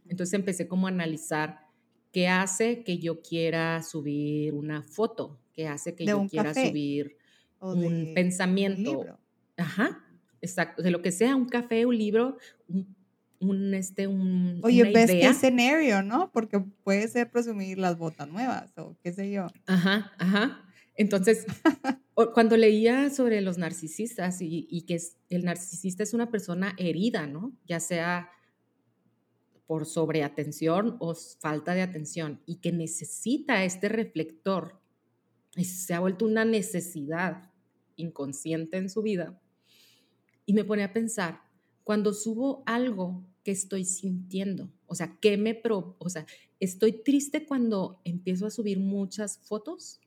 Entonces 0.07 0.33
empecé 0.33 0.67
como 0.67 0.87
a 0.87 0.91
analizar 0.91 1.67
qué 2.11 2.27
hace 2.29 2.83
que 2.83 2.99
yo 2.99 3.21
quiera 3.21 3.81
subir 3.83 4.53
una 4.53 4.81
foto, 4.81 5.41
qué 5.51 5.67
hace 5.67 5.93
que 5.93 6.05
yo 6.05 6.25
quiera 6.29 6.53
subir 6.53 7.17
un 7.59 8.13
pensamiento. 8.13 9.19
Ajá, 9.57 10.05
exacto, 10.41 10.81
de 10.81 10.91
lo 10.91 11.01
que 11.01 11.11
sea, 11.11 11.35
un 11.35 11.47
café, 11.47 11.85
un 11.85 11.97
libro, 11.97 12.37
un 12.67 12.95
un, 13.43 13.73
este, 13.73 14.07
un, 14.07 14.59
Oye, 14.63 14.83
ves 14.91 15.11
qué 15.11 15.27
escenario, 15.27 16.01
¿no? 16.01 16.31
Porque 16.31 16.59
puede 16.59 17.07
ser 17.07 17.29
presumir 17.29 17.77
las 17.77 17.97
botas 17.97 18.27
nuevas 18.27 18.71
o 18.77 18.95
qué 19.03 19.13
sé 19.13 19.31
yo. 19.31 19.47
Ajá, 19.65 20.11
ajá. 20.17 20.65
Entonces, 20.95 21.45
cuando 22.33 22.57
leía 22.57 23.09
sobre 23.09 23.41
los 23.41 23.57
narcisistas 23.57 24.41
y, 24.41 24.67
y, 24.69 24.83
que 24.83 24.99
el 25.29 25.43
narcisista 25.43 26.03
es 26.03 26.13
una 26.13 26.29
persona 26.29 26.75
herida, 26.77 27.27
¿no? 27.27 27.51
Ya 27.65 27.79
sea 27.79 28.29
por 29.65 29.85
sobreatención 29.85 30.97
o 30.99 31.15
falta 31.15 31.73
de 31.73 31.81
atención 31.81 32.41
y 32.45 32.57
que 32.57 32.71
necesita 32.71 33.63
este 33.63 33.89
reflector 33.89 34.79
y 35.55 35.65
se 35.65 35.93
ha 35.93 35.99
vuelto 35.99 36.25
una 36.25 36.45
necesidad 36.45 37.51
inconsciente 37.95 38.77
en 38.77 38.89
su 38.89 39.01
vida. 39.01 39.39
Y 40.45 40.53
me 40.53 40.63
pone 40.63 40.83
a 40.83 40.93
pensar, 40.93 41.41
cuando 41.83 42.13
subo 42.13 42.63
algo 42.65 43.23
qué 43.43 43.51
estoy 43.51 43.85
sintiendo. 43.85 44.69
O 44.87 44.95
sea, 44.95 45.17
¿qué 45.21 45.37
me 45.37 45.53
pro, 45.53 45.95
o 45.99 46.09
sea, 46.09 46.25
estoy 46.59 46.93
triste 46.93 47.45
cuando 47.45 48.01
empiezo 48.05 48.45
a 48.45 48.51
subir 48.51 48.79
muchas 48.79 49.37
fotos. 49.39 49.99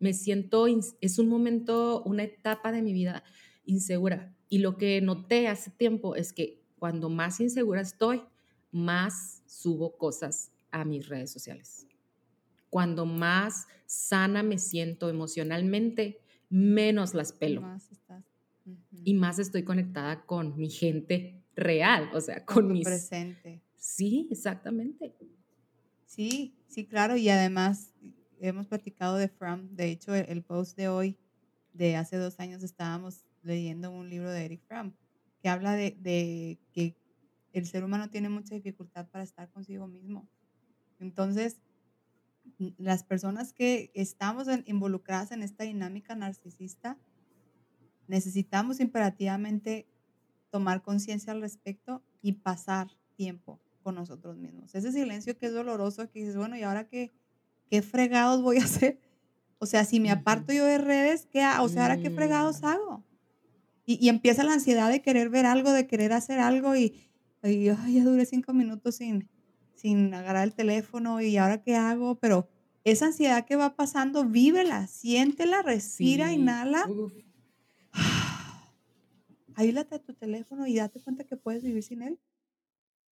Me 0.00 0.12
siento, 0.12 0.66
es 1.00 1.18
un 1.18 1.28
momento, 1.28 2.02
una 2.04 2.24
etapa 2.24 2.72
de 2.72 2.82
mi 2.82 2.92
vida 2.92 3.22
insegura. 3.64 4.34
Y 4.48 4.58
lo 4.58 4.76
que 4.76 5.00
noté 5.00 5.46
hace 5.46 5.70
tiempo 5.70 6.16
es 6.16 6.32
que 6.32 6.60
cuando 6.78 7.08
más 7.08 7.40
insegura 7.40 7.80
estoy, 7.80 8.22
más 8.72 9.42
subo 9.46 9.96
cosas 9.96 10.50
a 10.72 10.84
mis 10.84 11.08
redes 11.08 11.30
sociales. 11.30 11.86
Cuando 12.68 13.06
más 13.06 13.66
sana 13.86 14.42
me 14.42 14.58
siento 14.58 15.08
emocionalmente, 15.08 16.20
menos 16.48 17.14
las 17.14 17.32
pelo. 17.32 17.62
Y 19.04 19.14
más 19.14 19.38
estoy 19.38 19.62
conectada 19.62 20.24
con 20.26 20.56
mi 20.56 20.70
gente 20.70 21.41
real, 21.54 22.10
o 22.14 22.20
sea, 22.20 22.44
con, 22.44 22.72
mi 22.72 22.82
presente. 22.82 23.62
Sí, 23.76 24.28
exactamente. 24.30 25.14
Sí, 26.06 26.56
sí, 26.68 26.86
claro, 26.86 27.16
y 27.16 27.28
además 27.28 27.94
hemos 28.40 28.66
platicado 28.66 29.16
de 29.16 29.28
Fromm, 29.28 29.74
de 29.74 29.90
hecho 29.90 30.14
el, 30.14 30.42
post 30.42 30.76
de 30.76 30.88
hoy, 30.88 31.18
de 31.72 31.96
hace 31.96 32.16
dos 32.16 32.38
años 32.40 32.62
estábamos 32.62 33.24
leyendo 33.42 33.90
un 33.90 34.10
libro 34.10 34.30
de 34.30 34.44
Eric 34.44 34.62
Fromm, 34.66 34.92
que 35.40 35.48
habla 35.48 35.74
de, 35.74 35.96
de 36.00 36.58
que 36.72 36.96
el 37.52 37.66
ser 37.66 37.84
humano 37.84 38.10
tiene 38.10 38.28
mucha 38.28 38.54
dificultad 38.54 39.08
para 39.08 39.24
estar 39.24 39.50
consigo 39.50 39.86
mismo. 39.86 40.28
Entonces, 40.98 41.60
las 42.78 43.04
personas 43.04 43.52
que 43.52 43.90
estamos 43.94 44.48
involucradas 44.66 45.32
en 45.32 45.42
esta 45.42 45.64
dinámica 45.64 46.14
narcisista, 46.14 46.98
necesitamos 48.06 48.80
imperativamente 48.80 49.88
tomar 50.52 50.82
conciencia 50.82 51.32
al 51.32 51.40
respecto 51.40 52.02
y 52.20 52.32
pasar 52.32 52.88
tiempo 53.16 53.58
con 53.82 53.94
nosotros 53.94 54.36
mismos. 54.36 54.74
Ese 54.74 54.92
silencio 54.92 55.36
que 55.36 55.46
es 55.46 55.52
doloroso, 55.52 56.08
que 56.10 56.20
dices, 56.20 56.36
bueno, 56.36 56.56
¿y 56.56 56.62
ahora 56.62 56.86
qué, 56.86 57.10
qué 57.68 57.80
fregados 57.80 58.42
voy 58.42 58.58
a 58.58 58.64
hacer? 58.64 59.00
O 59.58 59.66
sea, 59.66 59.84
si 59.84 59.98
me 59.98 60.10
aparto 60.10 60.52
yo 60.52 60.64
de 60.66 60.78
redes, 60.78 61.26
¿qué, 61.26 61.44
o 61.60 61.68
sea, 61.68 61.82
¿ahora 61.82 61.96
qué 61.96 62.10
fregados 62.10 62.60
mm. 62.62 62.66
hago? 62.66 63.02
Y, 63.86 63.98
y, 64.04 64.10
empieza 64.10 64.44
la 64.44 64.52
ansiedad 64.52 64.90
de 64.90 65.02
querer 65.02 65.30
ver 65.30 65.46
algo, 65.46 65.72
de 65.72 65.88
querer 65.88 66.12
hacer 66.12 66.38
algo 66.38 66.76
y, 66.76 66.94
y 67.42 67.64
ya 67.64 68.04
duré 68.04 68.26
cinco 68.26 68.52
minutos 68.52 68.96
sin, 68.96 69.28
sin 69.74 70.12
agarrar 70.14 70.44
el 70.44 70.54
teléfono 70.54 71.20
y 71.20 71.36
ahora 71.38 71.62
qué 71.62 71.74
hago, 71.74 72.16
pero 72.16 72.48
esa 72.84 73.06
ansiedad 73.06 73.46
que 73.46 73.56
va 73.56 73.74
pasando, 73.74 74.24
vívela, 74.24 74.86
siéntela, 74.86 75.62
respira, 75.62 76.32
inhala 76.32 76.86
aíslate 79.62 79.98
tu 79.98 80.14
teléfono 80.14 80.66
y 80.66 80.76
date 80.76 81.00
cuenta 81.00 81.24
que 81.24 81.36
puedes 81.36 81.62
vivir 81.62 81.82
sin 81.82 82.02
él. 82.02 82.20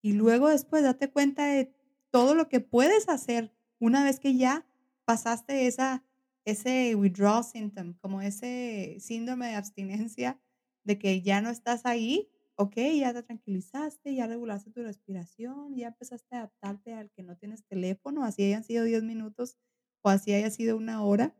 Y 0.03 0.13
luego 0.13 0.49
después 0.49 0.83
date 0.83 1.11
cuenta 1.11 1.47
de 1.47 1.73
todo 2.11 2.35
lo 2.35 2.49
que 2.49 2.61
puedes 2.61 3.09
hacer 3.09 3.53
una 3.79 4.05
vez 4.05 4.21
que 4.21 4.37
ya 4.37 4.67
pasaste 5.05 5.67
esa, 5.67 6.05
ese 6.45 6.95
withdrawal 6.95 7.45
symptom, 7.45 7.95
como 7.95 8.21
ese 8.21 8.97
síndrome 9.01 9.49
de 9.49 9.55
abstinencia 9.55 10.41
de 10.85 10.99
que 10.99 11.23
ya 11.23 11.41
no 11.41 11.51
estás 11.51 11.87
ahí, 11.87 12.31
ok, 12.57 12.77
ya 12.99 13.13
te 13.13 13.23
tranquilizaste, 13.23 14.15
ya 14.15 14.27
regulaste 14.27 14.71
tu 14.71 14.83
respiración, 14.83 15.77
ya 15.77 15.89
empezaste 15.89 16.35
a 16.35 16.39
adaptarte 16.39 16.95
al 16.95 17.11
que 17.11 17.23
no 17.23 17.37
tienes 17.37 17.65
teléfono, 17.65 18.25
así 18.25 18.43
hayan 18.45 18.65
sido 18.65 18.85
10 18.85 19.03
minutos 19.03 19.57
o 20.03 20.09
así 20.09 20.33
haya 20.33 20.51
sido 20.51 20.77
una 20.77 21.03
hora. 21.03 21.35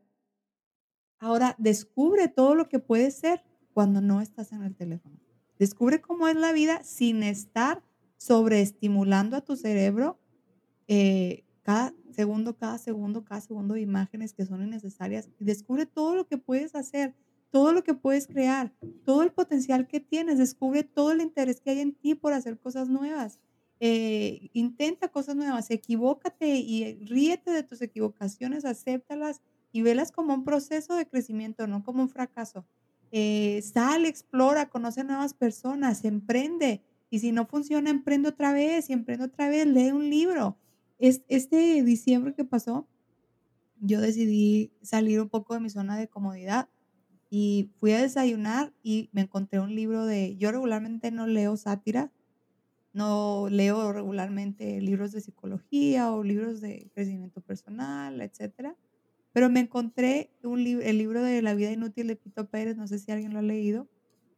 Ahora 1.19 1.55
descubre 1.59 2.29
todo 2.29 2.55
lo 2.55 2.69
que 2.69 2.79
puedes 2.79 3.19
ser 3.19 3.43
cuando 3.81 4.03
no 4.03 4.21
estás 4.21 4.53
en 4.53 4.63
el 4.63 4.77
teléfono. 4.77 5.19
Descubre 5.59 6.03
cómo 6.03 6.29
es 6.29 6.37
la 6.37 6.53
vida 6.53 6.85
sin 6.85 7.23
estar 7.23 7.83
sobreestimulando 8.19 9.39
a 9.39 9.41
tu 9.41 9.57
cerebro 9.57 10.21
eh, 10.87 11.45
cada 11.63 11.95
segundo, 12.11 12.59
cada 12.59 12.77
segundo, 12.77 13.25
cada 13.25 13.41
segundo 13.41 13.73
de 13.73 13.81
imágenes 13.81 14.35
que 14.35 14.45
son 14.45 14.63
innecesarias. 14.63 15.31
Descubre 15.39 15.87
todo 15.87 16.15
lo 16.15 16.27
que 16.27 16.37
puedes 16.37 16.75
hacer, 16.75 17.15
todo 17.49 17.73
lo 17.73 17.83
que 17.83 17.95
puedes 17.95 18.27
crear, 18.27 18.71
todo 19.07 19.23
el 19.23 19.33
potencial 19.33 19.89
que 19.89 20.01
tienes. 20.01 20.37
Descubre 20.37 20.85
todo 20.85 21.13
el 21.13 21.23
interés 21.23 21.63
que 21.63 21.71
hay 21.71 21.81
en 21.81 21.95
ti 21.95 22.15
por 22.15 22.35
hacer 22.35 22.59
cosas 22.59 22.91
nuevas. 22.91 23.41
Eh, 23.81 24.51
intenta 24.53 25.09
cosas 25.09 25.37
nuevas, 25.37 25.71
equivócate 25.71 26.57
y 26.57 27.03
ríete 27.07 27.51
de 27.51 27.63
tus 27.63 27.81
equivocaciones, 27.81 28.67
acéptalas 28.67 29.41
y 29.73 29.81
velas 29.81 30.13
como 30.13 30.35
un 30.35 30.45
proceso 30.45 30.97
de 30.97 31.09
crecimiento, 31.09 31.67
no 31.67 31.83
como 31.83 32.03
un 32.03 32.11
fracaso 32.11 32.67
eh, 33.13 33.61
sale, 33.63 34.09
explora, 34.09 34.69
conoce 34.69 35.05
nuevas 35.05 35.35
personas, 35.35 36.05
emprende. 36.05 36.83
Y 37.11 37.19
si 37.19 37.33
no 37.33 37.47
funciona, 37.47 37.91
emprende 37.91 38.29
otra 38.29 38.53
vez 38.53 38.89
y 38.89 38.93
emprende 38.93 39.25
otra 39.25 39.49
vez, 39.49 39.67
lee 39.67 39.91
un 39.91 40.09
libro. 40.11 40.57
Es, 40.99 41.23
este 41.29 41.83
diciembre 41.83 42.35
que 42.35 42.45
pasó, 42.45 42.87
yo 43.81 44.01
decidí 44.01 44.73
salir 44.83 45.21
un 45.21 45.29
poco 45.29 45.55
de 45.55 45.61
mi 45.61 45.71
zona 45.71 45.97
de 45.97 46.09
comodidad 46.09 46.69
y 47.31 47.71
fui 47.81 47.93
a 47.93 48.03
desayunar 48.03 48.73
y 48.83 49.09
me 49.13 49.23
encontré 49.23 49.61
un 49.61 49.75
libro 49.75 50.05
de, 50.05 50.37
yo 50.37 50.53
regularmente 50.53 51.11
no 51.11 51.27
leo 51.27 51.57
sátira, 51.57 52.13
no 52.93 53.49
leo 53.49 53.93
regularmente 53.93 54.81
libros 54.81 55.13
de 55.13 55.21
psicología 55.21 56.13
o 56.13 56.23
libros 56.23 56.61
de 56.61 56.91
crecimiento 56.95 57.41
personal, 57.41 58.21
etcétera 58.21 58.77
pero 59.33 59.49
me 59.49 59.61
encontré 59.61 60.31
un 60.43 60.61
el 60.67 60.99
libro 60.99 61.23
de 61.23 61.43
La 61.43 61.55
vida 61.55 61.71
inútil 61.71 62.09
de 62.09 62.17
Pito 62.17 62.49
Pérez, 62.49 62.77
no 62.77 62.87
sé 62.87 62.99
si 62.99 63.13
alguien 63.13 63.33
lo 63.33 63.39
ha 63.39 63.43
leído, 63.43 63.89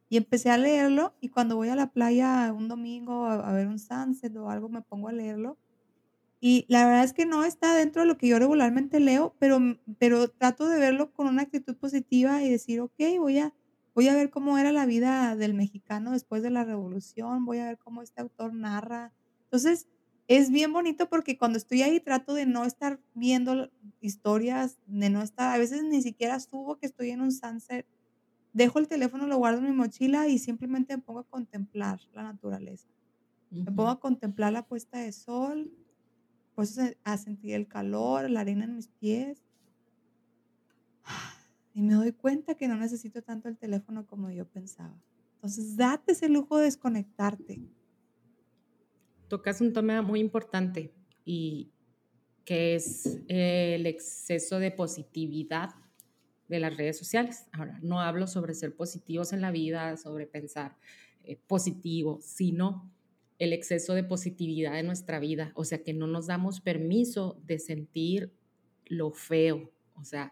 y 0.09 0.17
empecé 0.17 0.51
a 0.51 0.57
leerlo 0.57 1.15
y 1.21 1.29
cuando 1.29 1.55
voy 1.55 1.69
a 1.69 1.75
la 1.75 1.91
playa 1.91 2.53
un 2.53 2.67
domingo 2.67 3.25
a, 3.25 3.51
ver 3.51 3.67
un 3.67 3.79
sunset 3.79 4.35
o 4.37 4.49
algo, 4.49 4.69
me 4.69 4.83
pongo 4.83 5.07
a 5.07 5.11
leerlo. 5.11 5.57
Y 6.39 6.65
la 6.67 6.85
verdad 6.85 7.03
es 7.03 7.13
que 7.13 7.25
no 7.25 7.43
está 7.45 7.73
dentro 7.73 8.01
de 8.01 8.07
lo 8.07 8.17
que 8.17 8.27
yo 8.27 8.37
regularmente 8.37 8.99
leo, 8.99 9.33
pero, 9.39 9.59
pero 9.97 10.27
trato 10.27 10.67
de 10.67 10.77
verlo 10.77 11.11
con 11.13 11.27
una 11.27 11.41
actitud 11.41 11.75
positiva 11.77 12.43
y 12.43 12.49
decir, 12.49 12.81
ok, 12.81 12.99
voy 13.17 13.39
a, 13.39 13.53
voy 13.95 14.07
a 14.07 14.13
ver 14.13 14.29
cómo 14.29 14.57
era 14.57 14.71
la 14.71 14.85
vida 14.85 15.35
del 15.35 15.55
mexicano 15.55 16.11
después 16.11 16.43
de 16.43 16.51
la 16.51 16.63
revolución, 16.63 17.45
voy 17.45 17.59
a 17.59 17.65
ver 17.65 17.79
cómo 17.79 18.03
este 18.03 18.21
autor 18.21 18.53
narra. 18.53 19.13
Entonces, 19.45 19.87
es 20.35 20.51
bien 20.51 20.71
bonito 20.73 21.09
porque 21.09 21.37
cuando 21.37 21.57
estoy 21.57 21.81
ahí 21.81 21.99
trato 21.99 22.33
de 22.33 22.45
no 22.45 22.65
estar 22.65 22.99
viendo 23.13 23.69
historias, 24.01 24.77
de 24.87 25.09
no 25.09 25.21
estar, 25.21 25.53
a 25.53 25.57
veces 25.57 25.83
ni 25.83 26.01
siquiera 26.01 26.39
subo 26.39 26.77
que 26.77 26.85
estoy 26.85 27.09
en 27.11 27.21
un 27.21 27.31
sunset 27.31 27.85
dejo 28.53 28.79
el 28.79 28.87
teléfono, 28.87 29.27
lo 29.27 29.37
guardo 29.37 29.59
en 29.59 29.65
mi 29.65 29.71
mochila 29.71 30.27
y 30.27 30.37
simplemente 30.37 30.95
me 30.95 31.03
pongo 31.03 31.21
a 31.21 31.27
contemplar 31.27 31.99
la 32.13 32.23
naturaleza. 32.23 32.87
Me 33.49 33.71
pongo 33.71 33.89
a 33.89 33.99
contemplar 33.99 34.53
la 34.53 34.65
puesta 34.65 34.99
de 34.99 35.11
sol, 35.11 35.71
pues 36.55 36.79
a 37.03 37.17
sentir 37.17 37.53
el 37.53 37.67
calor, 37.67 38.29
la 38.29 38.39
arena 38.39 38.65
en 38.65 38.75
mis 38.75 38.87
pies. 38.87 39.43
Y 41.75 41.81
me 41.81 41.95
doy 41.95 42.11
cuenta 42.11 42.55
que 42.55 42.67
no 42.67 42.75
necesito 42.77 43.23
tanto 43.23 43.49
el 43.49 43.57
teléfono 43.57 44.05
como 44.05 44.29
yo 44.29 44.47
pensaba. 44.47 44.95
Entonces, 45.35 45.75
date 45.75 46.11
ese 46.11 46.29
lujo 46.29 46.57
de 46.57 46.65
desconectarte. 46.65 47.61
Tocas 49.33 49.61
un 49.61 49.73
tema 49.73 50.03
muy 50.03 50.19
importante 50.19 50.93
y 51.25 51.71
que 52.45 52.75
es 52.75 53.19
el 53.27 53.87
exceso 53.87 54.59
de 54.59 54.69
positividad 54.69 55.71
de 56.47 56.59
las 56.59 56.77
redes 56.77 56.99
sociales. 56.99 57.47
Ahora, 57.51 57.79
no 57.81 57.99
hablo 57.99 58.27
sobre 58.27 58.53
ser 58.53 58.75
positivos 58.75 59.33
en 59.33 59.41
la 59.41 59.49
vida, 59.49 59.97
sobre 59.97 60.27
pensar 60.27 60.77
eh, 61.23 61.39
positivo, 61.47 62.19
sino 62.21 62.93
el 63.39 63.53
exceso 63.53 63.95
de 63.95 64.03
positividad 64.03 64.79
en 64.79 64.85
nuestra 64.85 65.17
vida. 65.17 65.51
O 65.55 65.65
sea, 65.65 65.81
que 65.81 65.93
no 65.93 66.05
nos 66.05 66.27
damos 66.27 66.61
permiso 66.61 67.41
de 67.43 67.57
sentir 67.57 68.31
lo 68.85 69.09
feo, 69.09 69.71
o 69.95 70.05
sea, 70.05 70.31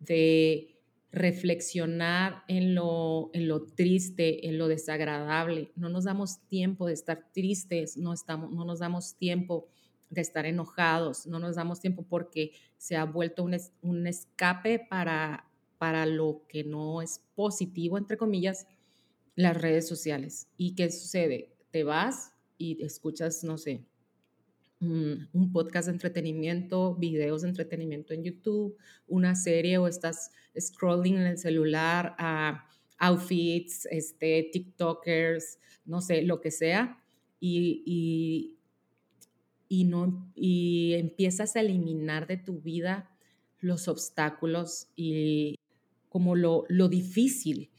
de 0.00 0.79
reflexionar 1.12 2.44
en 2.46 2.74
lo, 2.74 3.30
en 3.32 3.48
lo 3.48 3.64
triste, 3.64 4.48
en 4.48 4.58
lo 4.58 4.68
desagradable. 4.68 5.72
No 5.74 5.88
nos 5.88 6.04
damos 6.04 6.40
tiempo 6.48 6.86
de 6.86 6.94
estar 6.94 7.30
tristes, 7.32 7.96
no, 7.96 8.12
estamos, 8.12 8.50
no 8.52 8.64
nos 8.64 8.78
damos 8.78 9.16
tiempo 9.16 9.68
de 10.08 10.20
estar 10.20 10.46
enojados, 10.46 11.26
no 11.26 11.38
nos 11.38 11.56
damos 11.56 11.80
tiempo 11.80 12.04
porque 12.08 12.52
se 12.76 12.96
ha 12.96 13.04
vuelto 13.04 13.42
un, 13.42 13.56
un 13.82 14.06
escape 14.06 14.86
para, 14.88 15.48
para 15.78 16.06
lo 16.06 16.44
que 16.48 16.64
no 16.64 17.02
es 17.02 17.22
positivo, 17.34 17.98
entre 17.98 18.16
comillas, 18.16 18.66
las 19.34 19.56
redes 19.56 19.88
sociales. 19.88 20.48
¿Y 20.56 20.74
qué 20.74 20.90
sucede? 20.90 21.56
Te 21.70 21.84
vas 21.84 22.32
y 22.58 22.84
escuchas, 22.84 23.42
no 23.42 23.56
sé, 23.58 23.84
un 24.80 25.50
podcast 25.52 25.88
de 25.88 25.92
entretenimiento, 25.92 26.94
videos 26.94 27.42
de 27.42 27.48
entretenimiento 27.48 28.14
en 28.14 28.24
YouTube, 28.24 28.76
una 29.06 29.34
serie 29.34 29.76
o 29.78 29.86
estás 29.86 30.30
scrolling 30.58 31.16
en 31.16 31.26
el 31.26 31.38
celular 31.38 32.14
a 32.18 32.66
outfits, 32.98 33.86
este, 33.90 34.48
TikTokers, 34.52 35.58
no 35.84 36.00
sé, 36.00 36.22
lo 36.22 36.40
que 36.40 36.50
sea, 36.50 37.02
y, 37.40 38.56
y, 39.68 39.84
no, 39.84 40.30
y 40.34 40.94
empiezas 40.94 41.56
a 41.56 41.60
eliminar 41.60 42.26
de 42.26 42.36
tu 42.36 42.60
vida 42.60 43.10
los 43.58 43.88
obstáculos 43.88 44.88
y 44.96 45.58
como 46.08 46.36
lo, 46.36 46.64
lo 46.68 46.88
difícil, 46.88 47.70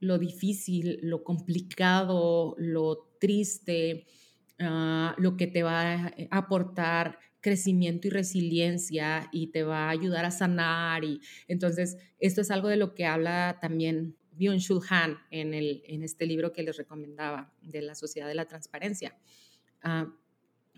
lo 0.00 0.18
difícil, 0.18 0.98
lo 1.02 1.24
complicado, 1.24 2.54
lo 2.58 3.08
triste, 3.18 4.06
ah, 4.60 5.14
lo 5.18 5.36
que 5.36 5.46
te 5.46 5.62
va 5.62 6.06
a 6.06 6.14
aportar 6.30 7.18
crecimiento 7.40 8.08
y 8.08 8.10
resiliencia 8.10 9.28
y 9.32 9.48
te 9.48 9.62
va 9.62 9.86
a 9.86 9.90
ayudar 9.90 10.24
a 10.24 10.30
sanar. 10.30 11.04
Y 11.04 11.20
entonces, 11.48 11.96
esto 12.18 12.40
es 12.40 12.50
algo 12.50 12.68
de 12.68 12.76
lo 12.76 12.94
que 12.94 13.06
habla 13.06 13.58
también 13.60 14.16
Byung-Chul 14.36 14.84
Han 14.90 15.18
en, 15.30 15.54
el, 15.54 15.82
en 15.86 16.02
este 16.02 16.26
libro 16.26 16.52
que 16.52 16.62
les 16.62 16.76
recomendaba 16.76 17.54
de 17.62 17.82
la 17.82 17.94
Sociedad 17.94 18.28
de 18.28 18.34
la 18.34 18.46
Transparencia, 18.46 19.16
ah, 19.82 20.12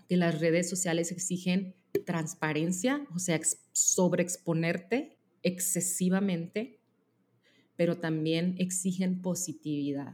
que 0.07 0.17
las 0.17 0.39
redes 0.39 0.69
sociales 0.69 1.11
exigen 1.11 1.75
transparencia, 2.05 3.07
o 3.15 3.19
sea, 3.19 3.39
sobreexponerte 3.71 5.17
excesivamente 5.41 6.79
pero 7.79 7.97
también 7.97 8.55
exigen 8.57 9.21
positividad. 9.21 10.13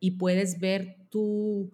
Y 0.00 0.18
puedes 0.18 0.58
ver 0.58 0.96
tu, 1.08 1.70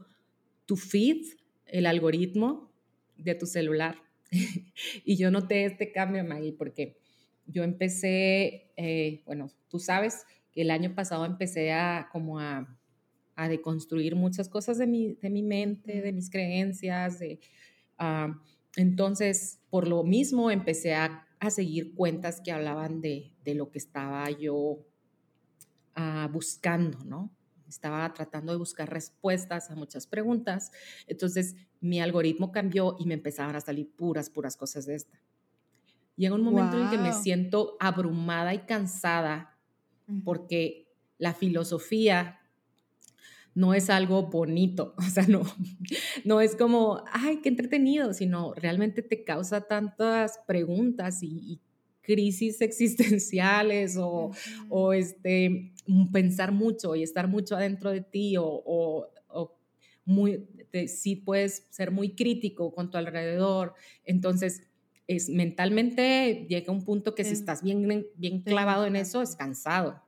tu 0.71 0.77
feed, 0.77 1.27
el 1.67 1.85
algoritmo 1.85 2.71
de 3.17 3.35
tu 3.35 3.47
celular. 3.47 3.97
y 5.05 5.17
yo 5.17 5.33
noté 5.33 5.65
este 5.65 5.91
cambio, 5.91 6.23
Maggie, 6.23 6.53
porque 6.53 6.97
yo 7.45 7.65
empecé, 7.65 8.71
eh, 8.77 9.25
bueno, 9.27 9.51
tú 9.69 9.81
sabes 9.81 10.23
que 10.53 10.63
el 10.63 10.71
año 10.71 10.95
pasado 10.95 11.27
empecé 11.27 11.73
a 11.73 12.09
como 12.13 12.39
a, 12.39 12.77
deconstruir 13.49 14.15
muchas 14.15 14.49
cosas 14.49 14.79
de 14.79 14.87
mi, 14.87 15.15
de 15.15 15.29
mi 15.29 15.43
mente, 15.43 16.03
de 16.03 16.13
mis 16.13 16.31
creencias. 16.31 17.19
De, 17.19 17.41
ah, 17.99 18.41
entonces, 18.77 19.59
por 19.71 19.89
lo 19.89 20.05
mismo, 20.05 20.53
empecé 20.53 20.95
a, 20.95 21.27
a, 21.41 21.51
seguir 21.51 21.95
cuentas 21.97 22.41
que 22.41 22.53
hablaban 22.53 23.01
de, 23.01 23.33
de 23.43 23.55
lo 23.57 23.73
que 23.73 23.79
estaba 23.79 24.31
yo 24.31 24.87
buscando, 26.31 27.03
¿no? 27.05 27.35
Estaba 27.71 28.13
tratando 28.13 28.53
de 28.53 28.59
buscar 28.59 28.91
respuestas 28.91 29.71
a 29.71 29.77
muchas 29.77 30.07
preguntas. 30.07 30.73
Entonces 31.07 31.55
mi 31.81 32.01
algoritmo 32.01 32.53
cambió 32.53 32.97
y 32.99 33.07
me 33.07 33.15
empezaban 33.15 33.57
a 33.57 33.61
salir 33.61 33.91
puras, 33.97 34.29
puras 34.29 34.57
cosas 34.57 34.87
de 34.87 34.97
esta. 34.97 35.21
Llega 36.17 36.35
un 36.35 36.43
momento 36.43 36.77
en 36.77 36.85
el 36.85 36.91
que 36.91 36.99
me 36.99 37.13
siento 37.13 37.77
abrumada 37.81 38.53
y 38.53 38.59
cansada 38.61 39.57
porque 40.25 40.89
la 41.19 41.33
filosofía 41.33 42.41
no 43.55 43.75
es 43.75 43.91
algo 43.91 44.25
bonito, 44.25 44.95
o 44.99 45.03
sea, 45.03 45.27
no, 45.27 45.43
no 46.25 46.41
es 46.41 46.57
como, 46.57 47.05
ay, 47.13 47.39
qué 47.39 47.49
entretenido, 47.49 48.13
sino 48.13 48.55
realmente 48.55 49.03
te 49.03 49.25
causa 49.25 49.63
tantas 49.63 50.41
preguntas 50.47 51.23
y, 51.23 51.29
y 51.29 51.61
crisis 52.11 52.61
existenciales 52.61 53.97
o, 53.97 54.33
o, 54.69 54.93
este, 54.93 55.73
pensar 56.13 56.51
mucho 56.51 56.97
y 56.97 57.05
estar 57.05 57.29
mucho 57.29 57.55
adentro 57.55 57.93
de 57.93 58.01
ti 58.01 58.37
o, 58.37 58.45
o, 58.45 59.09
muy, 60.05 60.45
sí 60.89 61.15
puedes 61.15 61.69
ser 61.71 61.93
muy 61.93 62.17
crítico 62.17 62.73
con 62.73 62.91
tu 62.91 62.99
alrededor. 62.99 63.75
Entonces, 64.05 64.63
es, 65.07 65.29
mentalmente 65.29 66.47
llega 66.49 66.73
un 66.73 66.85
punto 66.85 67.15
que 67.15 67.23
si 67.23 67.33
estás 67.33 67.63
bien, 67.63 68.07
bien 68.17 68.43
clavado 68.43 68.87
en 68.87 68.97
eso, 68.97 69.23
es 69.23 69.37
cansado. 69.37 70.03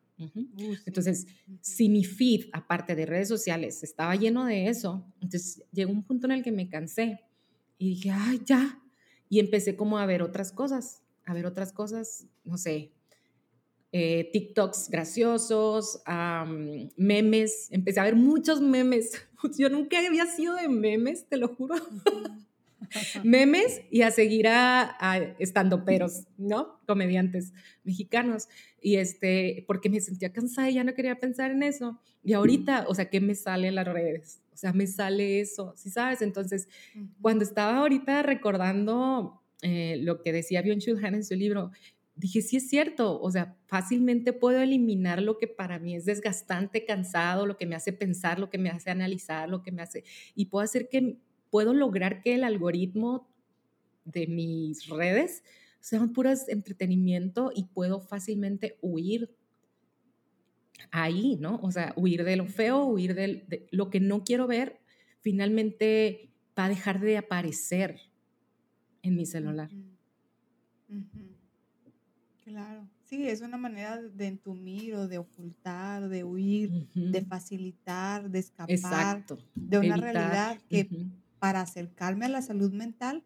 Entonces, 0.87 1.27
si 1.61 1.89
mi 1.89 2.05
feed, 2.05 2.47
aparte 2.53 2.97
de 2.97 3.07
redes 3.07 3.29
sociales, 3.29 3.85
estaba 3.85 4.17
lleno 4.17 4.45
de 4.45 4.69
eso, 4.69 5.05
entonces 5.21 5.63
llegó 5.73 5.93
un 5.93 6.03
punto 6.03 6.27
en 6.27 6.33
el 6.33 6.43
que 6.43 6.53
me 6.53 6.69
cansé 6.69 7.21
y 7.79 7.91
dije, 7.91 8.11
ay, 8.11 8.41
ya. 8.45 8.81
Y 9.29 9.39
empecé 9.39 9.77
como 9.77 9.99
a 9.99 10.07
ver 10.07 10.23
otras 10.23 10.53
cosas 10.53 11.03
a 11.25 11.35
ver 11.35 11.47
otras 11.47 11.73
cosas, 11.73 12.27
no 12.45 12.59
sé, 12.59 12.93
eh, 13.95 14.31
TikToks 14.33 14.89
graciosos, 14.89 16.03
memes, 16.97 17.69
empecé 17.71 18.01
a 18.01 18.05
ver 18.05 18.17
muchos 18.17 18.63
memes. 18.63 19.27
Yo 19.59 19.69
nunca 19.69 19.99
había 19.99 20.25
sido 20.25 20.55
de 20.55 20.69
memes, 20.69 21.29
te 21.29 21.37
lo 21.37 21.49
juro. 21.49 21.75
memes 23.23 23.83
y 23.91 24.01
a 24.01 24.11
seguir 24.11 24.49
a, 24.49 24.97
estando 25.39 25.85
peros, 25.85 26.27
¿no? 26.39 26.81
Comediantes 26.87 27.53
mexicanos. 27.85 28.49
Y 28.81 28.97
este, 28.97 29.65
porque 29.67 29.91
me 29.91 30.01
sentía 30.01 30.33
cansada 30.33 30.71
y 30.71 30.75
ya 30.75 30.85
no 30.85 30.95
quería 30.95 31.21
pensar 31.21 31.51
en 31.51 31.63
eso. 31.63 32.01
Y 32.25 32.33
ahorita, 32.33 32.87
o 32.89 32.95
sea, 32.95 33.11
¿qué 33.11 33.21
me 33.21 33.35
sale 33.35 33.69
en 33.69 33.75
las 33.75 33.87
redes? 33.87 34.41
O 34.55 34.57
sea, 34.57 34.73
me 34.73 34.87
sale 34.87 35.41
eso, 35.41 35.75
¿sí 35.77 35.91
sabes? 35.91 36.23
Entonces, 36.23 36.69
cuando 37.21 37.45
estaba 37.45 37.79
ahorita 37.79 38.23
recordando 38.23 39.42
eh, 39.63 39.97
lo 40.01 40.23
que 40.23 40.33
decía 40.33 40.63
Byung-Chul 40.63 41.05
Han 41.05 41.15
en 41.15 41.25
su 41.25 41.35
libro, 41.35 41.71
dije, 42.15 42.43
sí 42.43 42.57
es 42.57 42.69
cierto, 42.69 43.21
o 43.21 43.31
sea, 43.31 43.57
fácilmente 43.67 44.33
puedo 44.33 44.61
eliminar 44.61 45.23
lo 45.23 45.39
que 45.39 45.47
para 45.47 45.79
mí 45.79 45.95
es 45.95 46.05
desgastante, 46.05 46.85
cansado, 46.85 47.47
lo 47.47 47.57
que 47.57 47.67
me 47.67 47.75
hace 47.75 47.93
pensar, 47.93 48.39
lo 48.39 48.51
que 48.51 48.59
me 48.59 48.71
hace 48.71 48.91
analizar, 48.91 49.49
lo 49.49 49.63
que 49.63 49.73
me 49.73 49.83
hace, 49.83 50.05
y 50.35 50.47
puedo 50.47 50.65
hacer 50.65 50.89
que, 50.89 51.17
puedo 51.51 51.75
lograr 51.75 52.23
que 52.23 52.35
el 52.35 52.45
algoritmo 52.45 53.29
de 54.05 54.27
mis 54.27 54.89
redes 54.89 55.45
sean 55.81 56.13
puras 56.13 56.49
entretenimiento 56.49 57.53
y 57.55 57.65
puedo 57.65 58.01
fácilmente 58.01 58.79
huir 58.81 59.35
ahí, 60.91 61.37
¿no? 61.41 61.61
O 61.63 61.71
sea, 61.71 61.93
huir 61.97 62.25
de 62.25 62.37
lo 62.37 62.47
feo, 62.47 62.85
huir 62.85 63.15
de 63.15 63.67
lo 63.71 63.91
que 63.91 64.01
no 64.01 64.25
quiero 64.25 64.47
ver, 64.47 64.81
finalmente 65.21 66.31
va 66.59 66.67
a 66.67 66.69
dejar 66.69 67.01
de 67.01 67.19
aparecer 67.19 68.01
en 69.03 69.17
mi 69.17 69.27
celular. 69.27 69.71
Claro, 72.45 72.89
sí, 73.05 73.29
es 73.29 73.41
una 73.41 73.57
manera 73.57 74.01
de 74.01 74.27
entumir 74.27 74.95
o 74.95 75.07
de 75.07 75.19
ocultar, 75.19 76.09
de 76.09 76.25
huir, 76.25 76.89
de 76.95 77.23
facilitar, 77.23 78.31
de 78.31 78.41
escapar 78.41 79.25
de 79.55 79.79
una 79.79 79.97
realidad 79.97 80.59
que 80.69 80.89
para 81.39 81.61
acercarme 81.61 82.27
a 82.27 82.29
la 82.29 82.43
salud 82.43 82.73
mental 82.73 83.25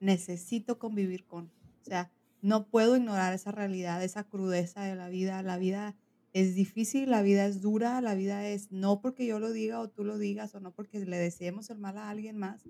necesito 0.00 0.78
convivir 0.78 1.24
con. 1.24 1.46
O 1.82 1.84
sea, 1.84 2.10
no 2.40 2.66
puedo 2.66 2.96
ignorar 2.96 3.32
esa 3.32 3.52
realidad, 3.52 4.02
esa 4.04 4.24
crudeza 4.24 4.82
de 4.84 4.94
la 4.94 5.08
vida. 5.08 5.42
La 5.42 5.58
vida 5.58 5.96
es 6.32 6.54
difícil, 6.54 7.10
la 7.10 7.22
vida 7.22 7.46
es 7.46 7.60
dura, 7.60 8.00
la 8.00 8.14
vida 8.14 8.46
es 8.46 8.70
no 8.70 9.00
porque 9.00 9.26
yo 9.26 9.38
lo 9.38 9.50
diga 9.50 9.80
o 9.80 9.88
tú 9.88 10.04
lo 10.04 10.18
digas 10.18 10.54
o 10.54 10.60
no 10.60 10.72
porque 10.72 11.04
le 11.04 11.16
deseemos 11.16 11.70
el 11.70 11.78
mal 11.78 11.98
a 11.98 12.10
alguien 12.10 12.36
más, 12.36 12.68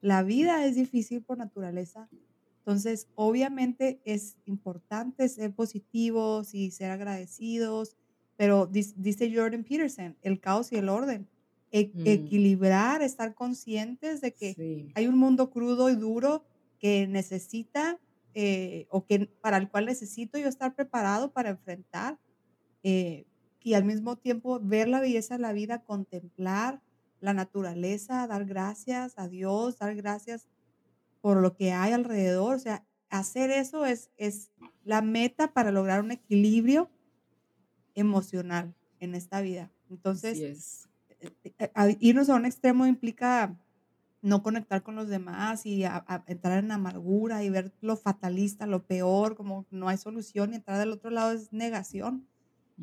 la 0.00 0.22
vida 0.22 0.64
es 0.64 0.76
difícil 0.76 1.22
por 1.22 1.38
naturaleza. 1.38 2.08
Entonces, 2.58 3.08
obviamente 3.14 4.00
es 4.04 4.36
importante 4.46 5.28
ser 5.28 5.52
positivos 5.54 6.54
y 6.54 6.70
ser 6.70 6.90
agradecidos, 6.90 7.96
pero 8.36 8.66
dice 8.66 9.32
Jordan 9.34 9.64
Peterson, 9.64 10.16
el 10.22 10.40
caos 10.40 10.72
y 10.72 10.76
el 10.76 10.88
orden. 10.88 11.28
E, 11.72 11.92
mm. 11.94 12.06
Equilibrar, 12.06 13.02
estar 13.02 13.34
conscientes 13.34 14.20
de 14.20 14.34
que 14.34 14.90
hay 14.94 15.06
un 15.06 15.16
mundo 15.16 15.50
crudo 15.50 15.88
y 15.88 15.94
duro 15.94 16.44
que 16.80 17.06
necesita 17.06 18.00
eh, 18.34 18.86
o 18.90 19.04
que 19.04 19.26
para 19.40 19.56
el 19.56 19.68
cual 19.68 19.86
necesito 19.86 20.38
yo 20.38 20.48
estar 20.48 20.74
preparado 20.74 21.32
para 21.32 21.50
enfrentar 21.50 22.18
eh, 22.82 23.24
y 23.62 23.74
al 23.74 23.84
mismo 23.84 24.16
tiempo 24.16 24.58
ver 24.60 24.88
la 24.88 25.00
belleza 25.00 25.36
de 25.36 25.42
la 25.42 25.52
vida, 25.52 25.82
contemplar 25.82 26.80
la 27.20 27.34
naturaleza, 27.34 28.26
dar 28.26 28.44
gracias 28.44 29.14
a 29.16 29.28
Dios, 29.28 29.78
dar 29.78 29.94
gracias 29.94 30.48
por 31.20 31.38
lo 31.38 31.54
que 31.54 31.72
hay 31.72 31.92
alrededor. 31.92 32.56
O 32.56 32.58
sea, 32.58 32.84
hacer 33.10 33.50
eso 33.50 33.84
es, 33.86 34.10
es 34.16 34.50
la 34.84 35.02
meta 35.02 35.52
para 35.52 35.70
lograr 35.70 36.00
un 36.00 36.10
equilibrio 36.10 36.90
emocional 37.94 38.74
en 38.98 39.14
esta 39.14 39.40
vida. 39.40 39.70
Entonces, 39.90 40.88
eh, 41.20 41.32
eh, 41.58 41.96
irnos 42.00 42.30
a 42.30 42.36
un 42.36 42.46
extremo 42.46 42.86
implica 42.86 43.56
no 44.22 44.42
conectar 44.42 44.82
con 44.82 44.96
los 44.96 45.08
demás 45.08 45.64
y 45.64 45.84
entrar 46.26 46.62
en 46.62 46.72
amargura 46.72 47.42
y 47.42 47.50
ver 47.50 47.72
lo 47.80 47.96
fatalista, 47.96 48.66
lo 48.66 48.84
peor, 48.84 49.34
como 49.34 49.66
no 49.70 49.88
hay 49.88 49.96
solución 49.96 50.52
y 50.52 50.56
entrar 50.56 50.78
del 50.78 50.92
otro 50.92 51.10
lado 51.10 51.32
es 51.32 51.52
negación. 51.52 52.26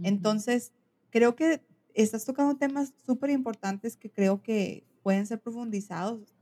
Entonces, 0.03 0.73
creo 1.09 1.35
que 1.35 1.61
estás 2.03 2.25
tocando 2.25 2.55
temas 2.57 2.93
súper 3.05 3.31
importantes 3.31 3.97
que 3.97 4.11
creo 4.11 4.43
que 4.43 4.85
pueden 5.01 5.25
ser 5.25 5.41
profundizados. 5.41 6.35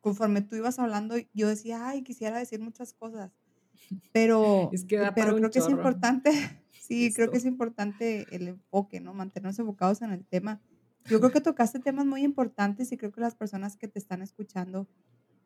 Conforme 0.00 0.42
tú 0.42 0.56
ibas 0.56 0.78
hablando, 0.78 1.16
yo 1.32 1.48
decía, 1.48 1.88
ay, 1.88 2.02
quisiera 2.02 2.38
decir 2.38 2.60
muchas 2.60 2.92
cosas, 2.92 3.32
pero, 4.12 4.70
pero 5.14 5.36
creo 5.36 5.50
que 5.50 5.58
es 5.58 5.68
importante, 5.68 6.30
sí, 6.72 7.12
creo 7.12 7.30
que 7.30 7.38
es 7.38 7.44
importante 7.44 8.26
el 8.34 8.48
enfoque, 8.48 9.00
¿no? 9.00 9.14
Mantenernos 9.14 9.58
enfocados 9.58 10.02
en 10.02 10.12
el 10.12 10.24
tema. 10.24 10.60
Yo 11.06 11.20
creo 11.20 11.30
que 11.30 11.40
tocaste 11.40 11.80
temas 11.80 12.06
muy 12.06 12.22
importantes 12.22 12.90
y 12.90 12.96
creo 12.96 13.12
que 13.12 13.20
las 13.20 13.34
personas 13.34 13.76
que 13.76 13.88
te 13.88 13.98
están 13.98 14.22
escuchando 14.22 14.88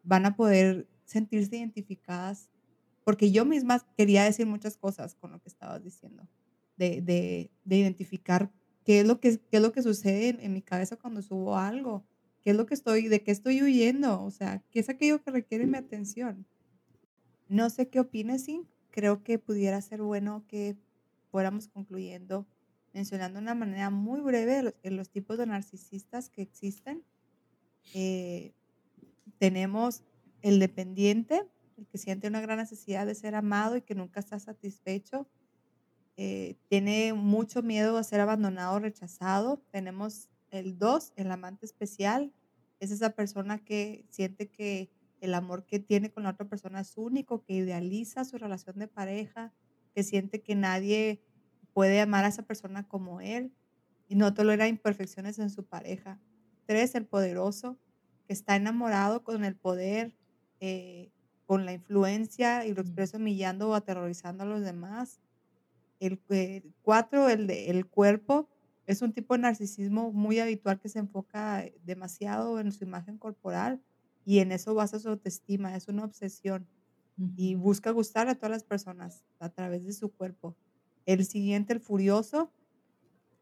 van 0.04 0.24
a 0.24 0.36
poder 0.36 0.88
sentirse 1.04 1.56
identificadas, 1.56 2.48
porque 3.04 3.32
yo 3.32 3.44
misma 3.44 3.84
quería 3.96 4.22
decir 4.22 4.46
muchas 4.46 4.76
cosas 4.76 5.16
con 5.16 5.32
lo 5.32 5.40
que 5.40 5.48
estabas 5.48 5.82
diciendo 5.82 6.28
de, 6.76 7.02
de, 7.02 7.50
de 7.64 7.76
identificar 7.76 8.52
qué 8.88 9.00
es 9.00 9.06
lo 9.06 9.20
que, 9.20 9.38
qué 9.38 9.58
es 9.58 9.62
lo 9.62 9.70
que 9.70 9.82
sucede 9.82 10.38
en, 10.42 10.50
mi 10.54 10.62
cabeza 10.62 10.96
cuando 10.96 11.20
subo 11.20 11.58
algo, 11.58 12.06
qué 12.40 12.52
es 12.52 12.56
lo 12.56 12.64
que 12.64 12.72
estoy, 12.72 13.08
de 13.08 13.22
qué 13.22 13.32
estoy 13.32 13.62
huyendo, 13.62 14.24
o 14.24 14.30
sea, 14.30 14.64
qué 14.70 14.80
es 14.80 14.88
aquello 14.88 15.22
que 15.22 15.30
requiere 15.30 15.66
mi 15.66 15.76
atención. 15.76 16.46
No 17.48 17.68
sé 17.68 17.90
qué 17.90 18.00
opines, 18.00 18.44
sí, 18.44 18.66
creo 18.90 19.22
que 19.22 19.38
pudiera 19.38 19.78
ser 19.82 20.00
bueno 20.00 20.46
que 20.48 20.74
fuéramos 21.30 21.68
concluyendo 21.68 22.46
mencionando 22.94 23.40
de 23.40 23.42
una 23.42 23.54
manera 23.54 23.90
muy 23.90 24.22
breve 24.22 24.62
los, 24.62 24.74
los 24.82 25.10
tipos 25.10 25.36
de 25.36 25.44
narcisistas 25.44 26.30
que 26.30 26.40
existen. 26.40 27.04
Eh, 27.92 28.54
tenemos 29.36 30.02
el 30.40 30.60
dependiente, 30.60 31.42
el 31.76 31.86
que 31.88 31.98
siente 31.98 32.26
una 32.26 32.40
gran 32.40 32.56
necesidad 32.56 33.04
de 33.04 33.14
ser 33.14 33.34
amado 33.34 33.76
y 33.76 33.82
que 33.82 33.94
nunca 33.94 34.20
está 34.20 34.38
satisfecho. 34.38 35.28
Eh, 36.20 36.58
tiene 36.68 37.12
mucho 37.12 37.62
miedo 37.62 37.96
a 37.96 38.02
ser 38.02 38.18
abandonado 38.18 38.74
o 38.74 38.80
rechazado. 38.80 39.62
Tenemos 39.70 40.28
el 40.50 40.76
2, 40.76 41.12
el 41.14 41.30
amante 41.30 41.64
especial. 41.64 42.34
Es 42.80 42.90
esa 42.90 43.10
persona 43.10 43.64
que 43.64 44.04
siente 44.10 44.50
que 44.50 44.90
el 45.20 45.32
amor 45.32 45.64
que 45.64 45.78
tiene 45.78 46.10
con 46.10 46.24
la 46.24 46.30
otra 46.30 46.48
persona 46.48 46.80
es 46.80 46.96
único, 46.96 47.44
que 47.44 47.54
idealiza 47.54 48.24
su 48.24 48.36
relación 48.36 48.80
de 48.80 48.88
pareja, 48.88 49.54
que 49.94 50.02
siente 50.02 50.42
que 50.42 50.56
nadie 50.56 51.22
puede 51.72 52.00
amar 52.00 52.24
a 52.24 52.28
esa 52.28 52.42
persona 52.42 52.88
como 52.88 53.20
él 53.20 53.54
y 54.08 54.16
no 54.16 54.34
tolera 54.34 54.66
imperfecciones 54.66 55.38
en 55.38 55.50
su 55.50 55.66
pareja. 55.66 56.20
Tres, 56.66 56.96
el 56.96 57.06
poderoso, 57.06 57.78
que 58.26 58.32
está 58.32 58.56
enamorado 58.56 59.22
con 59.22 59.44
el 59.44 59.54
poder, 59.54 60.16
eh, 60.58 61.12
con 61.46 61.64
la 61.64 61.74
influencia 61.74 62.66
y 62.66 62.74
lo 62.74 62.80
expresa 62.80 63.18
humillando 63.18 63.68
o 63.68 63.74
aterrorizando 63.74 64.42
a 64.42 64.46
los 64.46 64.62
demás. 64.62 65.20
El 66.00 66.20
eh, 66.30 66.62
cuatro, 66.82 67.28
el 67.28 67.50
el 67.50 67.86
cuerpo, 67.86 68.48
es 68.86 69.02
un 69.02 69.12
tipo 69.12 69.34
de 69.34 69.40
narcisismo 69.40 70.12
muy 70.12 70.38
habitual 70.38 70.80
que 70.80 70.88
se 70.88 70.98
enfoca 70.98 71.64
demasiado 71.84 72.58
en 72.58 72.72
su 72.72 72.84
imagen 72.84 73.18
corporal 73.18 73.82
y 74.24 74.38
en 74.38 74.50
eso 74.52 74.74
basa 74.74 74.98
su 74.98 75.10
autoestima, 75.10 75.76
es 75.76 75.88
una 75.88 76.04
obsesión 76.04 76.66
y 77.36 77.54
busca 77.54 77.90
gustar 77.90 78.28
a 78.28 78.34
todas 78.34 78.50
las 78.50 78.64
personas 78.64 79.24
a 79.40 79.50
través 79.50 79.84
de 79.84 79.92
su 79.92 80.12
cuerpo. 80.12 80.56
El 81.04 81.24
siguiente, 81.24 81.72
el 81.72 81.80
furioso, 81.80 82.52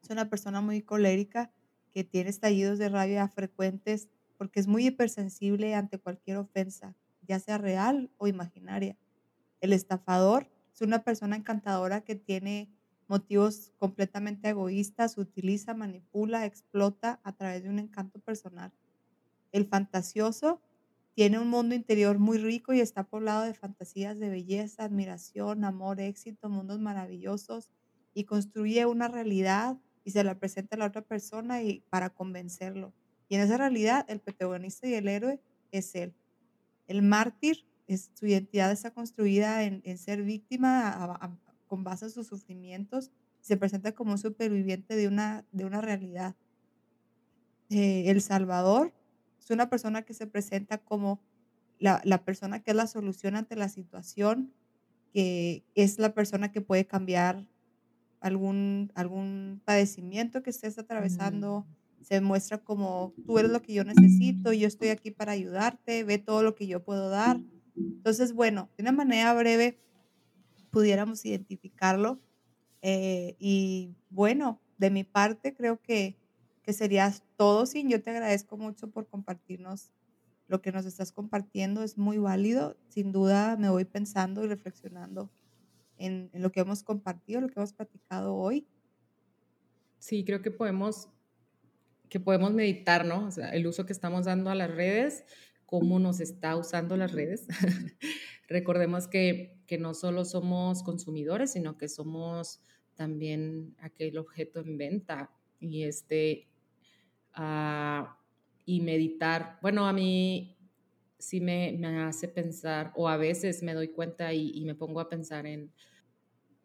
es 0.03 0.11
una 0.11 0.29
persona 0.29 0.61
muy 0.61 0.83
colérica 0.83 1.53
que 1.93 2.05
tiene 2.05 2.31
estallidos 2.31 2.79
de 2.79 2.89
rabia 2.89 3.29
frecuentes 3.29 4.09
porque 4.39 4.61
es 4.61 4.67
muy 4.67 4.87
hipersensible 4.87 5.75
ante 5.75 5.99
cualquier 5.99 6.39
ofensa, 6.39 6.95
ya 7.23 7.39
sea 7.39 7.59
real 7.59 8.11
o 8.19 8.27
imaginaria. 8.29 8.97
El 9.61 9.73
estafador 9.73 10.51
es 10.77 10.83
una 10.83 11.03
persona 11.05 11.37
encantadora 11.37 12.03
que 12.03 12.17
tiene 12.17 12.71
motivos 13.09 13.73
completamente 13.79 14.51
egoístas, 14.51 15.17
utiliza, 15.17 15.73
manipula, 15.73 16.45
explota 16.45 17.19
a 17.25 17.33
través 17.33 17.63
de 17.63 17.71
un 17.71 17.79
encanto 17.79 18.19
personal. 18.19 18.75
El 19.53 19.65
fantasioso 19.65 20.61
tiene 21.15 21.39
un 21.39 21.49
mundo 21.49 21.75
interior 21.75 22.19
muy 22.19 22.37
rico 22.37 22.75
y 22.75 22.81
está 22.81 23.05
poblado 23.05 23.45
de 23.45 23.55
fantasías 23.55 24.19
de 24.19 24.29
belleza, 24.29 24.85
admiración, 24.85 25.65
amor, 25.65 25.99
éxito, 25.99 26.51
mundos 26.51 26.79
maravillosos 26.79 27.71
y 28.13 28.25
construye 28.25 28.85
una 28.85 29.09
realidad 29.09 29.79
y 30.05 30.11
se 30.11 30.25
la 30.25 30.39
presenta 30.39 30.77
a 30.77 30.79
la 30.79 30.87
otra 30.89 31.01
persona 31.01 31.63
y 31.63 31.81
para 31.89 32.11
convencerlo. 32.11 32.93
Y 33.31 33.37
en 33.37 33.41
esa 33.41 33.57
realidad 33.57 34.05
el 34.11 34.21
protagonista 34.21 34.87
y 34.87 34.93
el 34.93 35.09
héroe 35.09 35.41
es 35.71 35.95
él. 35.95 36.15
El 36.87 37.01
mártir 37.01 37.67
es, 37.87 38.11
su 38.15 38.27
identidad 38.27 38.73
está 38.73 38.93
construida 38.93 39.65
en, 39.65 39.99
ser 39.99 40.23
víctima 40.23 41.39
con 41.67 41.85
base 41.85 42.07
en 42.07 42.11
sus 42.11 42.27
sufrimientos. 42.27 43.11
Se 43.41 43.57
presenta 43.57 43.93
como 43.93 44.13
un 44.13 44.19
superviviente 44.19 44.97
de 44.97 45.09
una, 45.09 45.45
de 45.53 45.65
una 45.65 45.81
realidad. 45.81 46.35
Eh, 47.71 48.11
el 48.11 48.21
Salvador 48.21 48.93
es 49.41 49.51
una 49.51 49.69
persona 49.69 50.03
que 50.03 50.15
se 50.15 50.27
presenta 50.27 50.79
como 50.79 51.21
la, 51.79 52.01
la, 52.05 52.25
persona 52.25 52.63
que 52.63 52.71
es 52.71 52.77
la 52.77 52.87
solución 52.87 53.37
ante 53.37 53.57
la 53.57 53.69
situación, 53.69 54.53
que 55.13 55.65
es 55.75 55.99
la 55.99 56.15
persona 56.15 56.53
que 56.53 56.61
puede 56.61 56.87
cambiar 56.87 57.47
algún, 58.21 58.93
algún 58.95 59.61
padecimiento 59.65 60.43
que 60.43 60.51
estés 60.51 60.79
atravesando. 60.79 61.67
Se 62.03 62.21
muestra 62.21 62.59
como 62.59 63.15
tú 63.25 63.39
eres 63.39 63.51
lo 63.51 63.63
que 63.63 63.73
yo 63.73 63.85
necesito, 63.85 64.53
yo 64.53 64.69
estoy 64.69 64.89
aquí 64.89 65.11
para 65.11 65.33
ayudarte, 65.33 66.05
ve 66.05 66.19
todo 66.19 66.43
lo 66.43 66.55
que 66.55 66.67
yo 66.67 66.83
puedo 66.85 67.09
dar. 67.09 67.41
Entonces, 67.77 68.33
bueno, 68.33 68.71
de 68.77 68.83
una 68.83 68.93
manera 68.93 69.35
breve 69.35 69.79
pudiéramos 70.71 71.25
identificarlo. 71.25 72.21
Eh, 72.83 73.37
y 73.39 73.95
bueno, 74.11 74.61
de 74.79 74.91
mi 74.91 75.05
parte 75.05 75.55
creo 75.55 75.81
que, 75.81 76.17
que 76.63 76.73
sería 76.73 77.13
todo. 77.37 77.67
Sin 77.67 77.89
yo 77.89 78.03
te 78.03 78.11
agradezco 78.11 78.57
mucho 78.57 78.91
por 78.91 79.09
compartirnos 79.09 79.93
lo 80.49 80.63
que 80.63 80.73
nos 80.73 80.87
estás 80.87 81.13
compartiendo. 81.13 81.83
Es 81.83 81.99
muy 81.99 82.19
válido. 82.19 82.77
Sin 82.89 83.13
duda 83.13 83.57
me 83.57 83.71
voy 83.71 83.85
pensando 83.85 84.45
y 84.45 84.49
reflexionando 84.49 85.31
en, 85.99 86.31
lo 86.35 86.53
que 86.53 86.61
hemos 86.61 86.83
compartido, 86.83 87.41
lo 87.41 87.49
que 87.49 87.59
hemos 87.59 87.73
platicado 87.73 88.35
hoy. 88.35 88.67
Sí, 89.99 90.25
creo 90.25 90.43
que 90.43 90.51
podemos 90.51 91.09
que 92.09 92.21
podemos 92.21 92.53
meditar, 92.53 93.05
¿no? 93.05 93.27
O 93.27 93.31
sea, 93.33 93.51
el 93.51 93.67
uso 93.67 93.85
que 93.85 93.93
estamos 93.93 94.27
dando 94.27 94.49
a 94.51 94.55
las 94.55 94.71
redes 94.71 95.25
cómo 95.67 95.99
nos 95.99 96.21
está 96.21 96.57
usando 96.57 96.97
las 96.97 97.13
redes. 97.13 97.47
Recordemos 98.49 99.09
que, 99.09 99.59
que, 99.67 99.77
no 99.79 99.93
solo 99.93 100.25
somos 100.25 100.83
consumidores, 100.83 101.53
sino 101.53 101.77
que 101.77 101.89
somos 101.89 102.63
también 102.95 103.75
aquel 103.81 104.17
objeto 104.19 104.61
en 104.61 104.79
venta 104.79 105.31
y 105.61 105.83
este 105.83 106.49
uh, 107.37 108.07
y 108.65 108.81
meditar. 108.81 109.59
Bueno, 109.61 109.87
a 109.87 109.93
mí 109.93 110.57
sí 111.19 111.41
me, 111.41 111.77
me, 111.79 112.05
hace 112.05 112.29
pensar 112.29 112.93
o 112.95 113.09
a 113.09 113.17
veces 113.17 113.63
me 113.63 113.75
doy 113.75 113.89
cuenta 113.89 114.33
y, 114.33 114.53
y 114.55 114.65
me 114.65 114.75
pongo 114.75 115.01
a 115.01 115.09
pensar 115.09 115.47
en 115.47 115.73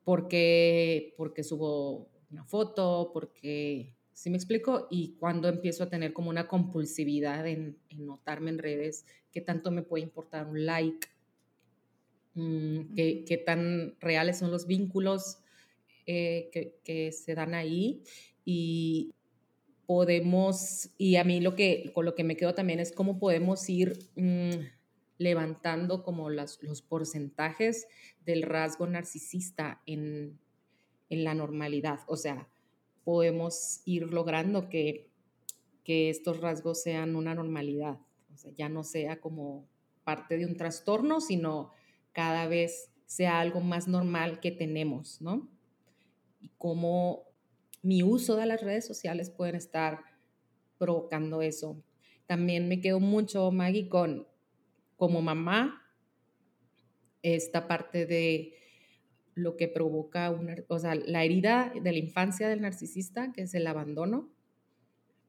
por 0.03 0.27
qué, 0.27 1.13
por 1.17 1.33
qué 1.33 1.43
subo 1.43 2.09
una 2.29 2.45
foto, 2.45 3.11
porque 3.13 3.95
¿Sí 4.13 4.29
me 4.29 4.37
explico? 4.37 4.87
Y 4.89 5.15
cuando 5.19 5.47
empiezo 5.47 5.83
a 5.83 5.89
tener 5.89 6.13
como 6.13 6.29
una 6.29 6.47
compulsividad 6.47 7.47
en, 7.47 7.77
notarme 7.95 8.49
en 8.49 8.59
redes, 8.59 9.05
¿qué 9.31 9.41
tanto 9.41 9.71
me 9.71 9.83
puede 9.83 10.03
importar 10.03 10.47
un 10.47 10.65
like? 10.65 11.07
Mm, 12.33 12.93
¿qué, 12.95 13.43
tan 13.45 13.95
reales 13.99 14.39
son 14.39 14.51
los 14.51 14.67
vínculos 14.67 15.39
eh, 16.05 16.49
que, 16.83 17.11
se 17.11 17.35
dan 17.35 17.53
ahí? 17.53 18.03
Y 18.43 19.13
podemos, 19.85 20.89
y 20.97 21.15
a 21.15 21.23
mí 21.23 21.39
lo 21.39 21.55
que, 21.55 21.91
con 21.93 22.05
lo 22.05 22.15
que 22.15 22.23
me 22.23 22.37
quedo 22.37 22.53
también 22.53 22.79
es 22.79 22.91
cómo 22.91 23.17
podemos 23.17 23.69
ir 23.69 23.97
mm, 24.15 24.51
levantando 25.17 26.03
como 26.03 26.29
los 26.29 26.57
porcentajes 26.87 27.87
del 28.25 28.43
rasgo 28.43 28.87
narcisista 28.87 29.81
en, 29.85 30.39
en 31.09 31.23
la 31.23 31.33
normalidad. 31.33 31.99
O 32.07 32.17
sea, 32.17 32.47
podemos 33.03 33.81
ir 33.85 34.13
logrando 34.13 34.69
que, 34.69 35.09
que 35.83 36.09
estos 36.09 36.39
rasgos 36.39 36.81
sean 36.81 37.15
una 37.15 37.35
normalidad, 37.35 37.99
o 38.33 38.37
sea, 38.37 38.51
ya 38.57 38.69
no 38.69 38.83
sea 38.83 39.19
como 39.19 39.67
parte 40.03 40.37
de 40.37 40.45
un 40.45 40.57
trastorno, 40.57 41.21
sino 41.21 41.71
cada 42.13 42.47
vez 42.47 42.91
sea 43.05 43.39
algo 43.39 43.59
más 43.59 43.87
normal 43.87 44.39
que 44.39 44.51
tenemos, 44.51 45.21
¿no? 45.21 45.49
Y 46.39 46.49
cómo 46.57 47.23
mi 47.81 48.03
uso 48.03 48.35
de 48.35 48.45
las 48.45 48.61
redes 48.61 48.85
sociales 48.85 49.29
pueden 49.29 49.55
estar 49.55 49.99
provocando 50.77 51.41
eso. 51.41 51.83
También 52.25 52.67
me 52.67 52.79
quedo 52.79 52.99
mucho, 52.99 53.51
Maggie, 53.51 53.89
con 53.89 54.27
como 54.95 55.21
mamá, 55.21 55.81
esta 57.23 57.67
parte 57.67 58.05
de 58.05 58.53
lo 59.35 59.57
que 59.57 59.67
provoca 59.67 60.29
una, 60.29 60.55
o 60.67 60.79
sea, 60.79 60.95
la 60.95 61.23
herida 61.23 61.73
de 61.81 61.91
la 61.91 61.97
infancia 61.97 62.49
del 62.49 62.61
narcisista, 62.61 63.31
que 63.31 63.43
es 63.43 63.53
el 63.53 63.67
abandono, 63.67 64.29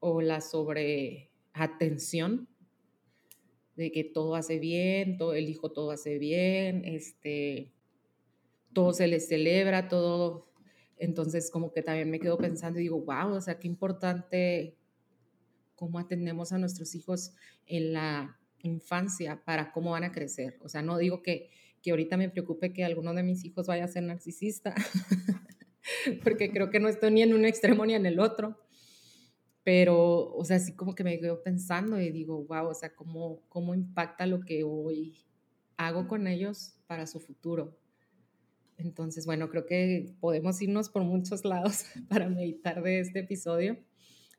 o 0.01 0.21
la 0.21 0.41
sobreatención, 0.41 2.49
de 3.77 3.93
que 3.93 4.05
todo 4.05 4.35
hace 4.35 4.59
bien, 4.59 5.17
todo, 5.17 5.35
el 5.35 5.49
hijo 5.49 5.71
todo 5.71 5.93
hace 5.93 6.19
bien, 6.19 6.85
este, 6.85 7.73
todo 8.73 8.93
se 8.93 9.07
le 9.07 9.21
celebra, 9.21 9.89
todo. 9.89 10.49
Entonces, 10.99 11.51
como 11.51 11.73
que 11.73 11.83
también 11.83 12.11
me 12.11 12.21
quedo 12.21 12.39
pensando 12.39 12.79
y 12.79 12.83
digo, 12.83 13.01
wow, 13.01 13.35
o 13.35 13.41
sea, 13.41 13.59
qué 13.59 13.69
importante 13.69 14.77
cómo 15.75 15.99
atendemos 15.99 16.53
a 16.53 16.59
nuestros 16.59 16.95
hijos 16.95 17.35
en 17.67 17.93
la 17.93 18.39
infancia 18.61 19.43
para 19.45 19.73
cómo 19.73 19.93
van 19.93 20.05
a 20.05 20.13
crecer. 20.13 20.59
O 20.63 20.69
sea, 20.69 20.83
no 20.83 20.99
digo 20.99 21.23
que, 21.23 21.51
que 21.83 21.91
ahorita 21.91 22.17
me 22.17 22.31
preocupe 22.31 22.73
que 22.73 22.85
alguno 22.85 23.13
de 23.15 23.23
mis 23.23 23.45
hijos 23.45 23.67
vaya 23.67 23.85
a 23.85 23.89
ser 23.89 24.05
narcisista, 24.05 24.75
porque 26.23 26.51
creo 26.51 26.71
que 26.71 26.81
no 26.81 26.89
estoy 26.89 27.11
ni 27.11 27.23
en 27.23 27.35
un 27.35 27.45
extremo 27.45 27.85
ni 27.85 27.95
en 27.95 28.07
el 28.07 28.21
otro. 28.21 28.59
Pero, 29.65 30.33
o 30.35 30.45
sea, 30.45 30.57
así 30.57 30.75
como 30.75 30.95
que 30.95 31.05
me 31.05 31.21
quedo 31.21 31.43
pensando 31.43 32.01
y 32.01 32.11
digo, 32.11 32.45
wow, 32.45 32.69
o 32.69 32.75
sea, 32.75 32.95
cómo, 32.95 33.43
cómo 33.49 33.75
impacta 33.75 34.27
lo 34.27 34.41
que 34.41 34.65
hoy 34.65 35.25
hago 35.77 36.09
con 36.09 36.27
ellos 36.27 36.75
para 36.87 37.07
su 37.07 37.21
futuro. 37.21 37.79
Entonces, 38.77 39.27
bueno, 39.27 39.49
creo 39.49 39.67
que 39.67 40.15
podemos 40.21 40.61
irnos 40.61 40.89
por 40.89 41.05
muchos 41.05 41.45
lados 41.45 41.85
para 42.09 42.29
meditar 42.29 42.83
de 42.83 43.01
este 43.01 43.21
episodio. 43.21 43.79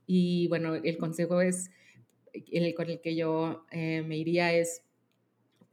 Y 0.06 0.48
bueno, 0.50 0.76
el 0.76 0.98
consejo 0.98 1.42
es, 1.42 1.70
el 2.34 2.74
con 2.76 2.90
el 2.90 3.00
que 3.00 3.16
yo 3.16 3.66
eh, 3.72 4.04
me 4.06 4.18
iría 4.18 4.54
es, 4.54 4.82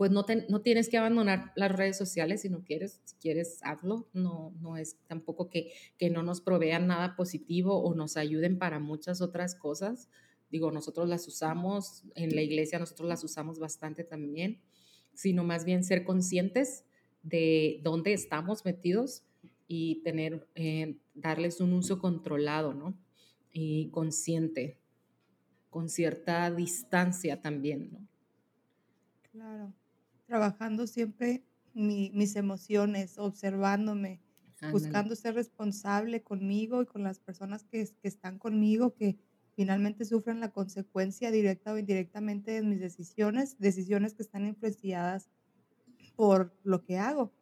pues 0.00 0.10
no, 0.12 0.24
tienes 0.24 0.88
que 0.88 0.96
abandonar 0.96 1.52
las 1.56 1.70
redes 1.70 1.98
sociales 1.98 2.40
si 2.40 2.48
no 2.48 2.64
quieres, 2.64 3.02
si 3.04 3.16
quieres 3.16 3.58
hazlo, 3.62 4.08
no, 4.14 4.54
no 4.58 4.78
es 4.78 4.96
tampoco 5.06 5.50
que, 5.50 5.74
que 5.98 6.08
no 6.08 6.22
nos 6.22 6.40
provean 6.40 6.86
nada 6.86 7.16
positivo 7.16 7.82
o 7.82 7.94
nos 7.94 8.16
ayuden 8.16 8.58
para 8.58 8.78
muchas 8.78 9.20
otras 9.20 9.54
cosas. 9.54 10.08
Digo, 10.50 10.70
nosotros 10.70 11.06
las 11.06 11.28
usamos, 11.28 12.04
en 12.14 12.34
la 12.34 12.40
iglesia 12.40 12.78
nosotros 12.78 13.10
las 13.10 13.22
usamos 13.24 13.58
bastante 13.58 14.02
también, 14.02 14.62
sino 15.12 15.44
más 15.44 15.66
bien 15.66 15.84
ser 15.84 16.02
conscientes 16.04 16.86
de 17.22 17.82
dónde 17.82 18.14
estamos 18.14 18.64
metidos 18.64 19.24
y 19.68 19.96
tener, 19.96 20.48
eh, 20.54 20.96
darles 21.12 21.60
un 21.60 21.74
uso 21.74 21.98
controlado, 21.98 22.72
¿no? 22.72 22.98
Y 23.52 23.90
consciente, 23.90 24.78
con 25.68 25.90
cierta 25.90 26.50
distancia 26.50 27.42
también, 27.42 27.90
¿no? 27.92 28.08
Claro, 29.30 29.74
trabajando 30.30 30.86
siempre 30.86 31.44
mis 31.74 32.36
emociones, 32.36 33.18
observándome, 33.18 34.22
buscando 34.70 35.16
ser 35.16 35.34
responsable 35.34 36.22
conmigo 36.22 36.82
y 36.82 36.86
con 36.86 37.02
las 37.04 37.20
personas 37.20 37.64
que, 37.64 37.84
que 38.00 38.08
están 38.08 38.38
conmigo, 38.38 38.94
que 38.94 39.18
finalmente 39.56 40.04
sufren 40.04 40.40
la 40.40 40.52
consecuencia 40.52 41.30
directa 41.32 41.72
o 41.72 41.78
indirectamente 41.78 42.52
de 42.52 42.62
mis 42.62 42.80
decisiones, 42.80 43.58
decisiones 43.58 44.14
que 44.14 44.22
están 44.22 44.46
influenciadas 44.46 45.30
por 46.16 46.56
lo 46.62 46.82
que 46.82 46.98
hago. 46.98 47.34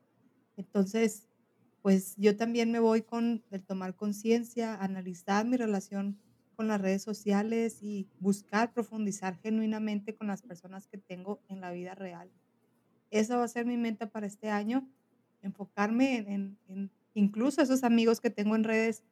Entonces, 0.57 1.29
pues 1.83 2.17
yo 2.17 2.37
también 2.37 2.73
me 2.73 2.81
voy 2.81 3.03
con 3.03 3.45
el 3.51 3.65
tomar 3.65 3.97
conciencia, 3.97 4.77
analizar 4.77 5.47
mi 5.47 5.57
relación 5.57 6.21
con 6.57 6.69
las 6.69 6.81
redes 6.81 7.03
sociales 7.03 7.83
y 7.83 8.11
buscar 8.19 8.73
profundizar 8.75 9.39
genuinamente 9.39 10.17
con 10.17 10.29
las 10.29 10.43
personas 10.43 10.89
que 10.89 10.99
tengo 10.99 11.43
en 11.49 11.61
la 11.61 11.73
vida 11.73 11.95
real. 11.95 12.33
Esa 13.11 13.37
va 13.37 13.45
a 13.45 13.49
ser 13.49 13.67
mi 13.67 13.77
meta 13.77 14.11
para 14.11 14.27
este 14.27 14.51
año, 14.51 14.89
enfocarme 15.43 16.17
en, 16.19 16.91
incluso 17.15 17.63
esos 17.63 17.85
amigos 17.85 18.21
que 18.21 18.31
tengo 18.31 18.57
en 18.57 18.65
redes 18.65 19.05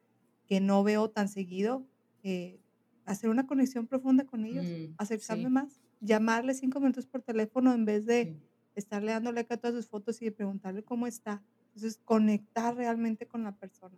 que 0.45 0.61
no 0.61 0.83
veo 0.83 1.09
tan 1.09 1.27
seguido, 1.29 1.85
eh, 2.23 2.59
hacer 3.05 3.29
una 3.29 3.47
conexión 3.47 3.87
profunda 3.87 4.25
con 4.25 4.45
ellos, 4.45 4.65
mm, 4.65 4.95
acercarme 4.97 5.49
más, 5.49 5.81
llamarles 6.01 6.59
cinco 6.59 6.79
minutos 6.79 7.05
por 7.07 7.21
teléfono 7.21 7.73
en 7.73 7.85
vez 7.85 8.05
de 8.05 8.37
estarle 8.75 9.11
dando 9.11 9.31
like 9.31 9.53
a 9.53 9.57
todas 9.57 9.75
sus 9.75 9.87
fotos 9.89 10.21
y 10.21 10.29
preguntarle 10.31 10.83
cómo 10.83 11.07
está. 11.07 11.43
Entonces, 11.67 11.99
conectar 12.05 12.75
realmente 12.75 13.27
con 13.27 13.43
la 13.43 13.55
persona. 13.57 13.97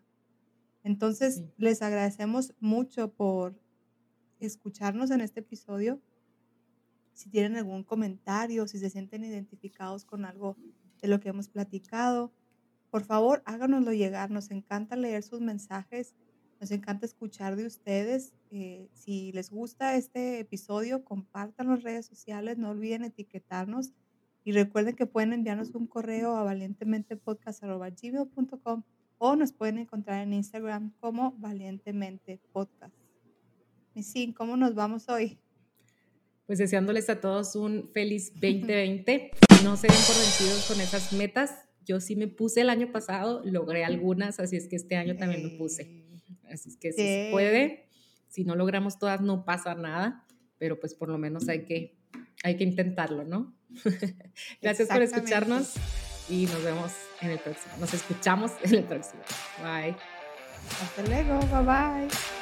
Entonces, 0.84 1.44
les 1.58 1.82
agradecemos 1.82 2.54
mucho 2.60 3.14
por 3.14 3.60
escucharnos 4.40 5.12
en 5.12 5.22
este 5.22 5.42
episodio. 5.42 6.02
Si 7.20 7.30
tienen 7.30 7.58
algún 7.58 7.84
comentario, 7.84 8.66
si 8.66 8.80
se 8.80 8.90
sienten 8.90 9.26
identificados 9.26 10.06
con 10.06 10.24
algo 10.24 10.56
de 11.02 11.10
lo 11.10 11.20
que 11.20 11.28
hemos 11.28 11.50
platicado, 11.50 12.32
por 12.90 13.04
favor, 13.04 13.44
háganoslo 13.46 13.92
llegar. 13.92 14.32
Nos 14.32 14.52
encanta 14.52 14.96
leer 14.96 15.22
sus 15.22 15.42
mensajes, 15.42 16.16
nos 16.62 16.72
encanta 16.72 17.06
escuchar 17.06 17.58
de 17.58 17.66
ustedes. 17.66 18.32
Eh, 18.52 18.88
si 18.94 19.34
les 19.34 19.50
gusta 19.50 19.98
este 19.98 20.40
episodio, 20.40 21.04
compartan 21.04 21.68
las 21.68 21.84
redes 21.84 22.06
sociales, 22.06 22.58
no 22.58 22.70
olviden 22.70 23.04
etiquetarnos 23.04 23.92
y 24.46 24.54
recuerden 24.54 24.96
que 24.96 25.06
pueden 25.06 25.34
enviarnos 25.34 25.76
un 25.76 25.88
correo 25.88 26.38
a 26.38 26.44
valientementepodcast.com 26.44 28.84
o 29.18 29.36
nos 29.36 29.52
pueden 29.52 29.80
encontrar 29.80 30.22
en 30.22 30.32
Instagram 30.32 30.94
como 31.02 31.34
Valientemente 31.34 32.40
Podcast. 32.54 32.96
sí, 34.02 34.34
¿cómo 34.34 34.56
nos 34.56 34.74
vamos 34.74 35.10
hoy? 35.10 35.38
Pues 36.50 36.58
deseándoles 36.58 37.12
a 37.12 37.22
todos 37.22 37.56
un 37.56 37.92
feliz 37.94 38.34
2020. 38.34 39.30
No 39.64 39.78
se 39.78 39.86
den 39.86 39.96
por 40.08 40.16
vencidos 40.16 40.66
con 40.68 40.82
esas 40.82 41.14
metas. 41.14 41.52
Yo 41.86 42.00
sí 42.00 42.16
me 42.16 42.28
puse 42.28 42.62
el 42.62 42.72
año 42.72 42.92
pasado, 42.92 43.44
logré 43.46 43.86
algunas, 43.86 44.40
así 44.40 44.56
es 44.56 44.68
que 44.68 44.76
este 44.76 44.96
año 44.96 45.16
también 45.16 45.44
me 45.44 45.50
puse. 45.60 46.08
Así 46.52 46.70
es 46.70 46.78
que 46.78 46.92
si 46.92 47.04
se 47.04 47.30
puede, 47.32 47.86
si 48.30 48.46
no 48.46 48.56
logramos 48.56 48.98
todas 48.98 49.22
no 49.22 49.46
pasa 49.46 49.76
nada, 49.76 50.26
pero 50.58 50.80
pues 50.80 50.96
por 50.96 51.10
lo 51.10 51.20
menos 51.20 51.48
hay 51.50 51.66
que, 51.66 52.00
hay 52.44 52.58
que 52.58 52.64
intentarlo, 52.64 53.26
¿no? 53.26 53.56
Gracias 54.60 54.88
por 54.88 55.04
escucharnos 55.04 55.76
y 56.32 56.48
nos 56.48 56.64
vemos 56.64 56.94
en 57.22 57.30
el 57.30 57.38
próximo. 57.38 57.76
Nos 57.80 57.94
escuchamos 57.94 58.54
en 58.64 58.74
el 58.74 58.86
próximo. 58.86 59.22
Bye. 59.62 59.96
Hasta 60.82 61.06
luego. 61.06 61.42
Bye 61.42 62.08
bye. 62.08 62.39